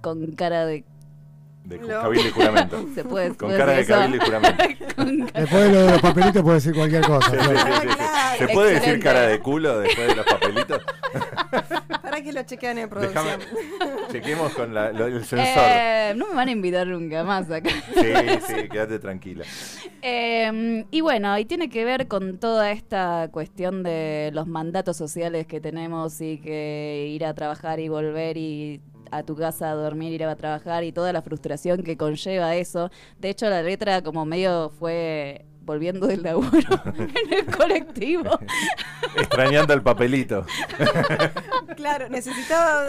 [0.00, 0.84] con cara de...
[1.64, 2.84] De Lo- cabildo y juramento.
[2.94, 4.64] Se puede- Con puede cara de cabildo y juramento.
[5.34, 7.30] Después de lo de los papelitos puede decir cualquier cosa.
[7.30, 7.80] Sí, sí, claro.
[7.82, 8.38] sí, sí, sí.
[8.38, 10.82] ¿Se puede decir cara de culo después de los papelitos?
[12.02, 13.40] Para que lo chequean en Déjame, producción.
[14.10, 15.64] chequemos con la- lo- el sensor.
[15.66, 17.70] Eh, no me van a invitar nunca más acá.
[17.70, 18.12] Sí,
[18.46, 19.44] sí, quédate tranquila.
[20.02, 25.46] Eh, y bueno, y tiene que ver con toda esta cuestión de los mandatos sociales
[25.46, 28.80] que tenemos y que ir a trabajar y volver y
[29.12, 32.90] a tu casa a dormir, ir a trabajar y toda la frustración que conlleva eso.
[33.18, 36.50] De hecho, la letra como medio fue volviendo del laburo
[36.96, 38.36] en el colectivo.
[39.16, 40.44] Extrañando el papelito.
[41.76, 42.86] Claro, necesitaba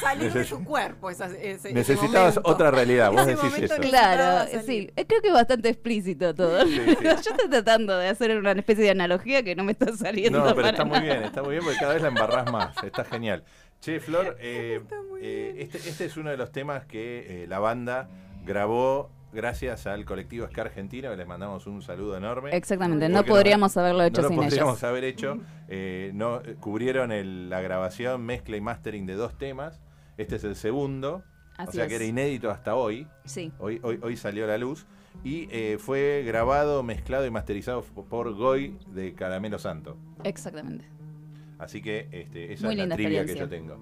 [0.00, 1.08] salir de su cuerpo.
[1.10, 3.80] esa- ese- Necesitabas otra realidad, vos Ese decís eso.
[3.80, 4.90] Claro, necesitaba sí.
[4.96, 6.62] Eh, Creo que es bastante explícito todo.
[6.66, 6.96] Sí, sí.
[7.02, 10.38] Yo estoy tratando de hacer una especie de analogía que no me está saliendo.
[10.38, 12.76] No, pero para está muy bien, está muy bien porque cada vez la embarrás más.
[12.82, 13.44] Está genial.
[13.80, 14.82] Che, Flor, eh,
[15.20, 18.08] eh, este, este es uno de los temas que eh, la banda
[18.44, 22.56] grabó gracias al colectivo Ska Argentino, que les mandamos un saludo enorme.
[22.56, 24.84] Exactamente, no podríamos haberlo hecho no sin lo podríamos ellos.
[24.84, 25.38] haber hecho.
[25.68, 29.80] eh, no, cubrieron el- la grabación, mezcla y mastering de dos temas.
[30.16, 31.22] Este es el segundo.
[31.58, 31.88] o sea es.
[31.88, 33.06] que era inédito hasta hoy.
[33.24, 33.52] Sí.
[33.58, 34.86] Hoy, hoy, hoy salió a la luz.
[35.24, 39.96] Y eh, fue grabado, mezclado y masterizado por Goy de Caramelo Santo.
[40.24, 40.84] Exactamente.
[41.58, 43.78] Así que este, esa Muy es la trivia que yo tengo.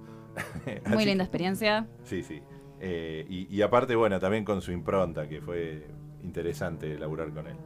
[0.86, 1.86] Muy linda experiencia.
[2.04, 2.40] Sí, sí.
[2.80, 5.86] Eh, y, y aparte, bueno, también con su impronta, que fue
[6.22, 7.56] interesante laburar con él.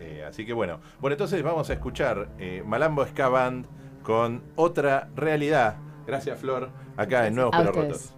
[0.00, 0.80] Eh, así que bueno.
[1.00, 3.66] Bueno, entonces vamos a escuchar eh, Malambo Ska Band
[4.02, 5.76] con otra realidad.
[6.06, 6.70] Gracias, Flor.
[6.96, 7.76] Acá en Nuevos ustedes.
[7.76, 8.14] Rotos.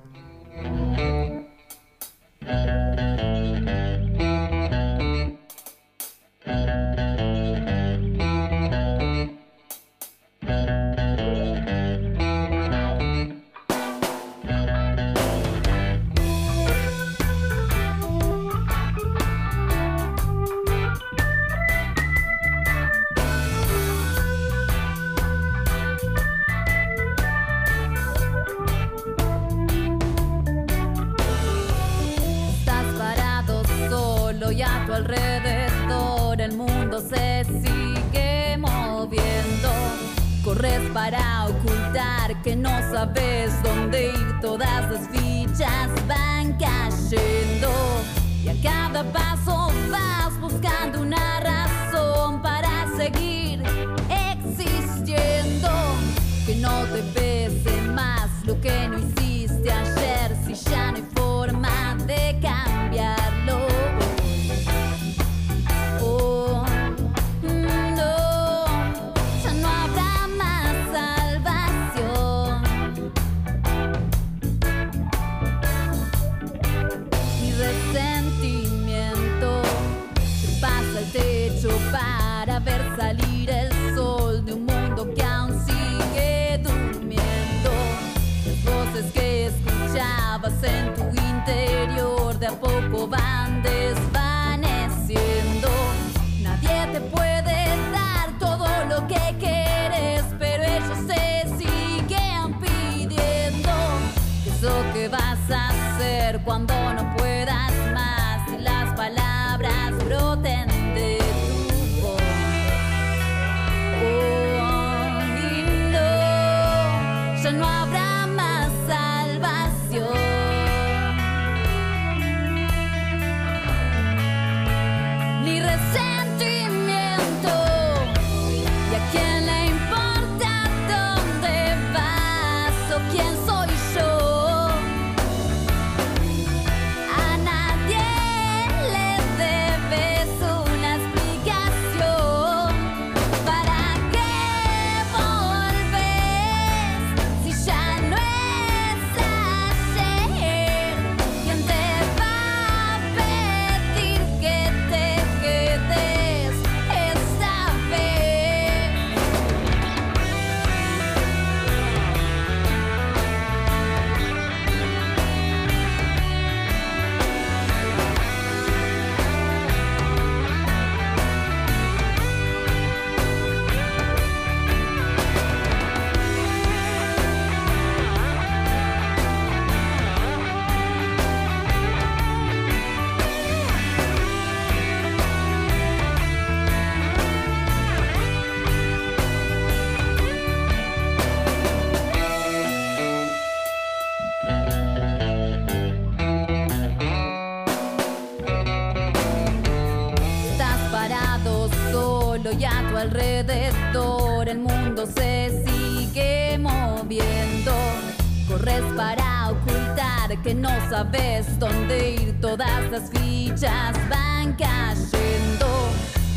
[210.43, 215.91] Que no sabes dónde ir, todas las fichas van cayendo.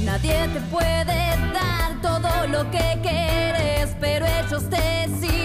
[0.03, 5.42] Nadie te puede dar todo lo que quieres, pero ellos te siguen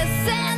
[0.00, 0.49] the same.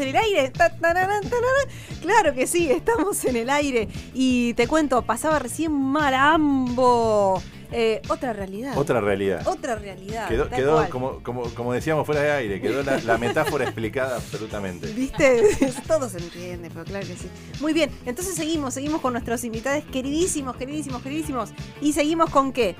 [0.00, 0.52] En el aire.
[2.00, 3.88] Claro que sí, estamos en el aire.
[4.14, 7.40] Y te cuento, pasaba recién Marambo.
[7.72, 8.76] Eh, otra realidad.
[8.76, 9.46] Otra realidad.
[9.46, 10.28] Otra realidad.
[10.28, 14.88] Quedó, como, como, como decíamos fuera de aire, quedó la, la metáfora explicada absolutamente.
[14.92, 15.42] ¿Viste?
[15.86, 17.28] Todo se entiende, pero claro que sí.
[17.60, 21.50] Muy bien, entonces seguimos, seguimos con nuestros invitados queridísimos, queridísimos, queridísimos.
[21.80, 22.74] ¿Y seguimos con qué?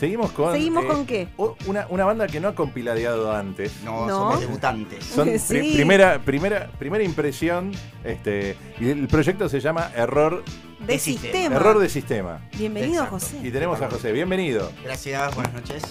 [0.00, 0.52] Seguimos con.
[0.52, 1.28] ¿Seguimos con qué?
[1.66, 3.72] Una, una banda que no ha compiladeado antes.
[3.84, 4.18] No, No.
[4.18, 5.04] somos debutantes.
[5.04, 7.70] Son pri- primera, primera, primera impresión.
[8.02, 10.42] Este, y el proyecto se llama Error
[10.86, 11.54] De sistema.
[11.56, 12.40] Error de sistema.
[12.56, 13.10] Bienvenido, Exacto.
[13.18, 13.38] José.
[13.46, 14.12] Y tenemos a José.
[14.12, 14.72] Bienvenido.
[14.82, 15.82] Gracias, buenas noches.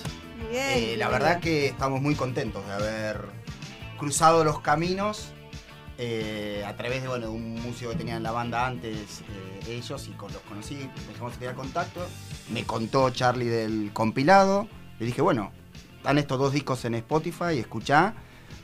[0.50, 3.22] Bien, Eh, la verdad que estamos muy contentos de haber
[4.00, 5.32] cruzado los caminos
[6.02, 10.08] eh, a través de bueno, un músico que tenía en la banda antes eh, ellos
[10.08, 12.08] y con los conocí, empezamos a tener contacto.
[12.54, 14.70] Me contó Charlie del compilado.
[14.98, 15.52] Le dije, bueno,
[15.98, 18.14] están estos dos discos en Spotify, escuchá.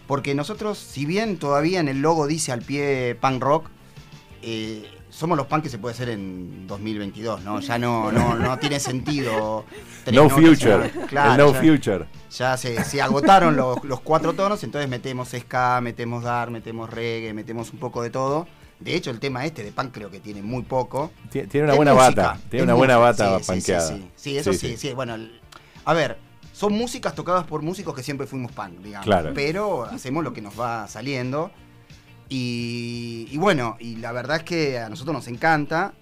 [0.08, 3.68] Porque nosotros, si bien todavía en el logo dice al pie punk rock,
[4.42, 7.60] eh, somos los punk que se puede hacer en 2022, ¿no?
[7.62, 9.66] Ya no, no, no tiene sentido.
[10.12, 10.92] No future.
[10.94, 12.06] ya- claro, no ya- future.
[12.30, 17.34] ya se, se agotaron los, los cuatro tonos, entonces metemos ska, metemos dar, metemos reggae,
[17.34, 18.48] metemos un poco de todo.
[18.80, 21.12] De hecho, el tema este de punk creo que tiene muy poco.
[21.32, 22.40] Tie- Tiene una Es buena música, bata.
[22.50, 23.88] Tiene una buena bata sí, sí, sí, panqueada.
[23.88, 25.16] Sí, sí, eso sí, sí, Bueno,
[25.86, 26.18] a ver,
[26.54, 29.06] son músicas tocadas por músicos que siempre fuimos punk, digamos.
[29.06, 29.32] Claro.
[29.34, 31.50] Pero hacemos lo que nos va saliendo.
[32.30, 35.94] Y, y bueno, y la verdad es que a nosotros nos encanta.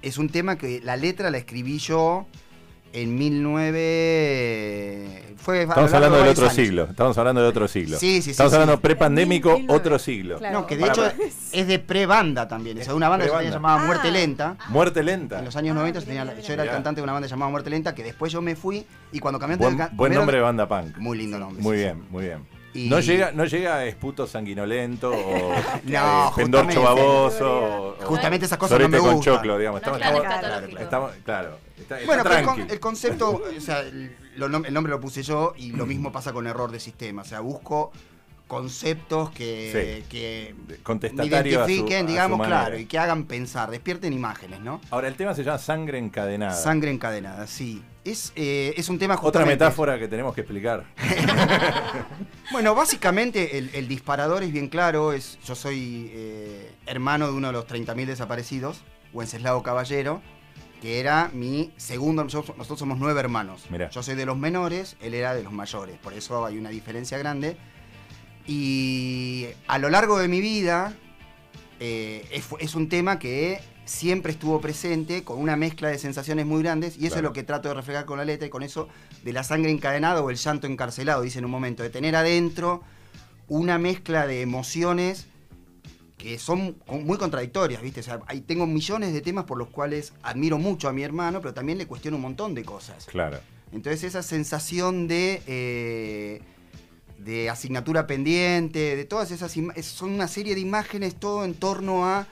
[0.00, 2.26] Es un tema que la letra la escribí yo
[2.92, 5.34] en 19...
[5.38, 6.54] Fue Estamos hablando de del varios otro años.
[6.56, 6.84] siglo.
[6.84, 7.98] Estamos hablando de otro siglo.
[7.98, 8.56] Sí, sí, sí, Estamos sí.
[8.58, 10.38] hablando prepandémico, otro siglo.
[10.52, 11.12] No, que de Para- hecho
[11.52, 12.78] es de pre-banda también.
[12.78, 14.56] O sea, una banda que se llamaba Muerte Lenta.
[14.68, 15.38] Muerte lenta.
[15.40, 17.50] En los años 90 yo, tenía la- yo era el cantante de una banda llamada
[17.50, 20.42] Muerte Lenta, que después yo me fui y cuando cambié Buen, de buen nombre de
[20.42, 20.96] banda punk.
[20.98, 21.62] Muy lindo nombre.
[21.62, 22.61] Muy sí, bien, muy bien.
[22.74, 25.14] Y- No llega, no llega a esputo sanguinolento o
[25.84, 26.78] No, eh, pendorcho justamente.
[26.78, 27.94] baboso.
[28.00, 29.80] o- Justamente esas cosas no me sorete con choclo, digamos.
[29.80, 30.82] Estamos, claro, estamos- claro, claro.
[30.84, 32.72] estamos- claro, está- está Bueno, pero el, con- tranqui.
[32.72, 36.10] el concepto, o sea, el, lo nom- el nombre lo puse yo y lo mismo
[36.12, 37.22] pasa con error de sistema.
[37.22, 37.92] O sea, busco
[38.48, 40.08] conceptos que, Sí.
[40.10, 40.54] que
[41.24, 44.80] identifiquen, a su digamos, claro, y que hagan pensar, despierten imágenes, ¿no?
[44.90, 46.54] Ahora, el tema se llama Sangre Encadenada.
[46.54, 47.82] Sangre encadenada, sí.
[48.04, 50.84] Es, eh, es un tema Otra metáfora que tenemos que explicar.
[52.50, 55.12] Bueno, básicamente el, el disparador es bien claro.
[55.14, 58.82] Es, yo soy eh, hermano de uno de los 30.000 desaparecidos,
[59.14, 60.20] Wenceslao Caballero,
[60.82, 62.26] que era mi segundo.
[62.26, 63.64] yo- nosotros somos nueve hermanos.
[63.70, 63.88] Mirá.
[63.88, 65.96] Yo soy de los menores, él era de los mayores.
[65.98, 67.56] Por eso hay una diferencia grande.
[68.46, 70.92] Y a lo largo de mi vida
[71.80, 76.62] eh, es, es un tema que siempre estuvo presente con una mezcla de sensaciones muy
[76.62, 77.16] grandes y eso Claro.
[77.16, 78.88] es lo que trato de reflejar con la letra y con eso
[79.24, 82.82] de la sangre encadenada o el llanto encarcelado, dice en un momento, de tener adentro
[83.48, 85.26] una mezcla de emociones
[86.16, 87.98] que son muy contradictorias, ¿viste?
[88.00, 91.40] O sea, ahí tengo millones de temas por los cuales admiro mucho a mi hermano,
[91.40, 93.06] pero también le cuestiono un montón de cosas.
[93.06, 93.40] Claro.
[93.72, 96.40] Entonces esa sensación de, eh,
[97.18, 99.52] de asignatura pendiente, de todas esas
[99.82, 102.28] son una serie de imágenes todo en torno a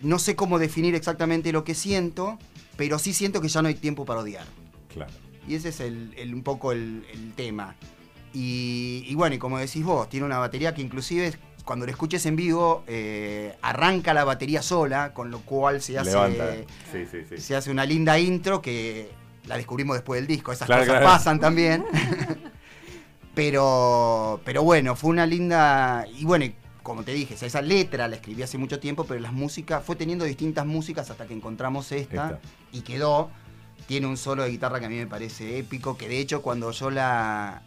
[0.00, 2.38] no sé cómo definir exactamente lo que siento,
[2.76, 4.46] pero sí siento que ya no hay tiempo para odiar.
[4.92, 5.10] Claro.
[5.46, 7.74] Y ese es el, el- un poco el, el tema.
[8.34, 11.32] Y, y bueno, y como decís vos, tiene una batería que inclusive
[11.64, 16.66] cuando lo escuches en vivo eh, arranca la batería sola, con lo cual se hace.
[16.92, 17.38] Sí, sí, sí.
[17.38, 19.10] se hace una linda intro que
[19.46, 20.52] la descubrimos después del disco.
[20.52, 21.06] Esas Claro, cosas claro.
[21.06, 21.84] pasan también.
[23.34, 26.06] pero, pero bueno, fue una linda...
[26.18, 26.46] Y bueno,
[26.88, 30.24] como te dije, esa letra la escribí hace mucho tiempo, pero las músicas, fue teniendo
[30.24, 32.40] distintas músicas hasta que encontramos esta, Esta.
[32.72, 33.30] y quedó.
[33.86, 36.72] tiene un solo de guitarra que a mí me parece épico, que de hecho cuando
[36.72, 37.62] yo la,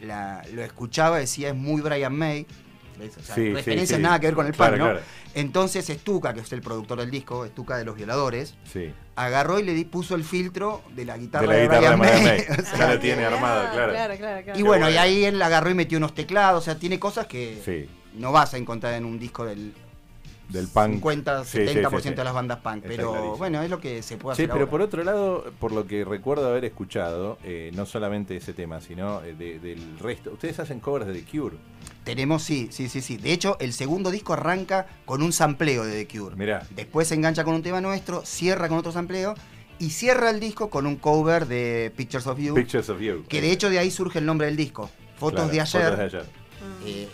[0.00, 2.46] la- lo escuchaba decía es muy Brian May.
[2.98, 4.02] O sea, Sí, sí, referencias sí.
[4.02, 4.84] nada que ver con el Claro, pan, ¿no?
[4.86, 5.00] claro.
[5.34, 8.90] Entonces Stuka, que es el productor del disco, Stuka de los violadores, Sí.
[9.16, 12.24] agarró y le puso el filtro de la guitarra De de, la guitarra de Brian
[12.24, 12.24] May.
[12.24, 12.46] May.
[12.58, 13.92] O sea, Ya lo tiene armado, claro.
[13.92, 15.00] Y Qué bueno, y bueno.
[15.00, 17.86] ahí él agarró y metió unos teclados, o sea, tiene cosas que Sí.
[18.16, 19.72] No vas a encontrar en un disco del
[20.48, 20.92] Del punk.
[20.94, 22.14] 50, Sí, sí, 70% sí, sí.
[22.14, 23.36] de las bandas punk, pero clarísimo.
[23.36, 24.70] bueno, es lo que se puede Sí, hacer pero ahora.
[24.70, 29.22] por otro lado, por lo que recuerdo haber escuchado, eh, no solamente ese tema, sino
[29.24, 30.30] eh, de- del resto.
[30.32, 31.56] Ustedes hacen covers de The Cure.
[32.04, 33.16] Tenemos, sí, sí, sí, sí.
[33.16, 36.36] De hecho, el segundo disco arranca con un sampleo de The Cure.
[36.36, 36.64] Mirá.
[36.76, 39.34] Después se engancha con un tema nuestro, cierra con otro sampleo
[39.80, 42.54] y cierra el disco con un cover de Pictures of You.
[42.54, 43.24] Pictures of You.
[43.28, 44.88] Que de hecho de ahí surge el nombre del disco.
[45.18, 45.82] Fotos Claro, de ayer.
[45.82, 46.24] Fotos de ayer.
[46.84, 47.08] Eh,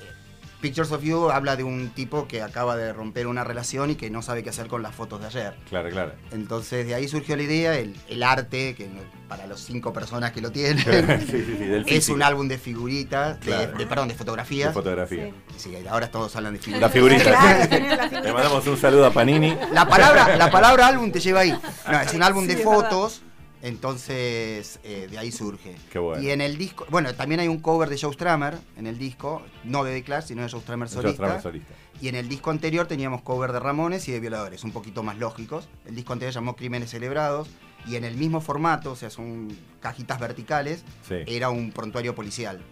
[0.62, 4.08] Pictures of You habla de un tipo que acaba de romper una relación y que
[4.08, 5.54] no sabe qué hacer con las fotos de ayer.
[5.68, 6.12] Claro, claro.
[6.30, 8.88] Entonces de ahí surgió la idea, el, el arte, que
[9.28, 10.78] para los cinco personas que lo tienen,
[11.28, 13.76] Sí, sí, sí, es un álbum de figuritas, de- Claro.
[13.76, 14.68] de, perdón, de fotografías.
[14.68, 15.30] De fotografía.
[15.56, 17.68] Sí, ahora todos hablan de La figuritas.
[17.68, 18.20] figurita.
[18.22, 19.56] Le mandamos un saludo a Panini.
[19.72, 21.58] La palabra, la palabra álbum te lleva ahí.
[21.90, 23.22] No, es un álbum Sí, de fotos.
[23.62, 25.74] Entonces, eh, de ahí surge.
[25.90, 26.22] Qué bueno.
[26.22, 29.42] Y en el disco, bueno, también hay un cover de Joe Stramer en el disco,
[29.64, 31.24] no de The Clash, sino de Joe Stramer Joe solista.
[31.24, 31.74] Strummer solista.
[32.00, 35.18] Y en el disco anterior teníamos cover de Ramones y de Violadores, un poquito más
[35.18, 35.68] lógicos.
[35.86, 37.48] El disco anterior llamó Crímenes Celebrados.
[37.84, 39.48] Y en el mismo formato, o sea, son
[39.80, 41.16] cajitas verticales, Sí.
[41.26, 42.62] era un prontuario policial.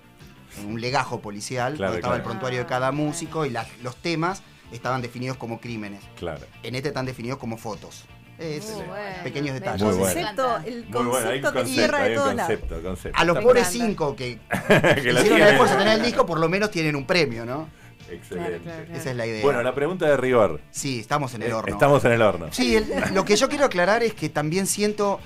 [0.65, 4.43] Un legajo policial, Claro, donde estaba el prontuario de cada músico y las- los temas
[4.71, 6.01] estaban definidos como crímenes.
[6.17, 6.47] Claro.
[6.63, 8.05] En este están definidos como fotos.
[8.41, 8.95] Es Muy bueno.
[9.23, 9.83] pequeños detalles.
[9.83, 10.15] Muy bueno.
[10.15, 12.51] Concepto, el Muy bueno, hay un concepto que cierra hay de todos lados.
[12.57, 13.19] concepto, concepto.
[13.21, 14.39] A los pobres cinco que,
[14.69, 17.69] Que hicieron el esfuerzo de tener el disco, por lo menos tienen un premio, ¿no?
[18.11, 18.87] Excelente.
[18.95, 19.43] Esa es la idea.
[19.45, 20.61] Bueno, la pregunta de rigor.
[20.71, 21.73] Sí, estamos en el Eh, horno.
[21.73, 22.47] Estamos en el horno.
[22.51, 25.21] Sí, el- lo que yo quiero aclarar es que también siento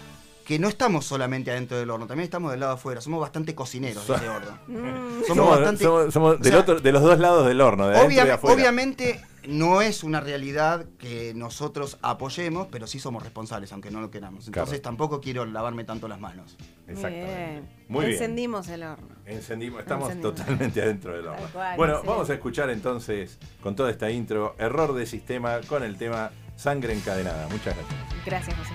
[0.45, 3.01] que no estamos solamente adentro del horno, también estamos del lado afuera.
[3.01, 4.59] Somos bastante cocineros de ese horno.
[4.67, 5.85] Somos, Somos bastante.
[5.85, 8.17] somos- somos o del sea, otro- de los dos lados del horno, de adentro y
[8.17, 8.55] de obvia- afuera.
[8.55, 14.11] obviamente no es una realidad que nosotros apoyemos, pero sí somos responsables, aunque no lo
[14.11, 14.47] queramos.
[14.47, 14.83] Entonces Claro.
[14.83, 16.57] tampoco quiero lavarme tanto las manos.
[16.87, 17.51] Exactamente.
[17.51, 17.69] Bien.
[17.89, 18.13] Muy bien.
[18.15, 19.09] Encendimos el horno.
[19.27, 20.35] Encendimos, estamos Encendimos.
[20.37, 21.47] totalmente adentro del horno.
[21.53, 22.07] Cual, bueno, sí.
[22.07, 26.93] vamos a escuchar entonces con toda esta intro Error de sistema con el tema Sangre
[26.95, 27.49] encadenada.
[27.49, 28.25] Muchas gracias.
[28.25, 28.71] Gracias, José.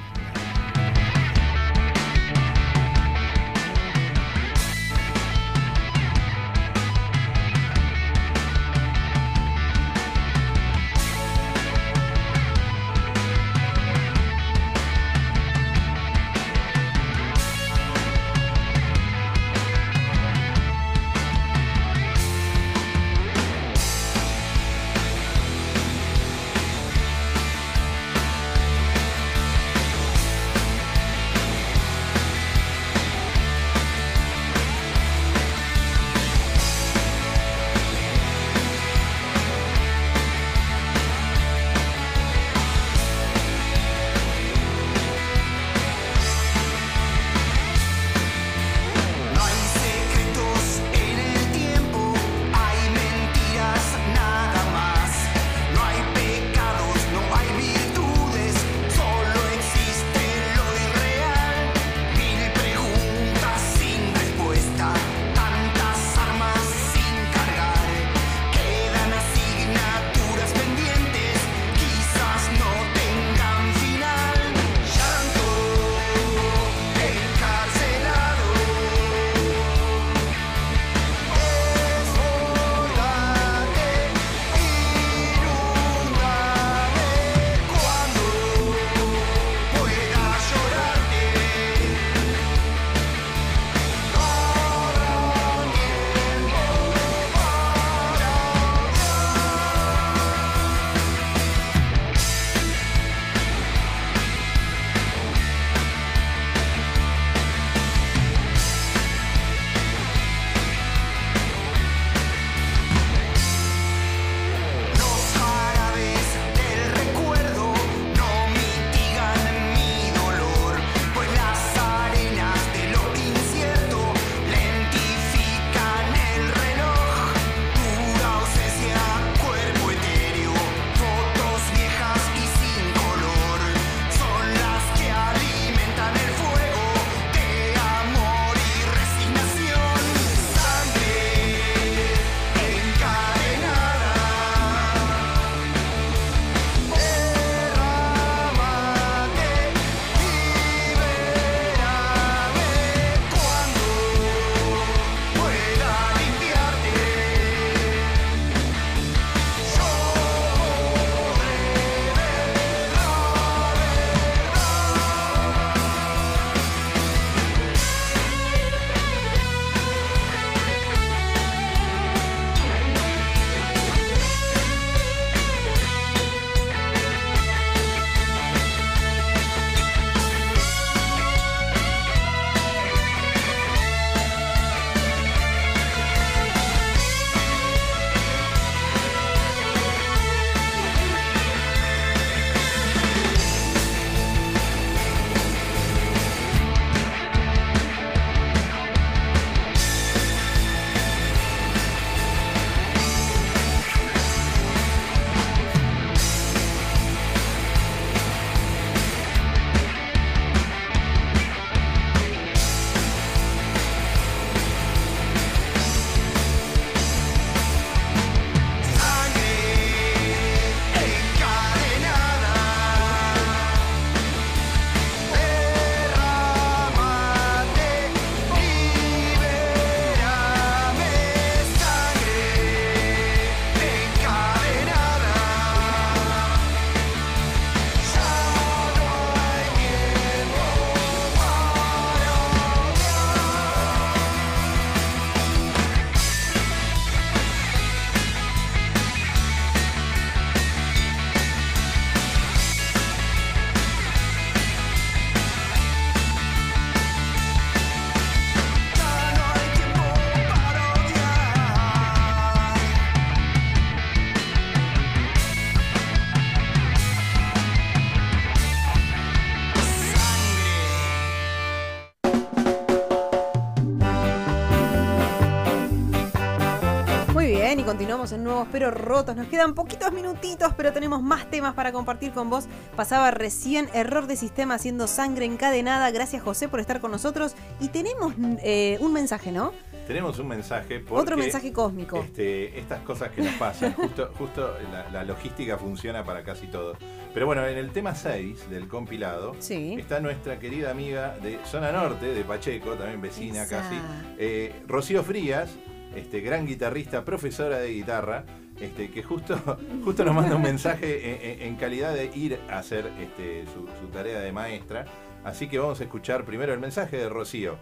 [278.10, 279.36] Continuamos en Nuevos Pero Rotos.
[279.36, 282.66] Nos quedan poquitos minutitos, pero tenemos más temas para compartir con vos.
[282.96, 286.10] Pasaba recién error de sistema haciendo sangre encadenada.
[286.10, 287.54] Gracias, José, por estar con nosotros.
[287.80, 288.34] Y tenemos
[288.64, 289.74] eh, un mensaje, ¿no?
[290.08, 291.02] Tenemos un mensaje.
[291.02, 292.18] Porque, Otro mensaje cósmico.
[292.18, 296.98] Este, estas cosas que nos pasan, justo, justo la, la logística funciona para casi todo.
[297.32, 299.98] Pero bueno, en el tema 6 del compilado Sí.
[300.00, 303.82] está nuestra querida amiga de Zona Norte, de Pacheco, también vecina Esa.
[303.82, 303.96] casi,
[304.40, 305.70] eh, Rocío Frías,
[306.16, 308.46] este, gran guitarrista, profesora de guitarra,
[308.80, 309.58] este, que justo,
[310.04, 314.52] justo nos manda un mensaje en, calidad de ir a hacer este, su tarea de
[314.52, 315.06] maestra.
[315.44, 317.78] Así que vamos a escuchar primero el mensaje de Rocío.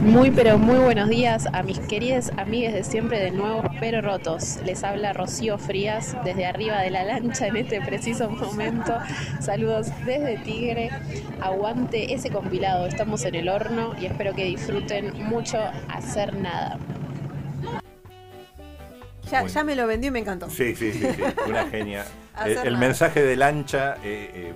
[0.00, 4.58] Muy pero muy buenos días a mis queridas amigas de siempre de Nuevos Pero Rotos.
[4.64, 8.96] Les habla Rocío Frías desde arriba de la lancha en este preciso momento.
[9.40, 10.90] Saludos desde Tigre.
[11.40, 12.86] Aguante ese compilado.
[12.86, 15.58] Estamos en el horno y espero que disfruten mucho
[15.88, 16.78] hacer nada.
[19.30, 20.48] Ya, ya me lo vendió y me encantó.
[20.48, 22.06] Sí, sí, sí, sí, una genia.
[22.64, 24.54] El mensaje de lancha eh, eh,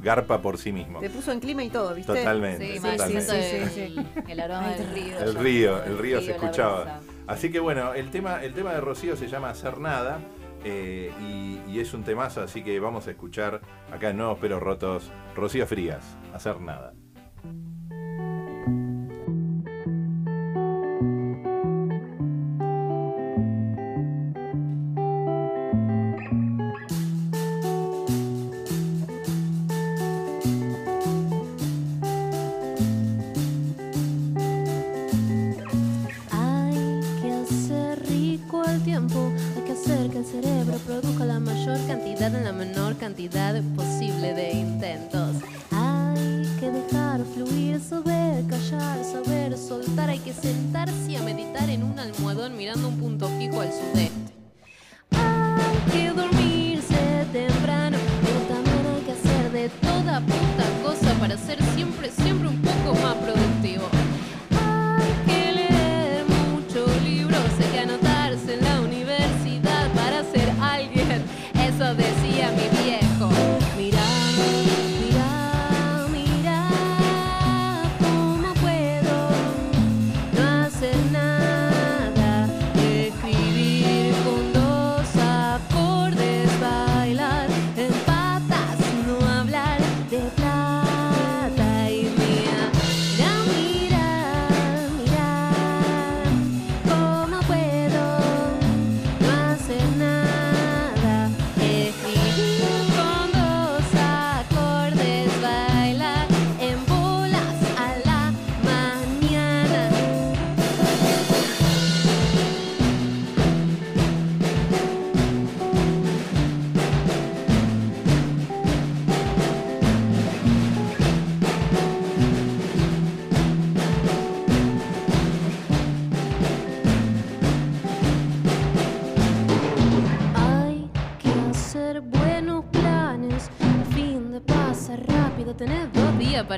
[0.00, 1.00] garpa por sí mismo.
[1.00, 2.12] Te puso en clima y todo, ¿viste?
[2.12, 3.68] Totalmente, Sí, totalmente.
[3.70, 4.06] sí, sí, sí.
[4.28, 5.18] El aroma del río.
[5.18, 7.00] El río, el río se escuchaba.
[7.26, 10.18] Así que bueno, el tema, el tema de Rocío se llama Hacer Nada
[10.64, 13.60] eh, y, y es un temazo, así que vamos a escuchar
[13.92, 16.04] acá en Nuevos Pero Rotos, Rocío Frías,
[16.34, 16.92] Hacer Nada.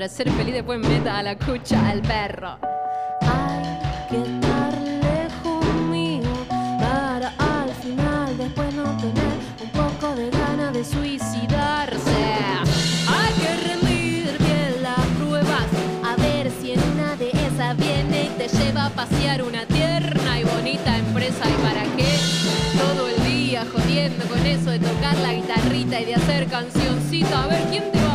[0.02, 0.52] Para ser feliz.
[0.52, 2.58] Después meta a la cucha al perro.
[3.20, 10.72] Hay que estar lejos mío para al final después no tener un poco de ganas
[10.72, 12.24] de suicidarse.
[13.06, 15.66] Hay que rendir bien las pruebas
[16.02, 20.40] a ver si en una de esas viene y te lleva a pasear una tierna
[20.40, 21.44] y bonita empresa.
[21.48, 22.18] ¿Y para qué?
[22.76, 27.44] Todo el día jodiendo con eso de tocar la guitarrita y de hacer cancioncita.
[27.44, 28.11] A ver, ¿quién te va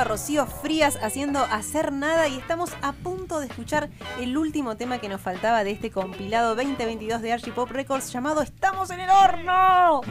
[0.00, 4.98] pasaba Rocío Frías haciendo Hacer Nada y estamos a punto de escuchar el último tema
[4.98, 9.10] que nos faltaba de este compilado 2022 de Archie Pop Records llamado Estamos en el
[9.10, 10.00] horno.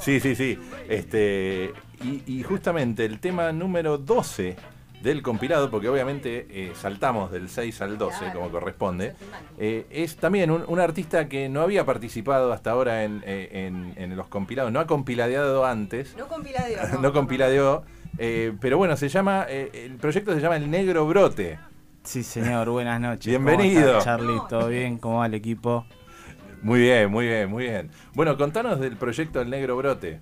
[0.00, 0.58] Sí, sí, sí.
[0.88, 1.72] Este,
[2.02, 4.56] y, y justamente el tema número 12
[5.02, 9.14] del compilado, porque obviamente eh, saltamos del 6 al 12, como corresponde,
[9.58, 13.94] eh, es también un, un artista que no había participado hasta ahora en, eh, en-
[13.96, 16.80] en los compilados, no ha compiladeado antes, No compiladeo.
[16.94, 16.98] no.
[17.00, 17.82] no compiladeó,
[18.18, 21.58] eh, pero bueno, se llama, eh, el proyecto se llama El Negro Brote.
[22.02, 23.26] Sí, señor, buenas noches.
[23.26, 23.80] Bienvenido.
[23.82, 24.40] ¿Cómo estás, Charlie?
[24.48, 24.98] ¿Todo bien?
[24.98, 25.84] ¿Cómo va el equipo?
[26.62, 27.90] Muy bien, muy bien, muy bien.
[28.14, 30.20] Bueno, contanos del proyecto El Negro Brote.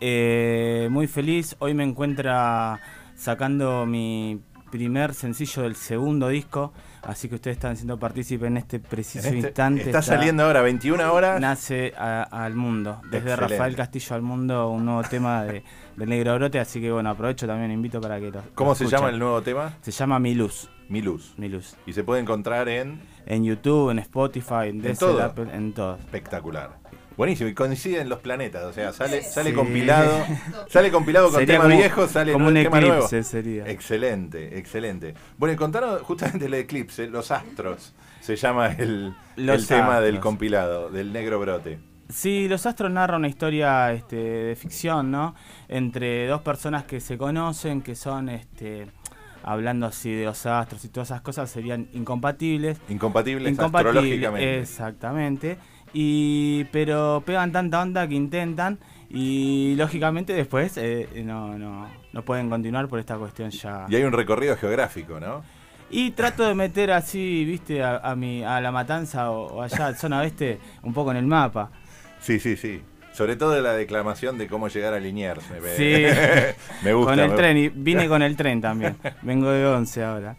[0.00, 1.56] Eh, muy feliz.
[1.58, 2.80] Hoy me encuentra
[3.14, 4.40] sacando mi
[4.70, 6.72] primer sencillo del segundo disco.
[7.02, 9.82] Así que ustedes están siendo partícipes en este preciso Este- instante.
[9.82, 11.40] está saliendo ahora, 21 horas.
[11.40, 13.00] Nace al mundo.
[13.04, 13.54] Desde Excelente.
[13.54, 15.62] Rafael Castillo al mundo, un nuevo tema de,
[15.96, 16.58] del Negro Brote.
[16.58, 18.42] Así que bueno, aprovecho también, invito para que lo.
[18.54, 19.76] ¿Cómo lo se llama el nuevo tema?
[19.82, 20.68] Se llama Mi Luz.
[20.88, 21.34] Mi Luz.
[21.36, 21.74] Mi Luz.
[21.86, 23.00] Y se puede encontrar en...
[23.26, 25.20] En YouTube, en Spotify, en, todo.
[25.20, 25.96] Apple, en todo.
[25.96, 26.76] Espectacular.
[27.16, 29.56] Buenísimo, y coinciden los planetas, o sea, sale, sale Sí.
[29.56, 30.12] compilado,
[30.68, 32.96] sale compilado con Sería tema como- viejo, sale como nuevo un tema nuevo.
[33.06, 33.66] eclipse sería.
[33.68, 35.14] Excelente, excelente.
[35.38, 40.90] Bueno, y contanos justamente el eclipse, los astros, se llama el, el tema del compilado,
[40.90, 41.78] del negro brote.
[42.08, 45.34] Sí, Los Astros narra una historia este, de ficción, ¿no?
[45.68, 48.86] Entre dos personas que se conocen, que son, este,
[49.42, 52.80] hablando así de los astros y todas esas cosas, serían incompatibles.
[52.88, 54.60] Incompatibles astrológicamente.
[54.60, 55.58] Exactamente.
[55.92, 58.78] Y, pero pegan tanta onda que intentan
[59.08, 63.86] y lógicamente después eh, no, no, no pueden continuar por esta cuestión ya.
[63.88, 65.42] Y hay un recorrido geográfico, ¿no?
[65.88, 69.94] Y trato de meter así, viste, a, a mi, a la matanza o, o allá,
[69.94, 71.70] zona oeste, un poco en el mapa.
[72.26, 72.82] Sí, sí, sí.
[73.12, 75.44] Sobre todo la declamación de cómo llegar a Liniers.
[75.50, 76.04] Me- Sí.
[76.84, 77.12] me gusta.
[77.12, 78.96] Con el me- tren, y vine con el tren también.
[79.22, 80.36] Vengo de 11 ahora.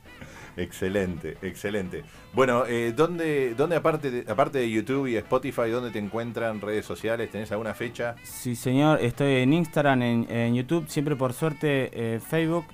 [0.58, 2.04] Excelente, excelente.
[2.34, 6.86] Bueno, eh, ¿dónde, dónde aparte, de, aparte de YouTube y Spotify, dónde te encuentran redes
[6.86, 7.30] sociales?
[7.32, 8.16] ¿Tenés alguna fecha?
[8.24, 12.66] Sí, señor, estoy en Instagram, en, en YouTube, siempre por suerte eh, Facebook.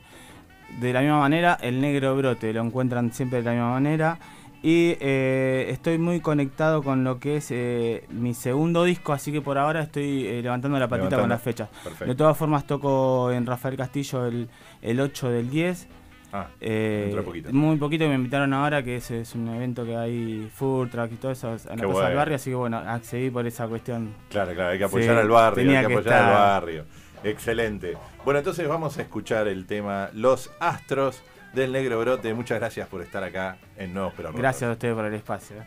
[0.80, 4.18] De la misma manera, el negro brote, lo encuentran siempre de la misma manera.
[4.66, 9.42] Y eh, estoy muy conectado con lo que es eh, mi segundo disco, así que
[9.42, 11.24] por ahora estoy eh, levantando la patita Levantando.
[11.24, 11.70] con las fechas.
[11.84, 12.06] Perfecto.
[12.06, 14.48] De todas formas, toco en Rafael Castillo el,
[14.82, 15.88] el 8 del 10.
[16.32, 17.50] Ah, Eh, poquito.
[17.52, 21.16] Muy poquito me invitaron ahora, que es, es un evento que hay food truck y
[21.18, 22.16] todo eso en la Plaza del.
[22.18, 24.14] Barrio, así que bueno, accedí por esa cuestión.
[24.30, 26.86] Claro, claro, hay que apoyar Sí, al barrio, tenía hay que que apoyar al barrio.
[27.26, 27.98] Excelente.
[28.26, 31.22] Bueno, entonces vamos a escuchar el tema Los Astros
[31.54, 32.34] del Negro Brote.
[32.34, 34.34] Muchas gracias por estar acá en Nuevos Pero.
[34.34, 35.58] Gracias a ustedes por el espacio.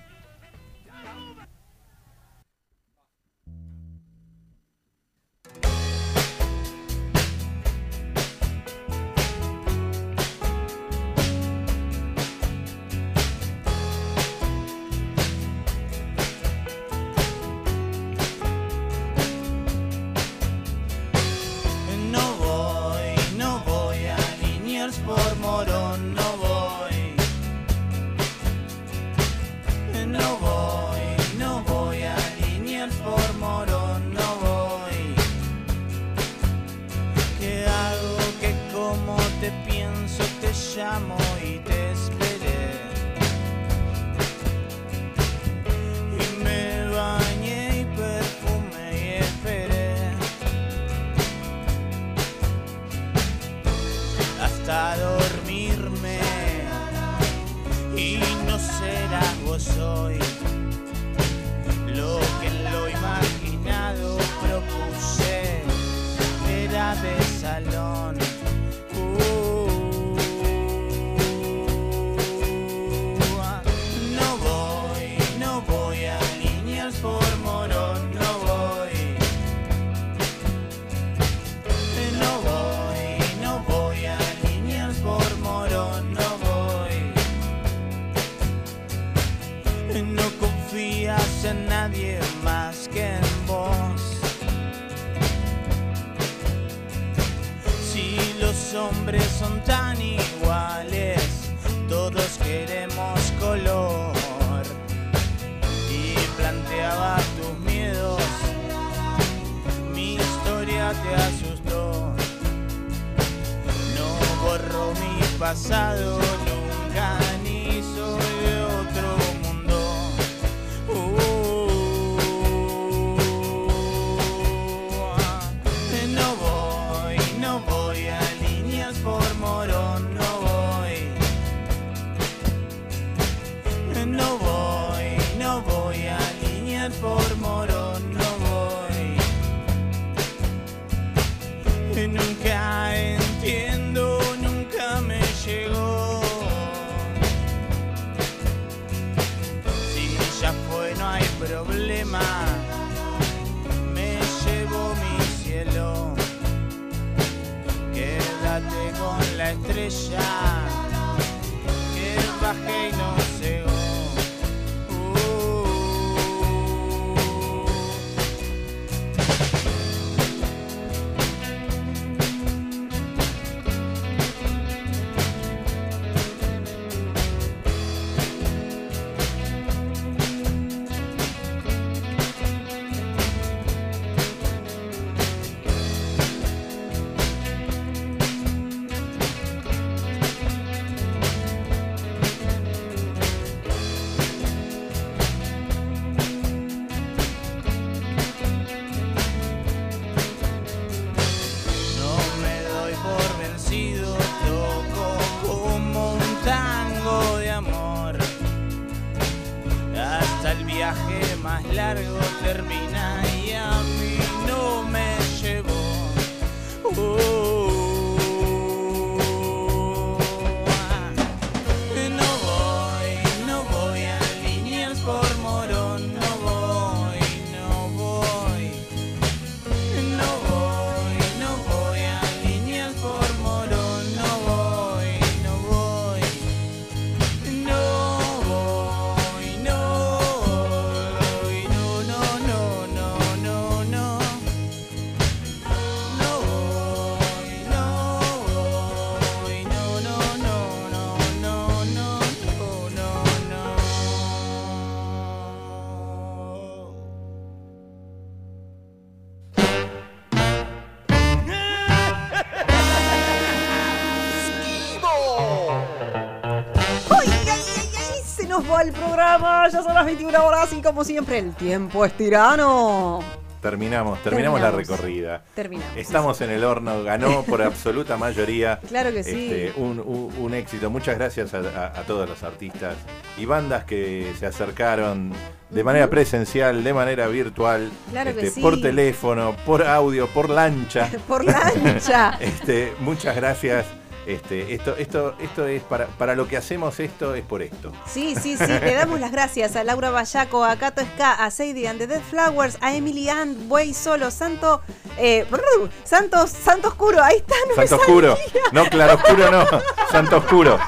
[268.87, 269.69] El programa.
[269.69, 273.21] Ya son las 21 horas y como siempre el tiempo es tirano.
[273.63, 275.43] Terminamos, terminamos, la recorrida.
[275.55, 275.97] Terminamos.
[275.97, 278.79] Estamos en el horno, ganó por absoluta mayoría.
[278.89, 279.51] Claro que sí.
[279.53, 280.89] Este, un, un- un éxito.
[280.89, 282.95] Muchas gracias a, a- a todos los artistas
[283.37, 285.33] y bandas que se acercaron
[285.71, 288.61] de manera presencial, de manera virtual, Claro que este, sí.
[288.61, 291.11] por teléfono, por audio, por lancha.
[291.27, 292.37] Por lancha.
[292.41, 293.87] Este, muchas gracias.
[294.27, 297.93] Este, esto, esto, esto es para, para lo que hacemos esto es por esto.
[298.07, 298.67] Sí, sí, sí.
[298.67, 302.21] Le damos las gracias a Laura Bayaco, a Cato Ska, a Sadie and the Dead
[302.21, 304.81] Flowers, a Emily Ann, Buey Solo, Santo.
[305.19, 307.55] Eh, brr, Santos, Santo Oscuro, ahí está.
[307.69, 308.39] No Santo Oscuro.
[308.73, 309.65] No, Claro Oscuro no.
[310.11, 310.79] Santo Oscuro.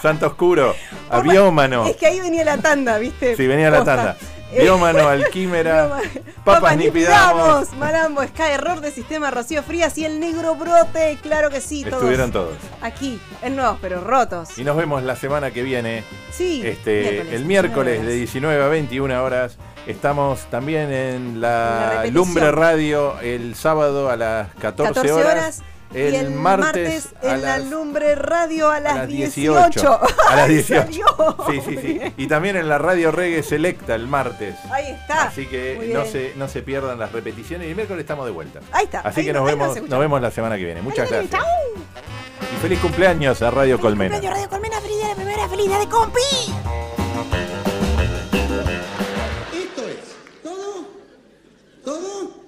[0.00, 0.74] Santo Oscuro.
[1.10, 1.86] A Biómano.
[1.86, 3.36] Es que ahí venía la tanda, ¿viste?
[3.36, 4.16] Sí, venía la tanda.
[4.52, 5.88] Biómano, Alquímera.
[5.88, 6.08] Papas,
[6.44, 7.72] Papas ni pidamos.
[7.74, 11.18] Malambo, Ska, Error de Sistema, Rocío Frías y el Negro Brote.
[11.22, 11.94] Claro que sí, todos.
[11.94, 12.54] Estuvieron todos.
[12.80, 14.56] Aquí, en Nuevos Pero Rotos.
[14.58, 16.04] Y nos vemos la semana que viene.
[16.32, 19.56] Sí, Este, miércoles, el miércoles 19 de 19 a 21 horas.
[19.86, 22.04] Estamos también en La.
[22.10, 25.62] Lumbre Radio el sábado a las 14, 14 horas.
[25.94, 30.00] El, el martes, en la Lumbre Radio a las, a 18.
[30.28, 31.36] A las 18.
[31.50, 32.00] sí, sí, sí.
[32.16, 34.56] Y también en la Radio Reggae Selecta el martes.
[34.70, 35.24] Ahí está.
[35.24, 37.66] Así que no se, no se pierdan las repeticiones.
[37.66, 38.60] Y el miércoles estamos de vuelta.
[38.72, 39.00] Ahí está.
[39.00, 40.82] Así que nos, vemos, nos, vemos la semana que viene.
[40.82, 41.40] Muchas gracias.
[42.52, 44.20] Y feliz cumpleaños a Radio Colmena.
[44.20, 46.20] Radio Colmena, feliz día de primera, feliz día de compi.
[49.52, 50.88] Esto es todo,
[51.84, 52.45] todo.